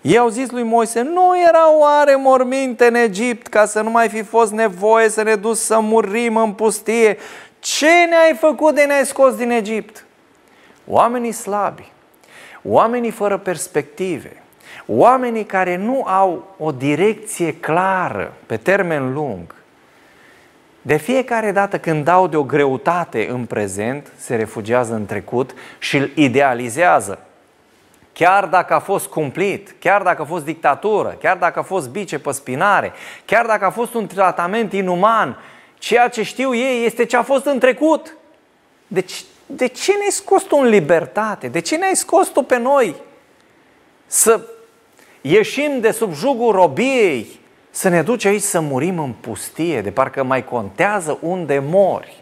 Ei 0.00 0.18
au 0.18 0.28
zis 0.28 0.50
lui 0.50 0.62
Moise, 0.62 1.02
nu 1.02 1.40
era 1.48 1.78
oare 1.78 2.14
morminte 2.14 2.86
în 2.86 2.94
Egipt 2.94 3.46
ca 3.46 3.64
să 3.64 3.80
nu 3.80 3.90
mai 3.90 4.08
fi 4.08 4.22
fost 4.22 4.52
nevoie 4.52 5.08
să 5.08 5.22
ne 5.22 5.34
duci 5.34 5.56
să 5.56 5.80
murim 5.80 6.36
în 6.36 6.52
pustie? 6.52 7.16
Ce 7.58 7.86
ne-ai 7.86 8.36
făcut 8.38 8.74
de 8.74 8.82
ne-ai 8.82 9.06
scos 9.06 9.34
din 9.34 9.50
Egipt? 9.50 10.04
Oamenii 10.86 11.32
slabi, 11.32 11.92
oamenii 12.62 13.10
fără 13.10 13.36
perspective, 13.36 14.42
oamenii 14.86 15.44
care 15.44 15.76
nu 15.76 16.02
au 16.06 16.54
o 16.58 16.72
direcție 16.72 17.54
clară 17.54 18.32
pe 18.46 18.56
termen 18.56 19.12
lung, 19.12 19.54
de 20.82 20.96
fiecare 20.96 21.52
dată 21.52 21.78
când 21.78 22.04
dau 22.04 22.26
de 22.26 22.36
o 22.36 22.42
greutate 22.42 23.28
în 23.30 23.44
prezent, 23.44 24.12
se 24.16 24.36
refugiază 24.36 24.94
în 24.94 25.06
trecut 25.06 25.54
și 25.78 25.96
îl 25.96 26.10
idealizează 26.14 27.18
chiar 28.12 28.46
dacă 28.46 28.74
a 28.74 28.78
fost 28.78 29.06
cumplit, 29.06 29.74
chiar 29.78 30.02
dacă 30.02 30.22
a 30.22 30.24
fost 30.24 30.44
dictatură, 30.44 31.16
chiar 31.20 31.36
dacă 31.36 31.58
a 31.58 31.62
fost 31.62 31.88
bice 31.88 32.18
pe 32.18 32.32
spinare, 32.32 32.92
chiar 33.24 33.46
dacă 33.46 33.64
a 33.64 33.70
fost 33.70 33.94
un 33.94 34.06
tratament 34.06 34.72
inuman, 34.72 35.38
ceea 35.78 36.08
ce 36.08 36.22
știu 36.22 36.54
ei 36.54 36.84
este 36.84 37.04
ce 37.04 37.16
a 37.16 37.22
fost 37.22 37.44
în 37.44 37.58
trecut. 37.58 38.16
Deci, 38.86 39.24
de 39.46 39.66
ce 39.66 39.92
ne-ai 39.92 40.10
scos 40.10 40.42
tu 40.42 40.56
în 40.56 40.68
libertate? 40.68 41.48
De 41.48 41.60
ce 41.60 41.76
ne-ai 41.76 41.96
scos 41.96 42.28
tu 42.28 42.42
pe 42.42 42.58
noi 42.58 42.94
să 44.06 44.40
ieșim 45.20 45.80
de 45.80 45.90
sub 45.90 46.14
jugul 46.14 46.52
robiei, 46.52 47.40
să 47.70 47.88
ne 47.88 48.02
duci 48.02 48.24
aici 48.24 48.42
să 48.42 48.60
murim 48.60 48.98
în 48.98 49.12
pustie, 49.12 49.80
de 49.80 49.90
parcă 49.90 50.22
mai 50.22 50.44
contează 50.44 51.18
unde 51.20 51.58
mori? 51.58 52.19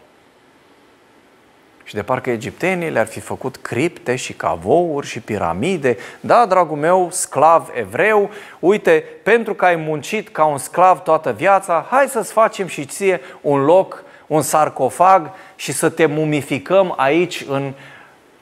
Și 1.89 1.95
de 1.95 2.03
parcă 2.03 2.29
egiptenii 2.29 2.89
le-ar 2.89 3.07
fi 3.07 3.19
făcut 3.19 3.55
cripte 3.55 4.15
și 4.15 4.33
cavouri 4.33 5.07
și 5.07 5.19
piramide. 5.19 5.97
Da, 6.19 6.45
dragul 6.45 6.77
meu, 6.77 7.07
sclav 7.11 7.69
evreu, 7.73 8.29
uite, 8.59 9.03
pentru 9.23 9.53
că 9.53 9.65
ai 9.65 9.75
muncit 9.75 10.29
ca 10.29 10.45
un 10.45 10.57
sclav 10.57 10.99
toată 10.99 11.31
viața, 11.31 11.85
hai 11.89 12.07
să-ți 12.07 12.31
facem 12.31 12.67
și 12.67 12.85
ție 12.85 13.21
un 13.41 13.63
loc, 13.63 14.03
un 14.27 14.41
sarcofag 14.41 15.31
și 15.55 15.71
să 15.71 15.89
te 15.89 16.05
mumificăm 16.05 16.93
aici 16.97 17.45
în 17.47 17.73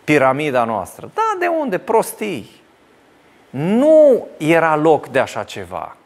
piramida 0.03 0.63
noastră. 0.63 1.11
Da, 1.13 1.35
de 1.39 1.47
unde? 1.47 1.77
Prostii. 1.77 2.61
Nu 3.49 4.27
era 4.37 4.75
loc 4.75 5.07
de 5.07 5.19
așa 5.19 5.43
ceva. 5.43 5.96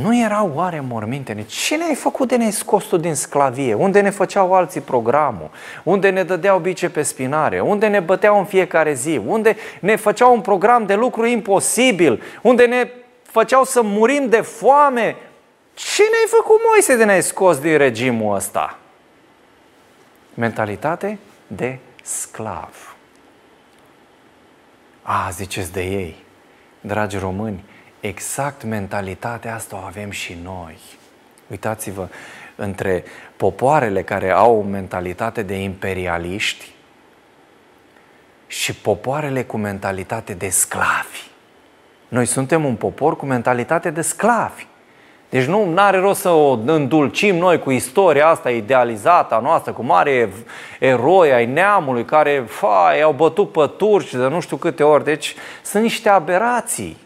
Nu 0.00 0.16
erau 0.16 0.52
oare 0.54 0.80
morminte? 0.80 1.44
Ce 1.46 1.76
ne-ai 1.76 1.94
făcut 1.94 2.28
de 2.28 2.36
ne-ai 2.36 2.50
scos 2.50 2.84
tu 2.84 2.96
din 2.96 3.14
sclavie? 3.14 3.74
Unde 3.74 4.00
ne 4.00 4.10
făceau 4.10 4.54
alții 4.54 4.80
programul? 4.80 5.50
Unde 5.82 6.10
ne 6.10 6.22
dădeau 6.22 6.58
bice 6.58 6.90
pe 6.90 7.02
spinare? 7.02 7.60
Unde 7.60 7.86
ne 7.86 8.00
băteau 8.00 8.38
în 8.38 8.44
fiecare 8.44 8.94
zi? 8.94 9.20
Unde 9.26 9.56
ne 9.80 9.96
făceau 9.96 10.34
un 10.34 10.40
program 10.40 10.86
de 10.86 10.94
lucru 10.94 11.26
imposibil? 11.26 12.22
Unde 12.42 12.66
ne 12.66 12.90
făceau 13.22 13.64
să 13.64 13.82
murim 13.82 14.28
de 14.28 14.40
foame. 14.40 15.16
Ce 15.74 16.02
ne-ai 16.02 16.26
făcut, 16.26 16.60
Moise, 16.70 16.96
de 16.96 17.04
ne-ai 17.04 17.22
scos 17.22 17.58
din 17.58 17.76
regimul 17.76 18.34
ăsta? 18.34 18.78
Mentalitate 20.34 21.18
de 21.46 21.78
sclav. 22.02 22.96
A, 25.02 25.28
ziceți 25.32 25.72
de 25.72 25.82
ei, 25.82 26.16
dragi 26.80 27.18
români, 27.18 27.64
exact 28.06 28.62
mentalitatea 28.62 29.54
asta 29.54 29.76
o 29.76 29.86
avem 29.86 30.10
și 30.10 30.36
noi. 30.42 30.78
Uitați-vă, 31.50 32.08
între 32.56 33.04
popoarele 33.36 34.02
care 34.02 34.30
au 34.30 34.58
o 34.58 34.62
mentalitate 34.62 35.42
de 35.42 35.54
imperialiști 35.54 36.74
și 38.46 38.74
popoarele 38.74 39.44
cu 39.44 39.56
mentalitate 39.56 40.34
de 40.34 40.48
sclavi. 40.48 41.30
Noi 42.08 42.26
suntem 42.26 42.64
un 42.64 42.74
popor 42.74 43.16
cu 43.16 43.26
mentalitate 43.26 43.90
de 43.90 44.00
sclavi. 44.00 44.66
Deci 45.28 45.44
nu 45.44 45.72
are 45.76 45.98
rost 45.98 46.20
să 46.20 46.28
o 46.28 46.58
îndulcim 46.66 47.36
noi 47.36 47.58
cu 47.58 47.70
istoria 47.70 48.26
asta 48.26 48.50
idealizată 48.50 49.34
a 49.34 49.38
noastră, 49.38 49.72
cu 49.72 49.82
mare 49.82 50.32
eroi 50.78 51.32
ai 51.32 51.46
neamului 51.46 52.04
care 52.04 52.44
fa, 52.46 52.92
au 53.02 53.12
bătut 53.12 53.52
pe 53.52 53.70
turci 53.76 54.10
de 54.10 54.28
nu 54.28 54.40
știu 54.40 54.56
câte 54.56 54.82
ori. 54.82 55.04
Deci 55.04 55.34
sunt 55.62 55.82
niște 55.82 56.08
aberații 56.08 57.05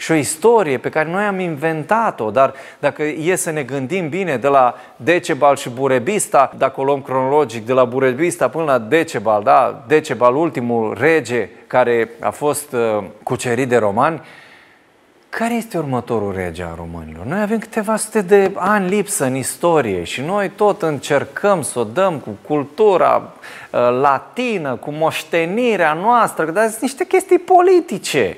și 0.00 0.12
o 0.12 0.14
istorie 0.14 0.78
pe 0.78 0.88
care 0.88 1.10
noi 1.10 1.24
am 1.24 1.40
inventat-o, 1.40 2.30
dar 2.30 2.54
dacă 2.78 3.02
e 3.02 3.36
să 3.36 3.50
ne 3.50 3.62
gândim 3.62 4.08
bine 4.08 4.36
de 4.36 4.48
la 4.48 4.74
Decebal 4.96 5.56
și 5.56 5.70
Burebista, 5.70 6.52
dacă 6.56 6.80
o 6.80 6.84
luăm 6.84 7.02
cronologic 7.02 7.66
de 7.66 7.72
la 7.72 7.84
Burebista 7.84 8.48
până 8.48 8.64
la 8.64 8.78
Decebal, 8.78 9.42
da? 9.42 9.84
Decebal, 9.86 10.36
ultimul 10.36 10.96
rege 11.00 11.48
care 11.66 12.10
a 12.20 12.30
fost 12.30 12.72
uh, 12.72 13.04
cucerit 13.22 13.68
de 13.68 13.76
romani, 13.76 14.20
care 15.28 15.54
este 15.54 15.78
următorul 15.78 16.34
rege 16.36 16.62
al 16.62 16.74
românilor? 16.76 17.24
Noi 17.24 17.40
avem 17.40 17.58
câteva 17.58 17.96
sute 17.96 18.20
de 18.20 18.52
ani 18.54 18.88
lipsă 18.88 19.24
în 19.24 19.34
istorie 19.34 20.02
și 20.02 20.20
noi 20.20 20.48
tot 20.48 20.82
încercăm 20.82 21.62
să 21.62 21.78
o 21.78 21.84
dăm 21.84 22.18
cu 22.18 22.36
cultura 22.46 23.22
uh, 23.22 23.80
latină, 24.00 24.74
cu 24.74 24.90
moștenirea 24.90 25.92
noastră, 25.92 26.50
dar 26.50 26.68
sunt 26.68 26.80
niște 26.80 27.04
chestii 27.04 27.38
politice. 27.38 28.36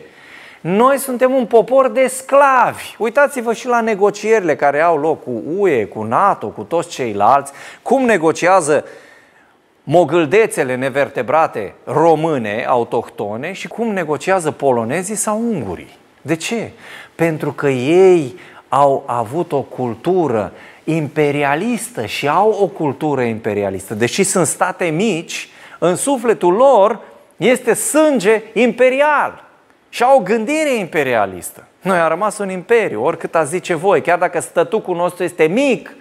Noi 0.60 0.98
suntem 0.98 1.32
un 1.32 1.46
popor 1.46 1.88
de 1.88 2.06
sclavi. 2.06 2.94
Uitați-vă 2.98 3.52
și 3.52 3.66
la 3.66 3.80
negocierile 3.80 4.56
care 4.56 4.80
au 4.80 4.98
loc 4.98 5.22
cu 5.22 5.42
UE, 5.56 5.84
cu 5.84 6.02
NATO, 6.02 6.46
cu 6.46 6.62
toți 6.62 6.88
ceilalți, 6.88 7.52
cum 7.82 8.04
negociază 8.04 8.84
mogâldețele 9.82 10.74
nevertebrate 10.74 11.74
române, 11.84 12.64
autohtone 12.68 13.52
și 13.52 13.68
cum 13.68 13.92
negociază 13.92 14.50
polonezii 14.50 15.14
sau 15.14 15.40
ungurii. 15.40 15.98
De 16.22 16.36
ce? 16.36 16.70
Pentru 17.14 17.52
că 17.52 17.68
ei 17.68 18.38
au 18.68 19.02
avut 19.06 19.52
o 19.52 19.60
cultură 19.60 20.52
imperialistă 20.84 22.06
și 22.06 22.28
au 22.28 22.50
o 22.60 22.66
cultură 22.66 23.22
imperialistă. 23.22 23.94
Deși 23.94 24.22
sunt 24.22 24.46
state 24.46 24.84
mici, 24.84 25.48
în 25.78 25.96
sufletul 25.96 26.52
lor 26.52 27.00
este 27.36 27.74
sânge 27.74 28.42
imperial 28.52 29.49
și 29.90 30.02
au 30.02 30.18
o 30.18 30.22
gândire 30.22 30.74
imperialistă. 30.74 31.64
Noi 31.82 31.98
am 31.98 32.08
rămas 32.08 32.38
un 32.38 32.50
imperiu, 32.50 33.04
oricât 33.04 33.34
a 33.34 33.44
zice 33.44 33.74
voi, 33.74 34.02
chiar 34.02 34.18
dacă 34.18 34.40
stătucul 34.40 34.96
nostru 34.96 35.24
este 35.24 35.44
mic, 35.44 35.94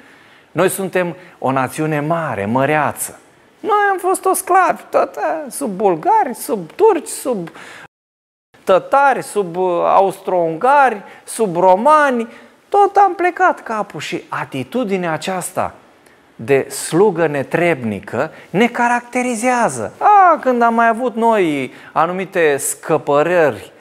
noi 0.51 0.69
suntem 0.69 1.15
o 1.39 1.51
națiune 1.51 1.99
mare, 1.99 2.45
măreață. 2.45 3.19
Noi 3.59 3.87
am 3.91 3.97
fost 3.97 4.25
o 4.25 4.33
sclavi, 4.33 4.81
tot, 4.89 5.19
sub 5.49 5.69
bulgari, 5.69 6.33
sub 6.33 6.71
turci, 6.71 7.07
sub 7.07 7.49
tătari, 8.63 9.23
sub 9.23 9.55
uh, 9.55 9.83
austro-ungari, 9.85 11.01
sub 11.23 11.55
romani, 11.55 12.27
tot 12.69 12.95
am 12.95 13.15
plecat 13.15 13.63
capul 13.63 13.99
și 13.99 14.23
atitudinea 14.29 15.11
aceasta 15.11 15.73
de 16.35 16.69
slugă 16.69 17.27
netrebnică 17.27 18.31
ne 18.49 18.67
caracterizează. 18.67 19.93
A, 19.97 20.37
când 20.41 20.61
am 20.61 20.73
mai 20.73 20.87
avut 20.87 21.15
noi 21.15 21.73
anumite 21.91 22.57
scăpărări 22.57 23.71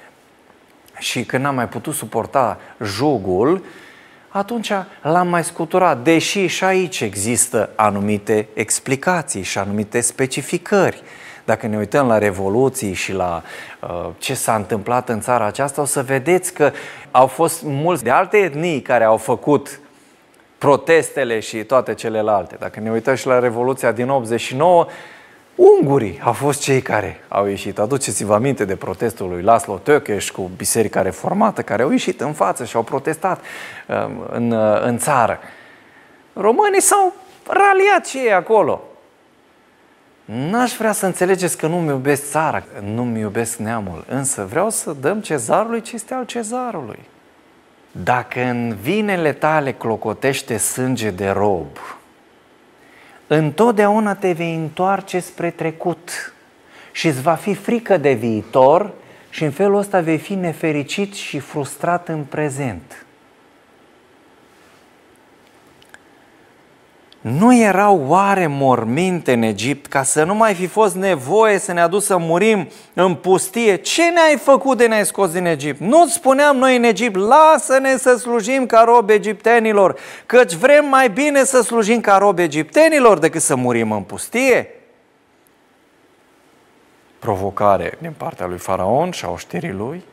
și 0.99 1.25
când 1.25 1.43
n-am 1.43 1.55
mai 1.55 1.69
putut 1.69 1.95
suporta 1.95 2.59
jugul, 2.83 3.65
atunci 4.29 4.73
l-am 5.03 5.29
mai 5.29 5.45
scuturat, 5.45 5.99
deși 5.99 6.47
și 6.47 6.65
aici 6.65 7.01
există 7.01 7.71
anumite 7.75 8.49
explicații 8.55 9.43
și 9.43 9.59
anumite 9.59 10.01
specificări. 10.01 11.03
Dacă 11.45 11.67
ne 11.67 11.77
uităm 11.77 12.07
la 12.07 12.19
revoluții 12.19 12.93
și 12.93 13.13
la 13.13 13.43
uh, 13.81 14.09
ce 14.19 14.35
s-a 14.35 14.55
întâmplat 14.55 15.09
în 15.09 15.21
țara 15.21 15.47
aceasta, 15.47 15.81
o 15.81 15.85
să 15.85 16.03
vedeți 16.03 16.53
că 16.53 16.73
au 17.11 17.27
fost 17.27 17.63
mulți 17.63 18.05
de 18.05 18.11
alte 18.11 18.37
etnii 18.37 18.83
care 18.83 19.05
au 19.05 19.17
făcut 19.17 19.81
protestele 20.59 21.41
și 21.41 21.57
toate 21.57 21.95
celelalte. 21.95 22.57
Dacă 22.59 22.81
ne 22.81 22.91
uităm 22.91 23.15
și 23.15 23.27
la 23.27 23.39
Revoluția 23.39 23.93
din 23.93 24.09
89, 24.09 24.87
ungurii 25.59 26.21
au 26.23 26.33
fost 26.33 26.61
cei 26.61 26.83
care 26.83 27.21
au 27.29 27.47
ieșit. 27.47 27.79
Aduceți-vă 27.79 28.35
aminte 28.35 28.65
de 28.65 28.77
protestul 28.77 29.29
lui 29.29 29.43
Laszlo 29.43 29.81
Tökes 29.83 30.31
cu 30.31 30.51
Biserica 30.57 31.03
Reformată, 31.03 31.63
care 31.63 31.83
au 31.83 31.91
ieșit 31.91 32.21
în 32.21 32.33
față 32.33 32.65
și 32.65 32.77
au 32.77 32.83
protestat 32.83 33.41
um, 33.87 34.27
în, 34.31 34.51
uh, 34.51 34.83
în 34.83 34.99
țară. 34.99 35.39
Românii 36.33 36.81
s-au 36.81 37.13
raliat 37.47 38.07
și 38.07 38.17
ei 38.17 38.33
acolo. 38.33 38.83
N-aș 40.25 40.77
vrea 40.77 40.93
să 40.93 41.07
înțelegeți 41.07 41.57
că 41.57 41.67
nu-mi 41.67 41.89
iubesc 41.89 42.31
țara, 42.31 42.63
nu-mi 42.95 43.21
iubesc 43.21 43.57
neamul, 43.57 44.05
însă 44.09 44.47
vreau 44.51 44.71
să 44.71 44.97
dăm 45.01 45.21
cezarului 45.21 45.81
ce 45.81 45.95
este 45.95 46.15
al 46.15 46.25
cezarului. 46.25 46.99
Dacă 47.91 48.41
în 48.41 48.77
vinele 48.81 49.33
tale 49.33 49.73
clocotește 49.73 50.57
sânge 50.57 51.11
de 51.11 51.29
rob, 51.29 51.67
întotdeauna 53.29 54.15
te 54.15 54.33
vei 54.33 54.55
întoarce 54.55 55.21
spre 55.21 55.51
trecut 55.51 56.33
și 56.93 57.07
îți 57.07 57.23
va 57.23 57.35
fi 57.35 57.55
frică 57.55 57.97
de 57.97 58.13
viitor 58.13 58.93
și 59.31 59.45
în 59.45 59.51
felul 59.51 59.79
ăsta 59.79 60.01
vei 60.01 60.19
fi 60.19 60.35
nefericit 60.35 61.15
și 61.15 61.39
frustrat 61.39 62.09
în 62.09 62.25
prezent. 62.25 63.07
Nu 67.31 67.57
erau 67.57 68.05
oare 68.07 68.47
morminte 68.47 69.33
în 69.33 69.43
Egipt 69.43 69.87
ca 69.87 70.03
să 70.03 70.25
nu 70.25 70.35
mai 70.35 70.55
fi 70.55 70.67
fost 70.67 70.95
nevoie 70.95 71.59
să 71.59 71.73
ne 71.73 71.81
aduc 71.81 72.03
să 72.03 72.17
murim 72.17 72.69
în 72.95 73.15
pustie? 73.15 73.77
Ce 73.77 74.11
ne-ai 74.11 74.37
făcut 74.37 74.79
de 74.79 74.87
ne-ai 74.87 75.07
scos 75.07 75.31
din 75.31 75.45
Egipt? 75.45 75.81
Nu-ți 75.81 76.13
spuneam 76.13 76.57
noi 76.57 76.77
în 76.77 76.83
Egipt, 76.83 77.17
lasă-ne 77.17 77.97
să 77.97 78.17
slujim 78.17 78.67
ca 78.67 78.83
robi 78.83 79.13
egiptenilor, 79.13 79.99
căci 80.27 80.53
vrem 80.53 80.85
mai 80.85 81.11
bine 81.11 81.45
să 81.45 81.63
slujim 81.63 82.01
ca 82.01 82.17
robi 82.17 82.43
egiptenilor 82.43 83.19
decât 83.19 83.41
să 83.41 83.57
murim 83.57 83.93
în 83.93 84.03
pustie? 84.03 84.71
Provocare 87.19 87.99
din 88.01 88.15
partea 88.17 88.47
lui 88.47 88.59
Faraon 88.59 89.11
și 89.11 89.25
a 89.25 89.31
oștirii 89.31 89.73
lui, 89.73 90.05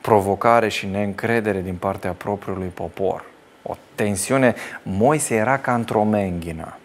provocare 0.00 0.68
și 0.68 0.86
neîncredere 0.86 1.60
din 1.60 1.74
partea 1.74 2.12
propriului 2.12 2.68
popor– 2.74 3.24
o 3.66 3.76
tensiune. 3.94 4.54
Moise 4.82 5.34
era 5.34 5.58
ca 5.58 5.74
într-o 5.74 6.04
menghină. 6.04 6.76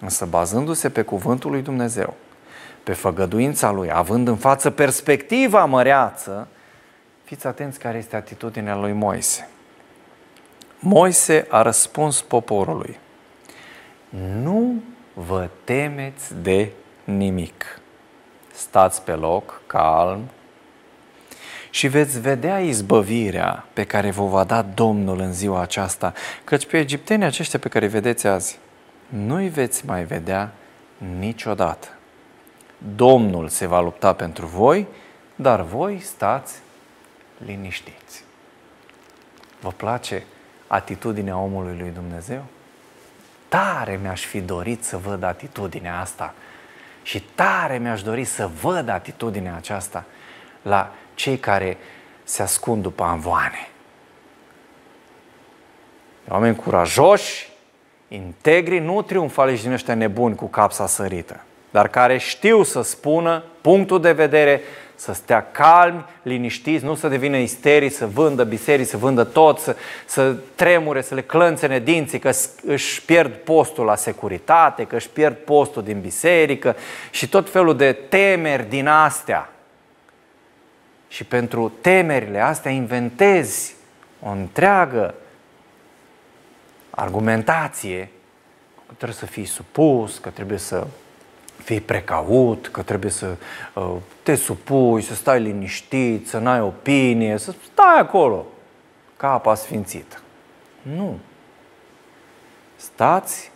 Însă 0.00 0.24
bazându-se 0.26 0.90
pe 0.90 1.02
cuvântul 1.02 1.50
lui 1.50 1.62
Dumnezeu, 1.62 2.14
pe 2.82 2.92
făgăduința 2.92 3.70
lui, 3.70 3.90
având 3.92 4.28
în 4.28 4.36
față 4.36 4.70
perspectiva 4.70 5.64
măreață, 5.64 6.48
fiți 7.24 7.46
atenți 7.46 7.78
care 7.78 7.98
este 7.98 8.16
atitudinea 8.16 8.76
lui 8.76 8.92
Moise. 8.92 9.48
Moise 10.78 11.46
a 11.48 11.62
răspuns 11.62 12.22
poporului, 12.22 12.98
nu 14.42 14.82
vă 15.12 15.48
temeți 15.64 16.34
de 16.42 16.70
nimic. 17.04 17.80
Stați 18.52 19.02
pe 19.02 19.12
loc, 19.12 19.60
calm, 19.66 20.28
și 21.70 21.88
veți 21.88 22.20
vedea 22.20 22.60
izbăvirea 22.60 23.64
pe 23.72 23.84
care 23.84 24.10
vă 24.10 24.24
va 24.24 24.44
da 24.44 24.62
Domnul 24.62 25.20
în 25.20 25.32
ziua 25.32 25.60
aceasta, 25.60 26.12
căci 26.44 26.66
pe 26.66 26.78
egiptenii 26.78 27.26
aceștia 27.26 27.58
pe 27.58 27.68
care 27.68 27.84
îi 27.84 27.90
vedeți 27.90 28.26
azi, 28.26 28.58
nu-i 29.08 29.48
veți 29.48 29.86
mai 29.86 30.04
vedea 30.04 30.52
niciodată. 31.18 31.88
Domnul 32.94 33.48
se 33.48 33.66
va 33.66 33.80
lupta 33.80 34.12
pentru 34.12 34.46
voi, 34.46 34.86
dar 35.34 35.62
voi 35.62 36.00
stați 36.00 36.54
liniștiți. 37.36 38.24
Vă 39.60 39.70
place 39.76 40.24
atitudinea 40.66 41.38
omului 41.38 41.76
lui 41.78 41.90
Dumnezeu? 41.94 42.44
Tare 43.48 43.98
mi-aș 44.02 44.24
fi 44.24 44.40
dorit 44.40 44.84
să 44.84 44.96
văd 44.96 45.22
atitudinea 45.22 46.00
asta 46.00 46.34
și 47.02 47.20
tare 47.34 47.78
mi-aș 47.78 48.02
dori 48.02 48.24
să 48.24 48.50
văd 48.60 48.88
atitudinea 48.88 49.56
aceasta 49.56 50.04
la 50.62 50.92
cei 51.20 51.36
care 51.36 51.76
se 52.24 52.42
ascund 52.42 52.82
după 52.82 53.02
anvoane. 53.02 53.68
Oameni 56.28 56.56
curajoși, 56.56 57.48
integri, 58.08 58.78
nu 58.78 59.02
triumfaliști 59.02 59.64
din 59.64 59.72
ăștia 59.72 59.94
nebuni 59.94 60.34
cu 60.34 60.46
capsa 60.46 60.86
sărită, 60.86 61.40
dar 61.70 61.88
care 61.88 62.18
știu 62.18 62.62
să 62.62 62.82
spună 62.82 63.44
punctul 63.60 64.00
de 64.00 64.12
vedere 64.12 64.60
să 64.94 65.12
stea 65.12 65.50
calmi, 65.50 66.04
liniștiți, 66.22 66.84
nu 66.84 66.94
să 66.94 67.08
devină 67.08 67.36
isterici, 67.36 67.92
să 67.92 68.06
vândă 68.06 68.44
biserici, 68.44 68.86
să 68.86 68.96
vândă 68.96 69.24
tot, 69.24 69.58
să, 69.58 69.76
să 70.06 70.36
tremure, 70.54 71.00
să 71.00 71.14
le 71.14 71.22
clănțene 71.22 71.78
dinții, 71.78 72.18
că 72.18 72.30
își 72.64 73.04
pierd 73.04 73.32
postul 73.32 73.84
la 73.84 73.96
securitate, 73.96 74.84
că 74.84 74.96
își 74.96 75.08
pierd 75.08 75.36
postul 75.36 75.82
din 75.82 76.00
biserică 76.00 76.76
și 77.10 77.28
tot 77.28 77.50
felul 77.50 77.76
de 77.76 77.92
temeri 77.92 78.68
din 78.68 78.86
astea. 78.86 79.48
Și 81.10 81.24
pentru 81.24 81.72
temerile 81.80 82.40
astea 82.40 82.70
inventezi 82.70 83.74
o 84.22 84.28
întreagă 84.28 85.14
argumentație 86.90 88.10
că 88.86 88.94
trebuie 88.96 89.18
să 89.18 89.26
fii 89.26 89.44
supus, 89.44 90.18
că 90.18 90.28
trebuie 90.28 90.58
să 90.58 90.86
fii 91.62 91.80
precaut, 91.80 92.68
că 92.68 92.82
trebuie 92.82 93.10
să 93.10 93.36
uh, 93.74 93.96
te 94.22 94.34
supuși, 94.34 95.06
să 95.06 95.14
stai 95.14 95.40
liniștit, 95.40 96.28
să 96.28 96.38
n-ai 96.38 96.60
opinie, 96.60 97.36
să 97.36 97.54
stai 97.72 97.98
acolo, 97.98 98.46
ca 99.16 99.32
apa 99.32 99.54
sfințită. 99.54 100.20
Nu. 100.82 101.18
Stați 102.76 103.50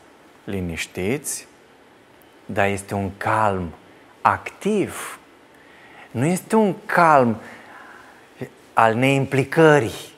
liniștiți, 0.44 1.46
dar 2.46 2.66
este 2.66 2.94
un 2.94 3.10
calm 3.16 3.72
activ. 4.20 5.18
Nu 6.14 6.24
este 6.24 6.56
un 6.56 6.74
calm 6.86 7.36
al 8.72 8.94
neimplicării. 8.94 10.12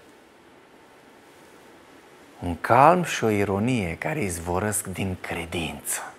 Un 2.43 2.57
calm 2.61 3.03
și 3.03 3.25
o 3.25 3.29
ironie 3.29 3.97
care 3.99 4.23
izvorăsc 4.23 4.87
din 4.87 5.17
credință. 5.21 6.13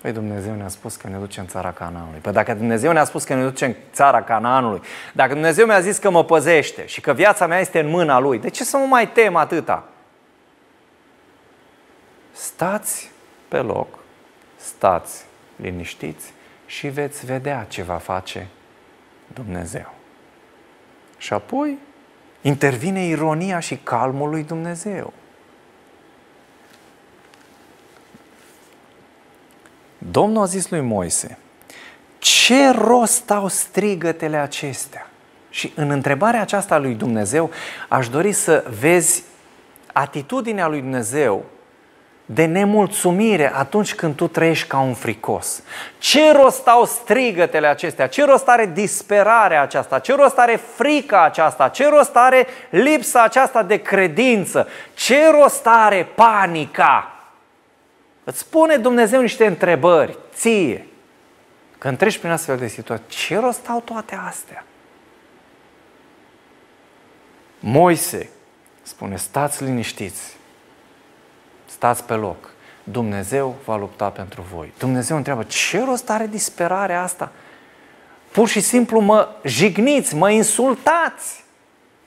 Păi 0.00 0.12
Dumnezeu 0.12 0.54
ne-a 0.54 0.68
spus 0.68 0.96
că 0.96 1.08
ne 1.08 1.16
duce 1.16 1.40
în 1.40 1.46
țara 1.46 1.72
Canaanului. 1.72 2.18
Păi 2.18 2.32
dacă 2.32 2.54
Dumnezeu 2.54 2.92
ne-a 2.92 3.04
spus 3.04 3.24
că 3.24 3.34
ne 3.34 3.42
duce 3.42 3.64
în 3.64 3.74
țara 3.92 4.22
Canaanului, 4.22 4.80
dacă 5.12 5.32
Dumnezeu 5.32 5.66
mi-a 5.66 5.80
zis 5.80 5.98
că 5.98 6.10
mă 6.10 6.24
păzește 6.24 6.86
și 6.86 7.00
că 7.00 7.12
viața 7.12 7.46
mea 7.46 7.60
este 7.60 7.80
în 7.80 7.88
mâna 7.88 8.18
Lui, 8.18 8.38
de 8.38 8.48
ce 8.48 8.64
să 8.64 8.76
mă 8.76 8.86
mai 8.86 9.08
tem 9.08 9.36
atâta? 9.36 9.88
Stați 12.32 13.10
pe 13.48 13.58
loc, 13.58 13.98
stați 14.56 15.24
liniștiți 15.56 16.32
și 16.66 16.88
veți 16.88 17.26
vedea 17.26 17.66
ce 17.68 17.82
va 17.82 17.96
face 17.96 18.48
Dumnezeu. 19.34 19.94
Și 21.18 21.32
apoi 21.32 21.78
intervine 22.40 23.06
ironia 23.06 23.58
și 23.58 23.76
calmul 23.76 24.30
lui 24.30 24.42
Dumnezeu. 24.42 25.12
Domnul 29.98 30.42
a 30.42 30.46
zis 30.46 30.70
lui 30.70 30.80
Moise, 30.80 31.38
ce 32.18 32.68
rost 32.68 33.30
au 33.30 33.48
strigătele 33.48 34.36
acestea? 34.36 35.10
Și 35.50 35.72
în 35.74 35.90
întrebarea 35.90 36.40
aceasta 36.40 36.78
lui 36.78 36.94
Dumnezeu 36.94 37.50
aș 37.88 38.08
dori 38.08 38.32
să 38.32 38.64
vezi 38.78 39.22
atitudinea 39.92 40.66
lui 40.66 40.80
Dumnezeu 40.80 41.44
de 42.32 42.44
nemulțumire 42.44 43.54
atunci 43.54 43.94
când 43.94 44.14
tu 44.14 44.28
trăiești 44.28 44.68
ca 44.68 44.78
un 44.78 44.94
fricos. 44.94 45.62
Ce 45.98 46.32
rost 46.32 46.66
au 46.66 46.84
strigătele 46.84 47.66
acestea? 47.66 48.06
Ce 48.06 48.24
rost 48.24 48.48
are 48.48 48.66
disperarea 48.66 49.62
aceasta? 49.62 49.98
Ce 49.98 50.14
rost 50.14 50.38
are 50.38 50.56
frica 50.56 51.24
aceasta? 51.24 51.68
Ce 51.68 51.88
rost 51.88 52.16
are 52.16 52.46
lipsa 52.70 53.22
aceasta 53.22 53.62
de 53.62 53.76
credință? 53.76 54.68
Ce 54.94 55.30
rost 55.30 55.66
are 55.66 56.08
panica? 56.14 57.14
Îți 58.24 58.48
pune 58.48 58.76
Dumnezeu 58.76 59.20
niște 59.20 59.46
întrebări, 59.46 60.18
ție. 60.34 60.86
Când 61.78 61.98
treci 61.98 62.18
prin 62.18 62.30
astfel 62.30 62.56
de 62.56 62.66
situații, 62.66 63.06
ce 63.08 63.38
rost 63.38 63.68
au 63.68 63.80
toate 63.80 64.18
astea? 64.28 64.64
Moise 67.60 68.30
spune, 68.82 69.16
stați 69.16 69.64
liniștiți, 69.64 70.38
stați 71.80 72.04
pe 72.04 72.14
loc. 72.14 72.50
Dumnezeu 72.84 73.56
va 73.64 73.76
lupta 73.76 74.08
pentru 74.08 74.46
voi. 74.54 74.72
Dumnezeu 74.78 75.16
întreabă, 75.16 75.42
ce 75.42 75.84
rost 75.84 76.10
are 76.10 76.26
disperarea 76.26 77.02
asta? 77.02 77.32
Pur 78.32 78.48
și 78.48 78.60
simplu 78.60 79.00
mă 79.00 79.28
jigniți, 79.44 80.14
mă 80.14 80.30
insultați 80.30 81.44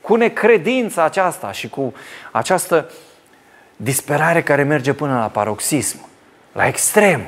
cu 0.02 0.16
necredința 0.16 1.04
aceasta 1.04 1.52
și 1.52 1.70
cu 1.70 1.94
această 2.32 2.92
disperare 3.76 4.44
care 4.44 4.64
merge 4.64 4.94
până 4.94 5.18
la 5.18 5.28
paroxism 5.28 5.98
la 6.52 6.68
extrem. 6.68 7.28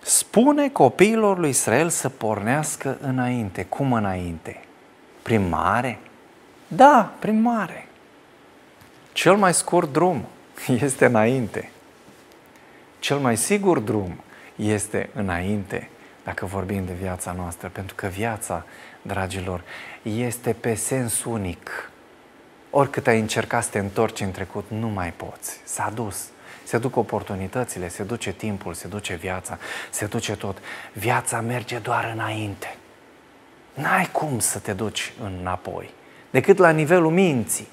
Spune 0.00 0.68
copiilor 0.68 1.38
lui 1.38 1.48
Israel 1.48 1.88
să 1.88 2.08
pornească 2.08 2.98
înainte. 3.00 3.64
Cum 3.64 3.92
înainte? 3.92 4.60
Prin 5.22 5.48
mare? 5.48 5.98
Da, 6.72 7.12
prin 7.18 7.40
mare. 7.40 7.88
Cel 9.12 9.36
mai 9.36 9.54
scurt 9.54 9.92
drum 9.92 10.26
este 10.86 11.04
înainte. 11.04 11.70
Cel 12.98 13.18
mai 13.18 13.36
sigur 13.36 13.78
drum 13.78 14.20
este 14.56 15.10
înainte, 15.14 15.88
dacă 16.24 16.46
vorbim 16.46 16.84
de 16.84 16.92
viața 16.92 17.32
noastră, 17.32 17.68
pentru 17.68 17.94
că 17.94 18.06
viața, 18.06 18.64
dragilor, 19.02 19.62
este 20.02 20.52
pe 20.52 20.74
sens 20.74 21.24
unic 21.24 21.90
oricât 22.70 23.06
ai 23.06 23.20
încercat 23.20 23.64
să 23.64 23.70
te 23.70 23.78
întorci 23.78 24.20
în 24.20 24.30
trecut, 24.30 24.64
nu 24.68 24.88
mai 24.88 25.12
poți. 25.12 25.60
S-a 25.64 25.90
dus. 25.94 26.28
Se 26.64 26.78
duc 26.78 26.96
oportunitățile, 26.96 27.88
se 27.88 28.02
duce 28.02 28.32
timpul, 28.32 28.74
se 28.74 28.88
duce 28.88 29.14
viața, 29.14 29.58
se 29.90 30.06
duce 30.06 30.36
tot. 30.36 30.58
Viața 30.92 31.40
merge 31.40 31.78
doar 31.78 32.10
înainte. 32.14 32.76
N-ai 33.74 34.08
cum 34.12 34.38
să 34.38 34.58
te 34.58 34.72
duci 34.72 35.12
înapoi, 35.22 35.90
decât 36.30 36.58
la 36.58 36.70
nivelul 36.70 37.10
minții. 37.10 37.68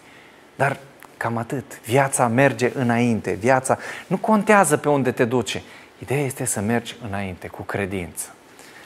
Dar 0.55 0.77
cam 1.17 1.37
atât. 1.37 1.79
Viața 1.85 2.27
merge 2.27 2.71
înainte. 2.73 3.31
Viața 3.31 3.77
nu 4.07 4.17
contează 4.17 4.77
pe 4.77 4.89
unde 4.89 5.11
te 5.11 5.25
duce. 5.25 5.61
Ideea 5.99 6.25
este 6.25 6.45
să 6.45 6.59
mergi 6.59 6.95
înainte, 7.07 7.47
cu 7.47 7.61
credință. 7.61 8.25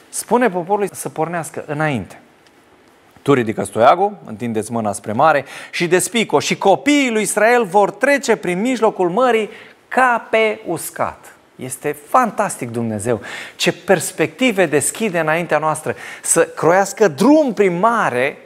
Spune 0.08 0.50
poporului 0.50 0.88
să 0.92 1.08
pornească 1.08 1.64
înainte. 1.66 2.20
Tu 3.22 3.32
ridică 3.32 3.64
stoiagul, 3.64 4.16
întindeți 4.24 4.72
mâna 4.72 4.92
spre 4.92 5.12
mare 5.12 5.44
și 5.70 5.86
despico 5.86 6.38
și 6.38 6.56
copiii 6.56 7.10
lui 7.10 7.22
Israel 7.22 7.64
vor 7.64 7.90
trece 7.90 8.36
prin 8.36 8.60
mijlocul 8.60 9.10
mării 9.10 9.50
ca 9.88 10.26
pe 10.30 10.60
uscat. 10.66 11.34
Este 11.56 11.96
fantastic 12.08 12.70
Dumnezeu. 12.70 13.20
Ce 13.56 13.72
perspective 13.72 14.66
deschide 14.66 15.18
înaintea 15.18 15.58
noastră 15.58 15.94
să 16.22 16.46
croiască 16.46 17.08
drum 17.08 17.52
prin 17.52 17.78
mare 17.78 18.38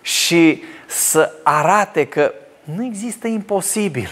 și 0.00 0.62
să 0.86 1.32
arate 1.42 2.06
că 2.06 2.32
nu 2.64 2.84
există 2.84 3.26
imposibil. 3.26 4.08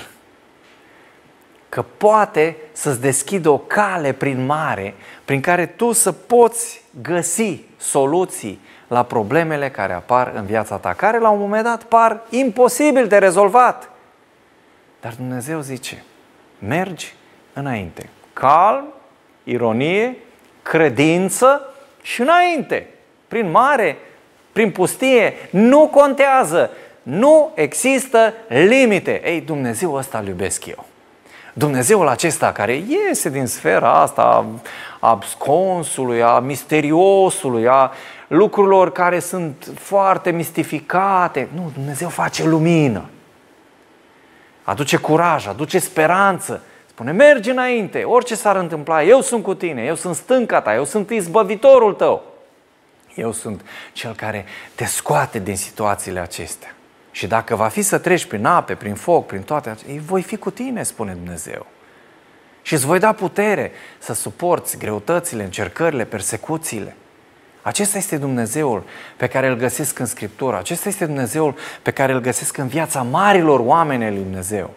Că 1.68 1.85
poate 1.96 2.57
să-ți 2.72 3.01
deschidă 3.01 3.49
o 3.49 3.59
cale 3.59 4.12
prin 4.12 4.46
mare 4.46 4.94
prin 5.25 5.40
care 5.40 5.66
tu 5.66 5.92
să 5.92 6.12
poți 6.12 6.83
găsi 7.03 7.61
soluții 7.77 8.61
la 8.88 9.03
problemele 9.03 9.70
care 9.70 9.92
apar 9.92 10.33
în 10.35 10.44
viața 10.44 10.77
ta, 10.77 10.92
care 10.92 11.18
la 11.18 11.31
un 11.31 11.38
moment 11.38 11.64
dat 11.64 11.83
par 11.83 12.20
imposibil 12.31 13.07
de 13.07 13.18
rezolvat. 13.18 13.90
Dar 15.01 15.12
Dumnezeu 15.16 15.61
zice, 15.61 16.05
mergi 16.59 17.14
înainte. 17.53 18.09
Calm, 18.33 18.85
ironie, 19.44 20.16
credință 20.62 21.75
și 22.03 22.20
înainte. 22.20 22.88
Prin 23.29 23.51
mare, 23.51 23.96
prin 24.56 24.70
pustie, 24.70 25.34
nu 25.50 25.88
contează. 25.92 26.70
Nu 27.02 27.50
există 27.54 28.34
limite. 28.48 29.22
Ei, 29.24 29.40
Dumnezeu 29.40 29.94
ăsta 29.94 30.18
îl 30.18 30.26
iubesc 30.26 30.66
eu. 30.66 30.84
Dumnezeul 31.52 32.08
acesta 32.08 32.52
care 32.52 32.82
iese 32.88 33.28
din 33.28 33.46
sfera 33.46 33.92
asta 33.92 34.22
a 35.00 35.08
absconsului, 35.08 36.22
a 36.22 36.38
misteriosului, 36.38 37.68
a 37.68 37.92
lucrurilor 38.26 38.92
care 38.92 39.18
sunt 39.18 39.68
foarte 39.74 40.30
mistificate. 40.30 41.48
Nu, 41.54 41.70
Dumnezeu 41.74 42.08
face 42.08 42.48
lumină. 42.48 43.04
Aduce 44.62 44.96
curaj, 44.96 45.46
aduce 45.46 45.78
speranță. 45.78 46.62
Spune, 46.86 47.12
mergi 47.12 47.50
înainte, 47.50 48.02
orice 48.02 48.34
s-ar 48.34 48.56
întâmpla, 48.56 49.02
eu 49.02 49.20
sunt 49.20 49.42
cu 49.42 49.54
tine, 49.54 49.82
eu 49.82 49.94
sunt 49.94 50.14
stânca 50.14 50.61
ta, 50.61 50.74
eu 50.74 50.84
sunt 50.84 51.11
izbăvitorul 51.11 51.92
tău. 51.94 52.34
Eu 53.16 53.32
sunt 53.32 53.60
cel 53.92 54.14
care 54.14 54.44
te 54.74 54.84
scoate 54.84 55.38
din 55.38 55.56
situațiile 55.56 56.20
acestea. 56.20 56.74
Și 57.10 57.26
dacă 57.26 57.54
va 57.54 57.68
fi 57.68 57.82
să 57.82 57.98
treci 57.98 58.24
prin 58.24 58.44
ape, 58.44 58.74
prin 58.74 58.94
foc, 58.94 59.26
prin 59.26 59.42
toate 59.42 59.68
acestea, 59.68 59.94
voi 60.06 60.22
fi 60.22 60.36
cu 60.36 60.50
tine, 60.50 60.82
spune 60.82 61.12
Dumnezeu. 61.12 61.66
Și 62.62 62.72
îți 62.72 62.86
voi 62.86 62.98
da 62.98 63.12
putere 63.12 63.72
să 63.98 64.14
suporți 64.14 64.78
greutățile, 64.78 65.42
încercările, 65.42 66.04
persecuțiile. 66.04 66.96
Acesta 67.62 67.98
este 67.98 68.16
Dumnezeul 68.16 68.84
pe 69.16 69.26
care 69.26 69.46
îl 69.46 69.56
găsesc 69.56 69.98
în 69.98 70.06
Scriptură. 70.06 70.58
Acesta 70.58 70.88
este 70.88 71.06
Dumnezeul 71.06 71.54
pe 71.82 71.90
care 71.90 72.12
îl 72.12 72.20
găsesc 72.20 72.56
în 72.56 72.66
viața 72.66 73.02
marilor 73.02 73.60
oameni 73.60 74.08
lui 74.08 74.22
Dumnezeu. 74.22 74.70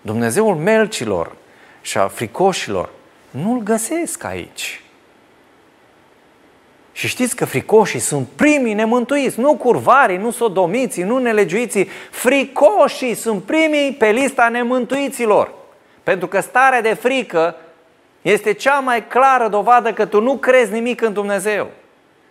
Dumnezeul 0.00 0.56
melcilor 0.56 1.36
și 1.80 1.98
a 1.98 2.08
fricoșilor, 2.08 2.90
nu-l 3.30 3.62
găsesc 3.62 4.24
aici. 4.24 4.83
Și 6.96 7.08
știți 7.08 7.36
că 7.36 7.44
fricoșii 7.44 7.98
sunt 7.98 8.28
primii 8.36 8.74
nemântuiți, 8.74 9.40
nu 9.40 9.54
curvarii, 9.54 10.16
nu 10.16 10.30
sodomiții, 10.30 11.02
nu 11.02 11.18
nelegiuiții. 11.18 11.88
Fricoșii 12.10 13.14
sunt 13.14 13.42
primii 13.42 13.92
pe 13.92 14.06
lista 14.06 14.48
nemântuiților. 14.48 15.52
Pentru 16.02 16.26
că 16.26 16.40
starea 16.40 16.80
de 16.80 16.94
frică 16.94 17.56
este 18.22 18.52
cea 18.52 18.78
mai 18.78 19.06
clară 19.06 19.48
dovadă 19.48 19.92
că 19.92 20.06
tu 20.06 20.20
nu 20.20 20.36
crezi 20.36 20.72
nimic 20.72 21.00
în 21.00 21.12
Dumnezeu. 21.12 21.66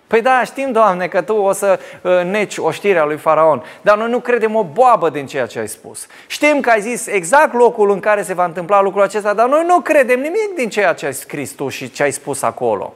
Păi 0.08 0.22
da, 0.22 0.44
știm, 0.44 0.72
Doamne, 0.72 1.08
că 1.08 1.22
Tu 1.22 1.34
o 1.34 1.52
să 1.52 1.80
uh, 2.02 2.24
neci 2.24 2.58
oștirea 2.58 3.06
lui 3.06 3.18
Faraon, 3.18 3.64
dar 3.82 3.98
noi 3.98 4.10
nu 4.10 4.20
credem 4.20 4.56
o 4.56 4.64
boabă 4.64 5.10
din 5.10 5.26
ceea 5.26 5.46
ce 5.46 5.60
ai 5.60 5.68
spus. 5.68 6.08
Știm 6.28 6.60
că 6.60 6.70
ai 6.70 6.82
zis 6.82 7.08
exact 7.08 7.54
locul 7.54 7.92
în 7.92 8.00
care 8.00 8.22
se 8.22 8.34
va 8.34 8.46
întâmpla 8.46 8.82
lucrul 8.82 9.04
acesta, 9.04 9.34
dar 9.34 9.48
noi 9.48 9.64
nu 9.66 9.80
credem 9.80 10.20
nimic 10.20 10.56
din 10.56 10.70
ceea 10.70 10.94
ce 10.94 11.06
ai 11.06 11.14
scris 11.14 11.52
Tu 11.52 11.70
și 11.70 11.92
ce 11.92 12.04
ai 12.04 12.12
spus 12.12 12.42
acolo. 12.42 12.94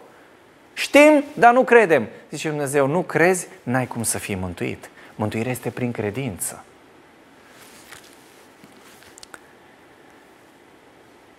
Știm, 0.77 1.23
dar 1.33 1.53
nu 1.53 1.63
credem. 1.63 2.07
Zice 2.29 2.49
Dumnezeu, 2.49 2.87
nu 2.87 3.01
crezi, 3.01 3.47
n-ai 3.63 3.87
cum 3.87 4.03
să 4.03 4.17
fii 4.17 4.35
mântuit. 4.35 4.89
Mântuirea 5.15 5.51
este 5.51 5.69
prin 5.69 5.91
credință. 5.91 6.63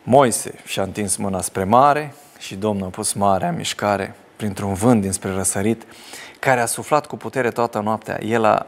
Moise 0.03 0.55
și-a 0.64 0.82
întins 0.82 1.16
mâna 1.16 1.41
spre 1.41 1.64
mare 1.64 2.14
și 2.39 2.57
Domnul 2.57 2.86
a 2.86 2.91
pus 2.91 3.12
marea 3.12 3.49
în 3.49 3.57
mișcare 3.57 4.14
printr-un 4.36 4.74
vânt 4.74 5.01
dinspre 5.01 5.30
răsărit, 5.30 5.82
care 6.39 6.61
a 6.61 6.66
suflat 6.66 7.07
cu 7.07 7.16
putere 7.16 7.51
toată 7.51 7.80
noaptea. 7.80 8.24
El 8.24 8.45
a 8.45 8.66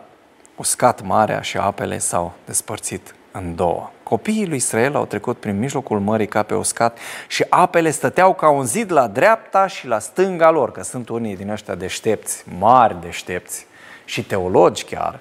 uscat 0.57 1.03
marea 1.03 1.41
și 1.41 1.57
apele 1.57 1.99
s-au 1.99 2.33
despărțit 2.45 3.15
în 3.33 3.55
două. 3.55 3.91
Copiii 4.03 4.47
lui 4.47 4.57
Israel 4.57 4.97
au 4.97 5.05
trecut 5.05 5.37
prin 5.37 5.59
mijlocul 5.59 6.01
mării 6.01 6.27
ca 6.27 6.43
pe 6.43 6.55
uscat 6.55 6.99
și 7.29 7.47
apele 7.49 7.91
stăteau 7.91 8.35
ca 8.35 8.49
un 8.51 8.65
zid 8.65 8.93
la 8.93 9.07
dreapta 9.07 9.67
și 9.67 9.87
la 9.87 9.99
stânga 9.99 10.51
lor, 10.51 10.73
că 10.73 10.83
sunt 10.83 11.09
unii 11.09 11.37
din 11.37 11.51
ăștia 11.51 11.75
deștepți, 11.75 12.45
mari 12.59 13.01
deștepți 13.01 13.67
și 14.05 14.25
teologi 14.25 14.85
chiar, 14.85 15.21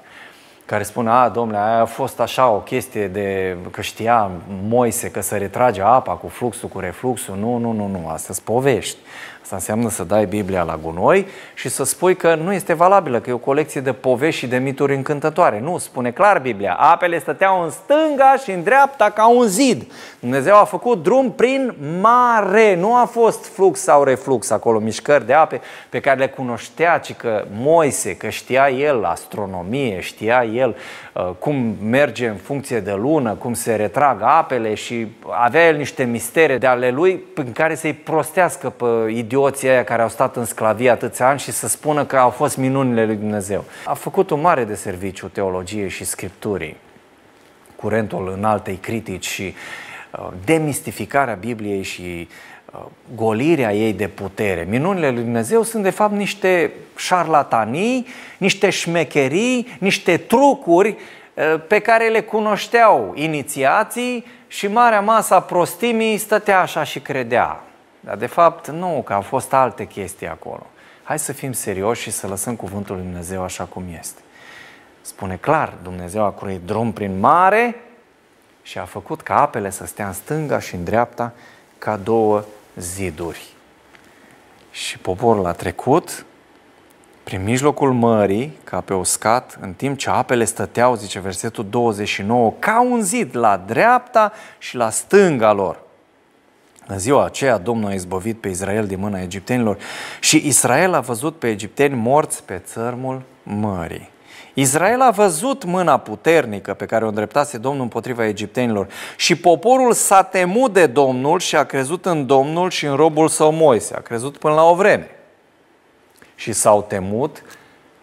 care 0.65 0.83
spun, 0.83 1.07
a, 1.07 1.29
domnule, 1.29 1.57
aia 1.57 1.81
a 1.81 1.85
fost 1.85 2.19
așa 2.19 2.49
o 2.49 2.59
chestie 2.59 3.07
de, 3.07 3.57
că 3.71 3.81
știa 3.81 4.31
Moise 4.67 5.11
că 5.11 5.21
să 5.21 5.37
retrage 5.37 5.81
apa 5.81 6.13
cu 6.13 6.27
fluxul, 6.27 6.69
cu 6.69 6.79
refluxul. 6.79 7.35
Nu, 7.35 7.57
nu, 7.57 7.71
nu, 7.71 7.87
nu, 7.87 8.07
asta 8.07 8.33
povești. 8.43 8.97
Asta 9.49 9.61
înseamnă 9.61 9.89
să 9.89 10.03
dai 10.03 10.25
Biblia 10.25 10.63
la 10.63 10.77
gunoi 10.83 11.27
și 11.53 11.69
să 11.69 11.83
spui 11.83 12.15
că 12.15 12.35
nu 12.35 12.53
este 12.53 12.73
valabilă, 12.73 13.19
că 13.19 13.29
e 13.29 13.33
o 13.33 13.37
colecție 13.37 13.81
de 13.81 13.93
povești 13.93 14.39
și 14.39 14.47
de 14.47 14.57
mituri 14.57 14.95
încântătoare. 14.95 15.59
Nu, 15.59 15.77
spune 15.77 16.11
clar 16.11 16.39
Biblia. 16.39 16.73
Apele 16.73 17.19
stăteau 17.19 17.63
în 17.63 17.69
stânga 17.69 18.35
și 18.43 18.51
în 18.51 18.63
dreapta 18.63 19.09
ca 19.09 19.27
un 19.27 19.47
zid. 19.47 19.91
Dumnezeu 20.19 20.55
a 20.55 20.63
făcut 20.63 21.03
drum 21.03 21.31
prin 21.31 21.75
mare. 22.01 22.75
Nu 22.75 22.95
a 22.95 23.05
fost 23.05 23.45
flux 23.45 23.79
sau 23.79 24.03
reflux 24.03 24.49
acolo, 24.49 24.79
mișcări 24.79 25.25
de 25.25 25.33
ape 25.33 25.61
pe 25.89 25.99
care 25.99 26.19
le 26.19 26.27
cunoștea, 26.27 26.97
ci 26.97 27.13
că 27.13 27.45
Moise, 27.51 28.15
că 28.15 28.29
știa 28.29 28.69
el 28.69 29.03
astronomie, 29.03 29.99
știa 29.99 30.43
el 30.43 30.69
uh, 30.69 30.75
cum 31.39 31.77
merge 31.83 32.27
în 32.27 32.35
funcție 32.35 32.79
de 32.79 32.93
lună, 32.93 33.33
cum 33.33 33.53
se 33.53 33.75
retrag 33.75 34.21
apele 34.21 34.73
și 34.73 35.07
avea 35.29 35.67
el 35.67 35.75
niște 35.75 36.03
mistere 36.03 36.57
de 36.57 36.67
ale 36.67 36.89
lui 36.89 37.15
prin 37.15 37.51
care 37.51 37.75
să-i 37.75 37.93
prostească 37.93 38.69
pe 38.69 38.85
idiot 39.09 39.27
idioții 39.39 39.69
aia 39.69 39.83
care 39.83 40.01
au 40.01 40.09
stat 40.09 40.35
în 40.35 40.45
sclavie 40.45 40.89
atâția 40.89 41.29
ani 41.29 41.39
și 41.39 41.51
să 41.51 41.67
spună 41.67 42.05
că 42.05 42.17
au 42.17 42.29
fost 42.29 42.57
minunile 42.57 43.05
lui 43.05 43.15
Dumnezeu. 43.15 43.63
A 43.85 43.93
făcut 43.93 44.29
un 44.29 44.41
mare 44.41 44.63
de 44.63 44.75
serviciu 44.75 45.27
teologiei 45.27 45.89
și 45.89 46.03
scripturii, 46.03 46.77
curentul 47.75 48.33
în 48.37 48.43
altei 48.43 48.75
critici 48.75 49.27
și 49.27 49.53
uh, 50.11 50.27
demistificarea 50.45 51.33
Bibliei 51.33 51.83
și 51.83 52.01
uh, 52.01 52.58
golirea 53.15 53.73
ei 53.73 53.93
de 53.93 54.07
putere. 54.07 54.65
Minunile 54.69 55.09
lui 55.09 55.21
Dumnezeu 55.21 55.63
sunt 55.63 55.83
de 55.83 55.89
fapt 55.89 56.13
niște 56.13 56.71
șarlatanii, 56.97 58.07
niște 58.37 58.69
șmecherii, 58.69 59.67
niște 59.79 60.17
trucuri 60.17 60.89
uh, 60.89 61.61
pe 61.67 61.79
care 61.79 62.07
le 62.07 62.21
cunoșteau 62.21 63.11
inițiații 63.15 64.25
și 64.47 64.67
marea 64.67 65.01
masa 65.01 65.39
prostimii 65.39 66.17
stătea 66.17 66.59
așa 66.59 66.83
și 66.83 66.99
credea. 66.99 67.63
Dar 67.99 68.15
de 68.15 68.25
fapt 68.25 68.67
nu, 68.67 69.01
că 69.05 69.13
au 69.13 69.21
fost 69.21 69.53
alte 69.53 69.85
chestii 69.85 70.27
acolo. 70.27 70.65
Hai 71.03 71.19
să 71.19 71.33
fim 71.33 71.51
serioși 71.51 72.01
și 72.01 72.11
să 72.11 72.27
lăsăm 72.27 72.55
cuvântul 72.55 72.95
lui 72.95 73.03
Dumnezeu 73.03 73.43
așa 73.43 73.63
cum 73.63 73.83
este. 73.99 74.21
Spune 75.01 75.35
clar, 75.35 75.73
Dumnezeu 75.83 76.23
a 76.23 76.29
curit 76.29 76.59
drum 76.65 76.91
prin 76.91 77.19
mare 77.19 77.75
și 78.61 78.77
a 78.77 78.83
făcut 78.83 79.21
ca 79.21 79.41
apele 79.41 79.69
să 79.69 79.85
stea 79.85 80.07
în 80.07 80.13
stânga 80.13 80.59
și 80.59 80.75
în 80.75 80.83
dreapta 80.83 81.33
ca 81.77 81.95
două 81.95 82.43
ziduri. 82.79 83.47
Și 84.71 84.97
poporul 84.97 85.45
a 85.45 85.51
trecut 85.51 86.25
prin 87.23 87.43
mijlocul 87.43 87.93
mării, 87.93 88.57
ca 88.63 88.81
pe 88.81 88.93
uscat, 88.93 89.57
în 89.61 89.73
timp 89.73 89.97
ce 89.97 90.09
apele 90.09 90.45
stăteau, 90.45 90.95
zice 90.95 91.19
versetul 91.19 91.69
29, 91.69 92.53
ca 92.59 92.81
un 92.81 93.01
zid 93.01 93.35
la 93.35 93.63
dreapta 93.65 94.31
și 94.57 94.75
la 94.75 94.89
stânga 94.89 95.51
lor. 95.51 95.81
În 96.87 96.99
ziua 96.99 97.25
aceea 97.25 97.57
Domnul 97.57 97.89
a 97.89 97.93
izbăvit 97.93 98.37
pe 98.37 98.47
Israel 98.49 98.87
din 98.87 98.99
mâna 98.99 99.21
egiptenilor 99.21 99.77
și 100.19 100.47
Israel 100.47 100.93
a 100.93 100.99
văzut 100.99 101.39
pe 101.39 101.49
egipteni 101.49 101.95
morți 101.95 102.43
pe 102.43 102.57
țărmul 102.57 103.21
mării. 103.43 104.09
Israel 104.59 105.01
a 105.01 105.11
văzut 105.11 105.63
mâna 105.63 105.97
puternică 105.97 106.73
pe 106.73 106.85
care 106.85 107.05
o 107.05 107.07
îndreptase 107.07 107.57
Domnul 107.57 107.81
împotriva 107.81 108.25
egiptenilor 108.25 108.87
și 109.17 109.35
poporul 109.35 109.93
s-a 109.93 110.23
temut 110.23 110.73
de 110.73 110.85
Domnul 110.85 111.39
și 111.39 111.55
a 111.55 111.63
crezut 111.63 112.05
în 112.05 112.25
Domnul 112.25 112.69
și 112.69 112.85
în 112.85 112.95
robul 112.95 113.27
său 113.27 113.51
Moise. 113.51 113.95
A 113.95 113.99
crezut 113.99 114.37
până 114.37 114.53
la 114.53 114.63
o 114.63 114.75
vreme. 114.75 115.09
Și 116.35 116.51
s-au 116.51 116.81
temut 116.81 117.43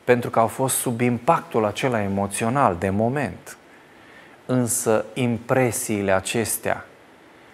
pentru 0.04 0.30
că 0.30 0.38
au 0.38 0.46
fost 0.46 0.76
sub 0.76 1.00
impactul 1.00 1.64
acela 1.64 2.02
emoțional 2.02 2.76
de 2.78 2.90
moment. 2.90 3.56
Însă 4.46 5.04
impresiile 5.14 6.12
acestea 6.12 6.84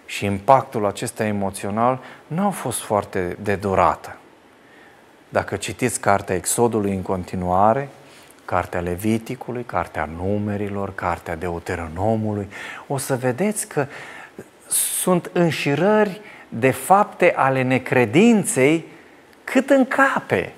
și 0.07 0.25
impactul 0.25 0.87
acesta 0.87 1.25
emoțional 1.25 1.99
nu 2.27 2.43
au 2.43 2.51
fost 2.51 2.81
foarte 2.81 3.37
de 3.43 3.55
durată. 3.55 4.17
Dacă 5.29 5.57
citiți 5.57 6.01
cartea 6.01 6.35
Exodului 6.35 6.95
în 6.95 7.03
continuare, 7.03 7.89
cartea 8.53 8.81
Leviticului, 8.81 9.65
cartea 9.65 10.09
Numerilor, 10.17 10.95
cartea 10.95 11.37
Deuteronomului, 11.37 12.49
o 12.87 12.97
să 12.97 13.17
vedeți 13.17 13.69
că 13.69 13.87
sunt 14.69 15.31
înșirări 15.33 16.21
de 16.49 16.71
fapte 16.71 17.33
ale 17.37 17.63
necredinței 17.63 18.87
cât 19.45 19.71
în 19.71 19.87
cape. 19.87 20.53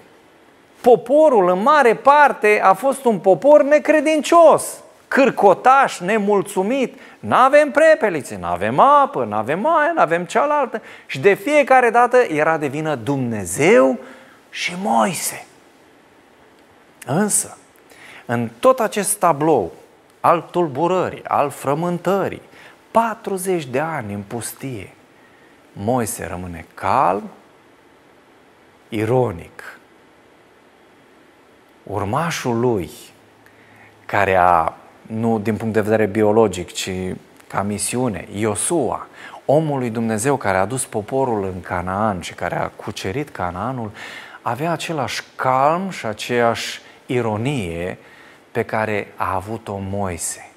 Poporul, 0.80 1.49
în 1.49 1.62
mare 1.62 1.95
parte, 1.95 2.61
a 2.62 2.72
fost 2.72 3.05
un 3.05 3.18
popor 3.18 3.62
necredincios 3.62 4.82
cârcotaș, 5.09 5.99
nemulțumit, 5.99 6.99
nu 7.18 7.34
avem 7.34 7.70
prepelițe, 7.70 8.36
nu 8.40 8.47
avem 8.47 8.78
apă, 8.78 9.24
nu 9.24 9.34
avem 9.34 9.66
aia, 9.66 9.92
nu 9.95 10.01
avem 10.01 10.24
cealaltă. 10.24 10.82
Și 11.07 11.20
de 11.20 11.34
fiecare 11.34 11.90
dată 11.90 12.16
era 12.16 12.57
de 12.57 12.66
vină 12.66 12.95
Dumnezeu 12.95 13.99
și 14.51 14.72
Moise. 14.82 15.47
Însă, 17.07 17.57
în 18.27 18.51
tot 18.61 18.81
acest 18.81 19.18
tablou 19.18 19.72
al 20.20 20.49
tulburării, 20.51 21.25
al 21.25 21.51
frământării, 21.51 22.43
40 22.91 23.64
de 23.64 23.81
ani 23.81 24.12
în 24.14 24.22
pustie, 24.27 24.93
Moise 25.72 26.27
rămâne 26.27 26.66
calm, 26.75 27.31
ironic. 28.89 29.79
Urmașul 31.83 32.61
lui, 32.61 32.91
care 34.07 34.35
a 34.35 34.72
nu 35.03 35.39
din 35.39 35.57
punct 35.57 35.75
de 35.75 35.81
vedere 35.81 36.07
biologic, 36.07 36.72
ci 36.72 36.91
ca 37.47 37.62
misiune. 37.62 38.29
Iosua, 38.33 39.07
omul 39.45 39.79
lui 39.79 39.91
Dumnezeu 39.91 40.37
care 40.37 40.57
a 40.57 40.64
dus 40.64 40.85
poporul 40.85 41.45
în 41.45 41.61
Canaan 41.61 42.20
și 42.20 42.35
care 42.35 42.57
a 42.57 42.68
cucerit 42.68 43.29
Canaanul, 43.29 43.91
avea 44.43 44.72
același 44.72 45.22
calm 45.37 45.91
și 45.91 46.07
aceeași 46.07 46.81
ironie 47.07 47.99
pe 48.55 48.62
care 48.62 49.12
a 49.16 49.34
avut-o 49.34 49.78
Moise. 49.90 50.50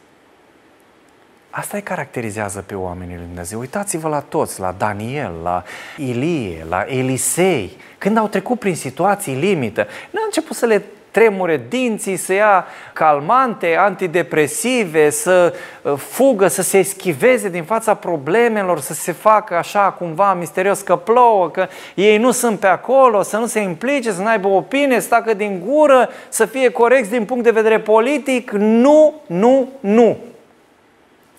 Asta 1.49 1.77
îi 1.77 1.83
caracterizează 1.83 2.61
pe 2.61 2.75
oamenii 2.75 3.15
lui 3.15 3.25
Dumnezeu. 3.25 3.59
Uitați-vă 3.59 4.07
la 4.07 4.19
toți, 4.19 4.59
la 4.59 4.75
Daniel, 4.77 5.33
la 5.43 5.63
Ilie, 5.97 6.65
la 6.69 6.85
Elisei. 6.87 7.77
Când 7.97 8.17
au 8.17 8.27
trecut 8.27 8.59
prin 8.59 8.75
situații 8.75 9.35
limită, 9.35 9.87
nu 10.11 10.19
au 10.19 10.25
început 10.25 10.55
să 10.55 10.65
le 10.65 10.83
tremure 11.17 11.65
dinții, 11.69 12.15
să 12.15 12.33
ia 12.33 12.65
calmante, 12.93 13.75
antidepresive, 13.75 15.09
să 15.09 15.53
uh, 15.81 15.93
fugă, 15.97 16.47
să 16.47 16.61
se 16.61 16.77
eschiveze 16.77 17.49
din 17.49 17.63
fața 17.63 17.93
problemelor, 17.93 18.79
să 18.79 18.93
se 18.93 19.11
facă 19.11 19.55
așa 19.55 19.91
cumva 19.91 20.33
misterios 20.33 20.81
că 20.81 20.95
plouă, 20.95 21.49
că 21.49 21.67
ei 21.95 22.17
nu 22.17 22.31
sunt 22.31 22.59
pe 22.59 22.67
acolo, 22.67 23.21
să 23.21 23.37
nu 23.37 23.45
se 23.45 23.59
implice, 23.59 24.11
să 24.11 24.21
nu 24.21 24.27
aibă 24.27 24.47
opinie, 24.47 24.99
să 24.99 25.07
tacă 25.07 25.33
din 25.33 25.63
gură, 25.67 26.09
să 26.29 26.45
fie 26.45 26.69
corecți 26.69 27.09
din 27.09 27.25
punct 27.25 27.43
de 27.43 27.51
vedere 27.51 27.79
politic. 27.79 28.51
Nu, 28.51 29.13
nu, 29.27 29.67
nu. 29.79 30.17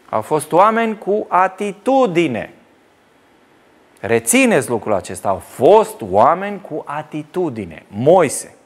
Au 0.09 0.21
fost 0.21 0.53
oameni 0.53 0.99
cu 0.99 1.27
atitudine. 1.29 2.53
Rețineți 4.01 4.69
lucrul 4.69 4.95
acesta. 4.95 5.29
Au 5.29 5.43
fost 5.47 6.01
oameni 6.11 6.61
cu 6.61 6.83
atitudine. 6.87 7.83
Moise, 7.89 8.58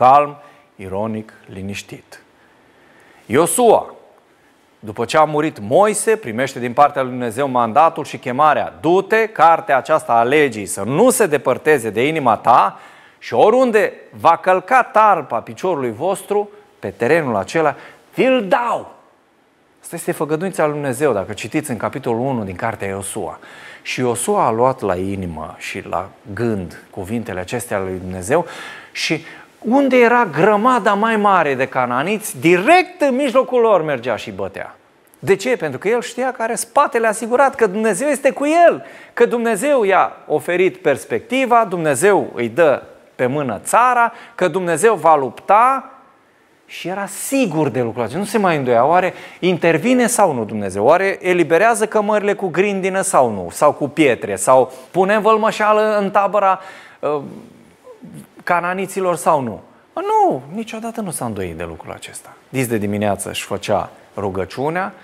calm, 0.00 0.36
ironic, 0.76 1.32
liniștit. 1.46 2.22
Iosua, 3.26 3.94
după 4.78 5.04
ce 5.04 5.16
a 5.16 5.24
murit 5.24 5.58
Moise, 5.58 6.16
primește 6.16 6.58
din 6.58 6.72
partea 6.72 7.02
lui 7.02 7.10
Dumnezeu 7.10 7.48
mandatul 7.48 8.04
și 8.04 8.18
chemarea. 8.18 8.78
Du-te, 8.80 9.26
cartea 9.26 9.76
aceasta 9.76 10.12
a 10.12 10.22
legii 10.22 10.66
să 10.66 10.82
nu 10.82 11.10
se 11.10 11.26
depărteze 11.26 11.90
de 11.90 12.06
inima 12.06 12.36
ta 12.36 12.78
și 13.18 13.34
oriunde 13.34 13.92
va 14.10 14.36
călca 14.36 14.82
tarpa 14.82 15.40
piciorului 15.40 15.92
vostru, 15.92 16.50
pe 16.78 16.90
terenul 16.90 17.36
acela, 17.36 17.74
vi-l 18.14 18.48
dau. 18.48 18.94
Asta 19.80 19.94
este 19.94 20.12
făgăduința 20.12 20.64
lui 20.64 20.72
Dumnezeu, 20.72 21.12
dacă 21.12 21.32
citiți 21.32 21.70
în 21.70 21.76
capitolul 21.76 22.20
1 22.20 22.44
din 22.44 22.56
cartea 22.56 22.88
Iosua. 22.88 23.38
Și 23.82 24.00
Iosua 24.00 24.46
a 24.46 24.50
luat 24.50 24.80
la 24.80 24.96
inimă 24.96 25.54
și 25.58 25.86
la 25.88 26.08
gând 26.34 26.82
cuvintele 26.90 27.40
acestea 27.40 27.78
lui 27.78 27.98
Dumnezeu 27.98 28.46
și 28.92 29.24
unde 29.60 29.96
era 29.96 30.24
grămada 30.24 30.94
mai 30.94 31.16
mare 31.16 31.54
de 31.54 31.66
cananiți, 31.66 32.40
direct 32.40 33.00
în 33.00 33.14
mijlocul 33.14 33.60
lor 33.60 33.82
mergea 33.82 34.16
și 34.16 34.30
bătea. 34.30 34.74
De 35.18 35.36
ce? 35.36 35.56
Pentru 35.56 35.78
că 35.78 35.88
el 35.88 36.02
știa 36.02 36.32
că 36.32 36.42
are 36.42 36.54
spatele 36.54 37.06
asigurat, 37.06 37.54
că 37.54 37.66
Dumnezeu 37.66 38.08
este 38.08 38.30
cu 38.30 38.46
el, 38.68 38.84
că 39.12 39.26
Dumnezeu 39.26 39.84
i-a 39.84 40.12
oferit 40.26 40.76
perspectiva, 40.76 41.66
Dumnezeu 41.68 42.30
îi 42.34 42.48
dă 42.48 42.82
pe 43.14 43.26
mână 43.26 43.60
țara, 43.64 44.12
că 44.34 44.48
Dumnezeu 44.48 44.94
va 44.94 45.16
lupta 45.16 45.90
și 46.66 46.88
era 46.88 47.06
sigur 47.06 47.68
de 47.68 47.82
lucrul 47.82 48.02
acesta. 48.02 48.18
Nu 48.18 48.24
se 48.24 48.38
mai 48.38 48.56
îndoia. 48.56 48.86
Oare 48.86 49.14
intervine 49.38 50.06
sau 50.06 50.32
nu 50.32 50.44
Dumnezeu? 50.44 50.84
Oare 50.84 51.18
eliberează 51.20 51.86
cămările 51.86 52.34
cu 52.34 52.48
grindină 52.48 53.00
sau 53.00 53.30
nu? 53.30 53.48
Sau 53.50 53.72
cu 53.72 53.88
pietre? 53.88 54.36
Sau 54.36 54.72
pune 54.90 55.18
vălmășeală 55.18 55.98
în 55.98 56.10
tabăra 56.10 56.60
uh, 57.00 57.20
cananiților 58.44 59.16
sau 59.16 59.40
nu? 59.40 59.60
Nu, 59.94 60.42
niciodată 60.52 61.00
nu 61.00 61.10
s-a 61.10 61.24
îndoit 61.24 61.56
de 61.56 61.64
lucrul 61.64 61.92
acesta. 61.92 62.36
Dis 62.48 62.66
de 62.66 62.76
dimineață 62.76 63.28
își 63.28 63.44
făcea 63.44 63.90
rugăciunea, 64.16 64.94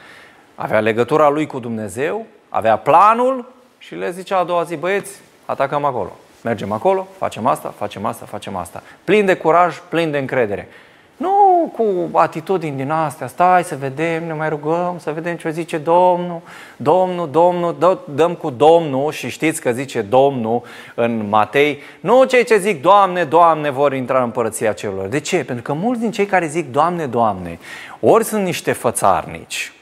avea 0.54 0.80
legătura 0.80 1.28
lui 1.28 1.46
cu 1.46 1.58
Dumnezeu, 1.58 2.26
avea 2.48 2.76
planul 2.76 3.52
și 3.78 3.94
le 3.94 4.10
zicea 4.10 4.38
a 4.38 4.44
doua 4.44 4.62
zi, 4.62 4.76
băieți, 4.76 5.20
atacăm 5.44 5.84
acolo. 5.84 6.12
Mergem 6.42 6.72
acolo, 6.72 7.06
facem 7.18 7.46
asta, 7.46 7.74
facem 7.76 8.04
asta, 8.04 8.26
facem 8.26 8.56
asta. 8.56 8.82
Plin 9.04 9.24
de 9.24 9.36
curaj, 9.36 9.78
plin 9.88 10.10
de 10.10 10.18
încredere. 10.18 10.68
Nu 11.16 11.72
cu 11.76 12.18
atitudini 12.18 12.76
din 12.76 12.90
astea, 12.90 13.26
stai 13.26 13.64
să 13.64 13.76
vedem, 13.76 14.26
ne 14.26 14.32
mai 14.32 14.48
rugăm, 14.48 14.96
să 14.98 15.12
vedem 15.12 15.36
ce 15.36 15.50
zice 15.50 15.78
Domnul, 15.78 16.40
Domnul, 16.76 17.30
Domnul, 17.30 17.76
dă, 17.78 17.98
dăm 18.14 18.34
cu 18.34 18.50
Domnul 18.50 19.12
și 19.12 19.28
știți 19.28 19.60
că 19.60 19.72
zice 19.72 20.02
Domnul 20.02 20.62
în 20.94 21.28
Matei, 21.28 21.80
nu 22.00 22.24
cei 22.24 22.44
ce 22.44 22.58
zic 22.58 22.82
Doamne, 22.82 23.24
Doamne 23.24 23.70
vor 23.70 23.92
intra 23.92 24.18
în 24.18 24.24
împărăția 24.24 24.72
celor. 24.72 25.06
De 25.06 25.20
ce? 25.20 25.44
Pentru 25.44 25.64
că 25.64 25.72
mulți 25.72 26.00
din 26.00 26.10
cei 26.10 26.26
care 26.26 26.46
zic 26.46 26.72
Doamne, 26.72 27.06
Doamne, 27.06 27.58
ori 28.00 28.24
sunt 28.24 28.44
niște 28.44 28.72
fățarnici 28.72 29.72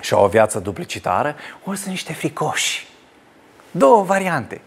și 0.00 0.14
au 0.14 0.24
o 0.24 0.28
viață 0.28 0.58
duplicitară, 0.58 1.34
ori 1.64 1.78
sunt 1.78 1.90
niște 1.90 2.12
fricoși. 2.12 2.86
Două 3.70 4.02
variante. 4.02 4.60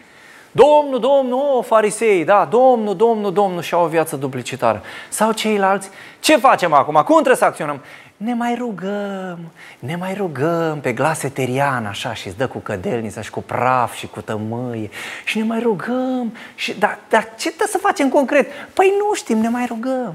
Domnul, 0.55 0.99
Domnul, 0.99 1.57
o, 1.57 1.61
farisei, 1.61 2.25
da, 2.25 2.45
Domnul, 2.45 2.95
Domnul, 2.95 3.33
Domnul 3.33 3.61
și 3.61 3.73
au 3.73 3.83
o 3.83 3.87
viață 3.87 4.15
duplicitară. 4.15 4.81
Sau 5.09 5.31
ceilalți, 5.31 5.89
ce 6.19 6.37
facem 6.37 6.73
acum? 6.73 6.93
Cum 6.93 7.15
trebuie 7.15 7.35
să 7.35 7.45
acționăm? 7.45 7.81
Ne 8.17 8.33
mai 8.33 8.55
rugăm, 8.55 9.39
ne 9.79 9.95
mai 9.95 10.13
rugăm 10.13 10.79
pe 10.81 10.93
glas 10.93 11.23
eterian 11.23 11.85
așa 11.85 12.13
și 12.13 12.27
îți 12.27 12.37
dă 12.37 12.47
cu 12.47 12.57
cădelnița 12.57 13.21
și 13.21 13.29
cu 13.29 13.41
praf 13.41 13.95
și 13.95 14.07
cu 14.07 14.21
tămâie 14.21 14.89
și 15.25 15.37
ne 15.37 15.43
mai 15.43 15.59
rugăm. 15.59 16.33
Și, 16.55 16.79
dar, 16.79 16.99
dar 17.09 17.23
ce 17.23 17.47
trebuie 17.47 17.67
să 17.67 17.77
facem 17.77 18.09
concret? 18.09 18.51
Păi 18.73 18.93
nu 18.97 19.13
știm, 19.13 19.37
ne 19.37 19.49
mai 19.49 19.65
rugăm. 19.65 20.13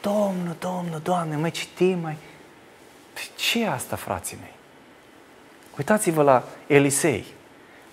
Domnul, 0.00 0.56
Domnul, 0.58 1.00
Doamne, 1.02 1.36
mai 1.36 1.50
citim, 1.50 1.98
mai... 2.02 2.16
Păi 3.12 3.30
ce 3.36 3.62
e 3.62 3.68
asta, 3.68 3.96
frații 3.96 4.36
mei? 4.40 4.54
Uitați-vă 5.76 6.22
la 6.22 6.42
Elisei 6.66 7.24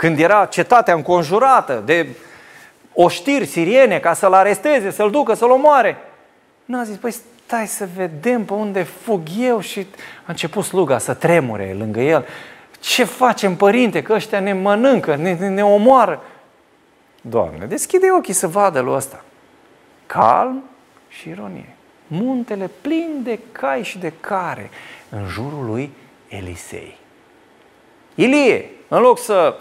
când 0.01 0.19
era 0.19 0.45
cetatea 0.45 0.93
înconjurată 0.93 1.81
de 1.85 2.07
oștiri 2.93 3.45
siriene 3.45 3.99
ca 3.99 4.13
să-l 4.13 4.33
aresteze, 4.33 4.91
să-l 4.91 5.11
ducă, 5.11 5.33
să-l 5.33 5.49
omoare. 5.49 5.97
Nu 6.65 6.79
a 6.79 6.83
zis, 6.83 6.95
păi 6.95 7.11
stai 7.45 7.67
să 7.67 7.87
vedem 7.95 8.45
pe 8.45 8.53
unde 8.53 8.83
fug 8.83 9.21
eu 9.39 9.59
și 9.59 9.79
a 10.19 10.25
început 10.25 10.63
sluga 10.63 10.97
să 10.97 11.13
tremure 11.13 11.75
lângă 11.77 11.99
el. 11.99 12.25
Ce 12.79 13.03
facem, 13.03 13.55
părinte, 13.55 14.01
că 14.01 14.13
ăștia 14.13 14.39
ne 14.39 14.53
mănâncă, 14.53 15.15
ne, 15.15 15.33
ne, 15.33 15.47
ne 15.47 15.63
omoară? 15.63 16.21
Doamne, 17.21 17.65
deschide 17.65 18.07
ochii 18.17 18.33
să 18.33 18.47
vadă 18.47 18.79
lui 18.79 18.93
ăsta. 18.93 19.23
Calm 20.05 20.63
și 21.07 21.29
ironie. 21.29 21.75
Muntele 22.07 22.69
plin 22.81 23.19
de 23.23 23.39
cai 23.51 23.83
și 23.83 23.97
de 23.97 24.13
care 24.19 24.69
în 25.09 25.27
jurul 25.27 25.65
lui 25.65 25.91
Elisei. 26.27 26.97
Ilie, 28.15 28.69
în 28.87 28.99
loc 28.99 29.19
să 29.19 29.55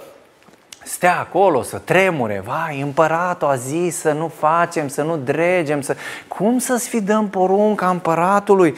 stea 0.91 1.19
acolo, 1.19 1.63
să 1.63 1.79
tremure, 1.79 2.43
vai, 2.45 2.81
împăratul 2.81 3.49
a 3.49 3.55
zis 3.55 3.97
să 3.97 4.13
nu 4.13 4.29
facem, 4.29 4.89
să 4.89 5.03
nu 5.03 5.17
dregem, 5.17 5.81
să... 5.81 5.97
cum 6.29 6.59
să 6.59 6.77
sfidăm 6.77 7.29
porunca 7.29 7.89
împăratului? 7.89 8.77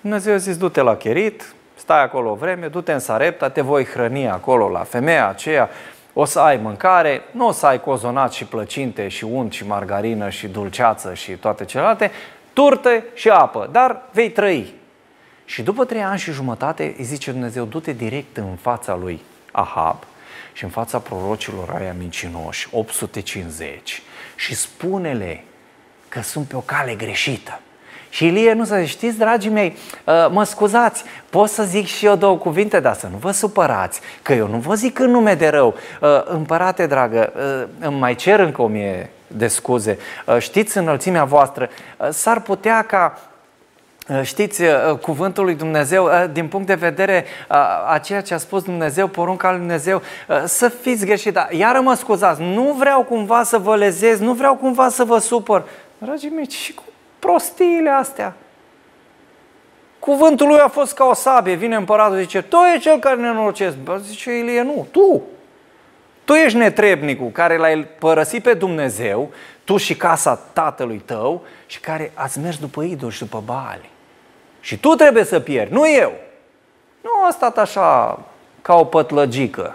Dumnezeu 0.00 0.34
a 0.34 0.36
zis, 0.36 0.56
du-te 0.56 0.80
la 0.80 0.96
Cherit, 0.96 1.54
stai 1.74 2.02
acolo 2.02 2.30
o 2.30 2.34
vreme, 2.34 2.66
du-te 2.66 2.92
în 2.92 2.98
Sarepta, 2.98 3.48
te 3.48 3.60
voi 3.60 3.84
hrăni 3.84 4.28
acolo 4.28 4.68
la 4.68 4.78
femeia 4.78 5.28
aceea, 5.28 5.70
o 6.12 6.24
să 6.24 6.40
ai 6.40 6.56
mâncare, 6.56 7.22
nu 7.30 7.46
o 7.46 7.52
să 7.52 7.66
ai 7.66 7.80
cozonat 7.80 8.32
și 8.32 8.44
plăcinte 8.44 9.08
și 9.08 9.24
unt 9.24 9.52
și 9.52 9.66
margarină 9.66 10.28
și 10.28 10.48
dulceață 10.48 11.14
și 11.14 11.32
toate 11.32 11.64
celelalte, 11.64 12.10
turte 12.52 13.04
și 13.14 13.28
apă, 13.28 13.68
dar 13.72 14.02
vei 14.12 14.30
trăi. 14.30 14.74
Și 15.44 15.62
după 15.62 15.84
trei 15.84 16.02
ani 16.02 16.18
și 16.18 16.32
jumătate 16.32 16.94
îi 16.98 17.04
zice 17.04 17.30
Dumnezeu, 17.30 17.64
du-te 17.64 17.92
direct 17.92 18.36
în 18.36 18.56
fața 18.60 18.96
lui 18.96 19.20
Ahab 19.50 19.96
și 20.52 20.64
în 20.64 20.70
fața 20.70 20.98
prorocilor 20.98 21.74
aia 21.78 21.94
mincinoși, 21.98 22.68
850, 22.72 24.02
și 24.36 24.54
spune-le 24.54 25.44
că 26.08 26.20
sunt 26.20 26.46
pe 26.46 26.56
o 26.56 26.60
cale 26.60 26.94
greșită. 26.94 27.60
Și 28.08 28.26
Ilie 28.26 28.52
nu 28.52 28.64
să 28.64 28.82
știți, 28.82 29.18
dragii 29.18 29.50
mei, 29.50 29.76
uh, 30.04 30.28
mă 30.30 30.44
scuzați, 30.44 31.04
pot 31.30 31.48
să 31.48 31.62
zic 31.62 31.86
și 31.86 32.06
eu 32.06 32.16
două 32.16 32.36
cuvinte, 32.36 32.80
dar 32.80 32.94
să 32.94 33.06
nu 33.06 33.16
vă 33.16 33.30
supărați, 33.30 34.00
că 34.22 34.32
eu 34.32 34.48
nu 34.48 34.58
vă 34.58 34.74
zic 34.74 34.98
în 34.98 35.10
nume 35.10 35.34
de 35.34 35.48
rău. 35.48 35.74
Uh, 36.00 36.08
împărate, 36.24 36.86
dragă, 36.86 37.32
uh, 37.36 37.86
îmi 37.86 37.98
mai 37.98 38.14
cer 38.14 38.40
încă 38.40 38.62
o 38.62 38.66
mie 38.66 39.10
de 39.26 39.46
scuze. 39.46 39.98
Știți 40.38 40.78
înălțimea 40.78 41.24
voastră, 41.24 41.68
s-ar 42.10 42.40
putea 42.40 42.82
ca 42.82 43.16
Uh, 43.16 43.31
știți, 44.22 44.62
uh, 44.62 44.98
cuvântul 45.00 45.44
lui 45.44 45.54
Dumnezeu, 45.54 46.04
uh, 46.04 46.24
din 46.32 46.48
punct 46.48 46.66
de 46.66 46.74
vedere 46.74 47.24
a 47.86 47.98
ceea 47.98 48.20
ce 48.20 48.34
a 48.34 48.38
spus 48.38 48.62
Dumnezeu, 48.62 49.06
porunca 49.08 49.50
lui 49.50 49.58
Dumnezeu, 49.58 50.02
să 50.44 50.68
fiți 50.68 51.04
greșit. 51.04 51.32
Dar 51.32 51.50
iară 51.50 51.80
mă 51.80 51.94
scuzați, 51.94 52.40
nu 52.40 52.72
vreau 52.78 53.02
cumva 53.02 53.42
să 53.42 53.58
vă 53.58 53.76
lezez, 53.76 54.18
nu 54.18 54.32
vreau 54.32 54.54
cumva 54.54 54.88
să 54.88 55.04
vă 55.04 55.18
supăr. 55.18 55.64
Dragii 55.98 56.30
mei, 56.30 56.48
și 56.50 56.74
cu 56.74 56.82
prostiile 57.18 57.90
astea. 57.90 58.34
Cuvântul 59.98 60.46
lui 60.46 60.58
a 60.58 60.68
fost 60.68 60.94
ca 60.94 61.04
o 61.04 61.14
sabie, 61.14 61.54
vine 61.54 61.76
împăratul, 61.76 62.16
zice, 62.16 62.42
tu 62.42 62.56
e 62.74 62.78
cel 62.78 62.98
care 62.98 63.16
ne 63.16 63.32
norocesc. 63.32 63.76
Zice 64.00 64.38
Ilie, 64.38 64.62
nu, 64.62 64.86
tu. 64.90 65.22
Tu 66.24 66.32
ești 66.32 66.58
netrebnicul 66.58 67.30
care 67.30 67.56
l-ai 67.56 67.86
părăsit 67.98 68.42
pe 68.42 68.54
Dumnezeu, 68.54 69.30
tu 69.64 69.76
și 69.76 69.96
casa 69.96 70.40
tatălui 70.52 71.02
tău 71.04 71.42
și 71.66 71.80
care 71.80 72.12
ați 72.14 72.38
mers 72.38 72.58
după 72.58 72.82
idoli 72.82 73.12
și 73.12 73.18
după 73.18 73.42
bali. 73.44 73.90
Și 74.62 74.78
tu 74.78 74.88
trebuie 74.88 75.24
să 75.24 75.40
pierzi, 75.40 75.72
nu 75.72 75.90
eu. 75.90 76.12
Nu 77.00 77.10
a 77.26 77.30
stat 77.30 77.58
așa 77.58 78.18
ca 78.62 78.74
o 78.74 78.84
pătlăgică. 78.84 79.74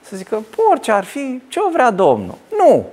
Să 0.00 0.16
zică, 0.16 0.42
orice 0.70 0.92
ar 0.92 1.04
fi, 1.04 1.42
ce 1.48 1.60
o 1.60 1.70
vrea 1.70 1.90
Domnul. 1.90 2.34
Nu. 2.56 2.86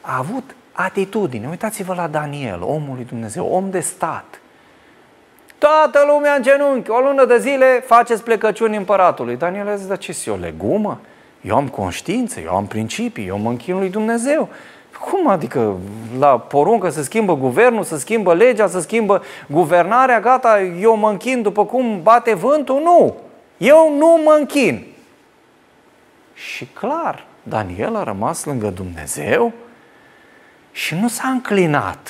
A 0.00 0.16
avut 0.18 0.54
atitudine. 0.72 1.48
Uitați-vă 1.48 1.94
la 1.94 2.06
Daniel, 2.06 2.62
omul 2.62 2.94
lui 2.94 3.04
Dumnezeu, 3.04 3.46
om 3.46 3.70
de 3.70 3.80
stat. 3.80 4.40
Toată 5.58 6.04
lumea 6.06 6.34
în 6.34 6.42
genunchi, 6.42 6.90
o 6.90 6.98
lună 6.98 7.24
de 7.24 7.38
zile 7.38 7.82
faceți 7.86 8.22
plecăciuni 8.22 8.76
împăratului. 8.76 9.36
Daniel 9.36 9.68
a 9.68 9.74
zis, 9.76 9.86
dar 9.86 9.98
ce 9.98 10.30
o 10.30 10.36
legumă? 10.36 11.00
Eu 11.40 11.56
am 11.56 11.68
conștiință, 11.68 12.40
eu 12.40 12.56
am 12.56 12.66
principii, 12.66 13.26
eu 13.26 13.38
mă 13.38 13.48
închin 13.48 13.78
lui 13.78 13.88
Dumnezeu. 13.88 14.48
Cum 15.00 15.28
adică 15.28 15.76
la 16.18 16.38
poruncă 16.38 16.90
să 16.90 17.02
schimbă 17.02 17.36
guvernul, 17.36 17.84
să 17.84 17.96
schimbă 17.98 18.34
legea, 18.34 18.66
să 18.66 18.80
schimbă 18.80 19.22
guvernarea, 19.48 20.20
gata, 20.20 20.60
eu 20.60 20.96
mă 20.96 21.10
închin 21.10 21.42
după 21.42 21.64
cum 21.64 22.02
bate 22.02 22.34
vântul? 22.34 22.80
Nu! 22.82 23.16
Eu 23.56 23.96
nu 23.96 24.20
mă 24.24 24.36
închin. 24.38 24.86
Și 26.34 26.64
clar, 26.64 27.24
Daniel 27.42 27.96
a 27.96 28.02
rămas 28.02 28.44
lângă 28.44 28.70
Dumnezeu 28.70 29.52
și 30.72 30.94
nu 30.94 31.08
s-a 31.08 31.28
înclinat 31.28 32.08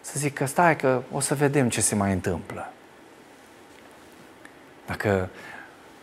să 0.00 0.12
zică, 0.16 0.44
stai 0.44 0.76
că 0.76 1.02
o 1.12 1.20
să 1.20 1.34
vedem 1.34 1.68
ce 1.68 1.80
se 1.80 1.94
mai 1.94 2.12
întâmplă. 2.12 2.72
Dacă 4.86 5.28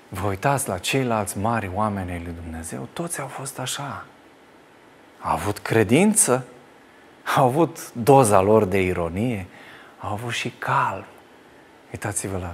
vă 0.10 0.28
uitați 0.28 0.68
la 0.68 0.78
ceilalți 0.78 1.38
mari 1.38 1.72
oameni 1.74 2.12
ai 2.12 2.22
lui 2.24 2.34
Dumnezeu, 2.44 2.88
toți 2.94 3.20
au 3.20 3.28
fost 3.28 3.60
așa. 3.60 4.06
Au 5.22 5.32
avut 5.34 5.58
credință, 5.58 6.46
au 7.36 7.46
avut 7.46 7.94
doza 7.94 8.42
lor 8.42 8.64
de 8.64 8.82
ironie, 8.82 9.48
au 10.00 10.12
avut 10.12 10.32
și 10.32 10.54
calm. 10.60 11.06
Uitați-vă 11.92 12.38
la 12.38 12.54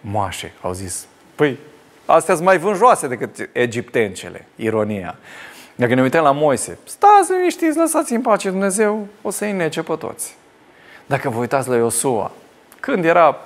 moașe, 0.00 0.52
au 0.60 0.72
zis, 0.72 1.06
păi, 1.34 1.58
astea 2.04 2.34
sunt 2.34 2.46
mai 2.46 2.58
vânjoase 2.58 3.08
decât 3.08 3.48
egiptencele, 3.52 4.46
ironia. 4.56 5.16
Dacă 5.74 5.94
ne 5.94 6.02
uităm 6.02 6.22
la 6.22 6.32
Moise, 6.32 6.78
stați 6.84 7.32
liniștiți, 7.32 7.76
lăsați 7.76 8.12
în 8.12 8.20
pace 8.20 8.50
Dumnezeu, 8.50 9.06
o 9.22 9.30
să-i 9.30 9.52
nece 9.52 9.82
pe 9.82 9.94
toți. 9.94 10.36
Dacă 11.06 11.28
vă 11.28 11.38
uitați 11.38 11.68
la 11.68 11.76
Iosua, 11.76 12.30
când 12.80 13.04
era 13.04 13.36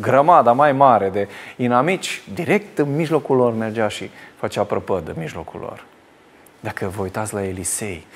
grămada 0.00 0.52
mai 0.52 0.72
mare 0.72 1.08
de 1.08 1.28
inamici, 1.56 2.22
direct 2.34 2.78
în 2.78 2.94
mijlocul 2.94 3.36
lor 3.36 3.52
mergea 3.52 3.88
și 3.88 4.10
făcea 4.36 4.62
prăpăd 4.62 5.08
în 5.08 5.14
mijlocul 5.18 5.60
lor. 5.60 5.84
Dacă 6.66 6.92
vă 6.96 7.02
uitați 7.02 7.34
la 7.34 7.44
Elisei, 7.44 8.06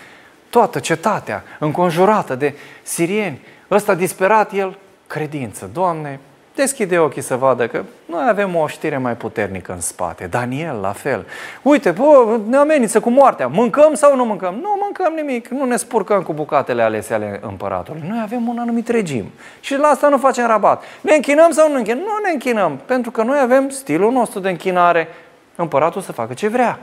toată 0.48 0.78
cetatea 0.78 1.42
înconjurată 1.58 2.34
de 2.34 2.54
sirieni, 2.82 3.40
ăsta 3.70 3.94
disperat 3.94 4.52
el, 4.52 4.78
credință. 5.06 5.70
Doamne, 5.72 6.20
deschide 6.54 6.98
ochii 6.98 7.22
să 7.22 7.36
vadă 7.36 7.66
că 7.66 7.82
noi 8.04 8.26
avem 8.28 8.56
o 8.56 8.66
știre 8.66 8.98
mai 8.98 9.16
puternică 9.16 9.72
în 9.72 9.80
spate. 9.80 10.26
Daniel, 10.26 10.76
la 10.80 10.92
fel. 10.92 11.26
Uite, 11.62 11.90
bă, 11.90 12.38
ne 12.48 12.56
amenință 12.56 13.00
cu 13.00 13.10
moartea. 13.10 13.46
Mâncăm 13.46 13.94
sau 13.94 14.16
nu 14.16 14.24
mâncăm? 14.24 14.54
Nu 14.54 14.78
mâncăm 14.82 15.12
nimic. 15.12 15.48
Nu 15.48 15.64
ne 15.64 15.76
spurcăm 15.76 16.22
cu 16.22 16.32
bucatele 16.32 16.82
alese 16.82 17.14
ale 17.14 17.40
împăratului. 17.42 18.02
Noi 18.08 18.20
avem 18.22 18.48
un 18.48 18.58
anumit 18.58 18.88
regim. 18.88 19.24
Și 19.60 19.76
la 19.76 19.88
asta 19.88 20.08
nu 20.08 20.18
facem 20.18 20.46
rabat. 20.46 20.82
Ne 21.00 21.14
închinăm 21.14 21.50
sau 21.50 21.70
nu 21.70 21.76
închinăm? 21.76 22.02
Nu 22.02 22.18
ne 22.24 22.32
închinăm. 22.32 22.80
Pentru 22.86 23.10
că 23.10 23.22
noi 23.22 23.38
avem 23.42 23.68
stilul 23.68 24.12
nostru 24.12 24.40
de 24.40 24.48
închinare. 24.48 25.08
Împăratul 25.56 26.00
să 26.00 26.12
facă 26.12 26.34
ce 26.34 26.48
vrea. 26.48 26.78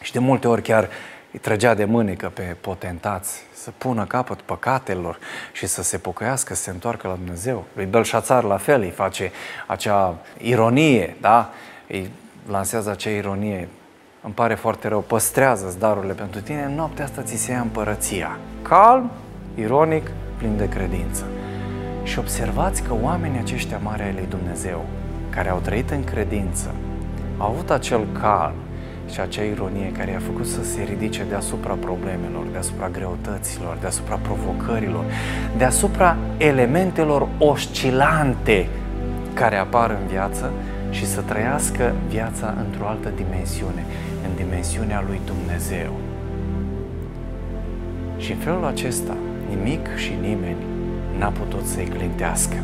Și 0.00 0.12
de 0.12 0.18
multe 0.18 0.48
ori 0.48 0.62
chiar 0.62 0.88
îi 1.32 1.38
trăgea 1.38 1.74
de 1.74 1.84
mânecă 1.84 2.30
pe 2.34 2.56
potentați 2.60 3.42
să 3.52 3.70
pună 3.78 4.04
capăt 4.04 4.40
păcatelor 4.40 5.18
și 5.52 5.66
să 5.66 5.82
se 5.82 5.98
pocăiască, 5.98 6.54
să 6.54 6.62
se 6.62 6.70
întoarcă 6.70 7.08
la 7.08 7.14
Dumnezeu. 7.14 7.64
Lui 7.72 7.84
Belșațar 7.84 8.44
la 8.44 8.56
fel 8.56 8.80
îi 8.80 8.90
face 8.90 9.32
acea 9.66 10.14
ironie, 10.38 11.16
da? 11.20 11.50
Îi 11.88 12.10
lansează 12.48 12.90
acea 12.90 13.10
ironie. 13.10 13.68
Îmi 14.22 14.34
pare 14.34 14.54
foarte 14.54 14.88
rău, 14.88 15.00
păstrează 15.00 15.76
darurile 15.78 16.12
pentru 16.12 16.40
tine, 16.40 16.62
în 16.62 16.74
noaptea 16.74 17.04
asta 17.04 17.22
ți 17.22 17.36
se 17.36 17.52
ia 17.52 17.60
împărăția. 17.60 18.38
Calm, 18.62 19.10
ironic, 19.54 20.10
plin 20.36 20.56
de 20.56 20.68
credință. 20.68 21.24
Și 22.02 22.18
observați 22.18 22.82
că 22.82 22.94
oamenii 23.02 23.38
aceștia 23.38 23.78
mari 23.82 24.02
ai 24.02 24.12
lui 24.12 24.26
Dumnezeu, 24.28 24.84
care 25.30 25.48
au 25.48 25.58
trăit 25.58 25.90
în 25.90 26.04
credință, 26.04 26.74
au 27.38 27.50
avut 27.50 27.70
acel 27.70 28.06
calm, 28.20 28.54
și 29.12 29.20
acea 29.20 29.42
ironie 29.42 29.92
care 29.98 30.10
i-a 30.10 30.18
făcut 30.18 30.46
să 30.46 30.64
se 30.64 30.82
ridice 30.82 31.24
deasupra 31.28 31.74
problemelor, 31.74 32.44
deasupra 32.52 32.88
greutăților, 32.88 33.76
deasupra 33.80 34.14
provocărilor, 34.14 35.04
deasupra 35.56 36.16
elementelor 36.36 37.28
oscilante 37.38 38.68
care 39.34 39.56
apar 39.56 39.90
în 39.90 40.06
viață 40.06 40.52
și 40.90 41.06
să 41.06 41.20
trăiască 41.20 41.94
viața 42.08 42.54
într-o 42.66 42.86
altă 42.86 43.12
dimensiune, 43.16 43.84
în 44.28 44.44
dimensiunea 44.44 45.04
lui 45.06 45.20
Dumnezeu. 45.24 45.92
Și 48.16 48.32
în 48.32 48.38
felul 48.38 48.64
acesta, 48.64 49.16
nimic 49.48 49.96
și 49.96 50.12
nimeni 50.20 50.62
n-a 51.18 51.28
putut 51.28 51.66
să-i 51.66 51.84
clintească. 51.96 52.56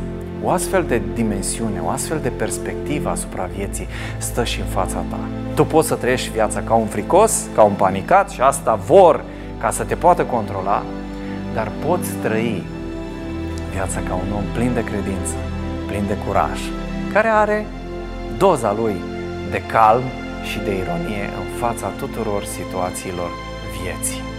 O 0.47 0.51
astfel 0.51 0.84
de 0.84 1.03
dimensiune, 1.14 1.80
o 1.84 1.88
astfel 1.88 2.18
de 2.22 2.28
perspectivă 2.28 3.09
asupra 3.09 3.49
vieții 3.57 3.86
stă 4.18 4.44
și 4.44 4.61
în 4.61 4.66
fața 4.66 5.05
ta. 5.11 5.18
Tu 5.55 5.64
poți 5.64 5.88
să 5.88 5.94
trăiești 5.94 6.30
viața 6.30 6.61
ca 6.61 6.74
un 6.74 6.86
fricos, 6.86 7.47
ca 7.55 7.62
un 7.62 7.72
panicat 7.72 8.30
și 8.30 8.40
asta 8.40 8.74
vor 8.74 9.24
ca 9.61 9.70
să 9.70 9.84
te 9.84 9.94
poată 9.94 10.24
controla, 10.24 10.82
dar 11.55 11.72
poți 11.86 12.11
trăi 12.22 12.62
viața 13.72 14.01
ca 14.09 14.14
un 14.14 14.32
om 14.36 14.44
plin 14.55 14.74
de 14.74 14.84
credință, 14.84 15.34
plin 15.86 16.05
de 16.07 16.16
curaj, 16.26 16.61
care 17.12 17.28
are 17.28 17.66
doza 18.38 18.72
lui 18.72 18.97
de 19.51 19.62
calm 19.72 20.03
și 20.51 20.59
de 20.59 20.76
ironie 20.76 21.24
în 21.40 21.59
fața 21.59 21.86
tuturor 21.86 22.44
situațiilor 22.44 23.30
vieții. 23.82 24.36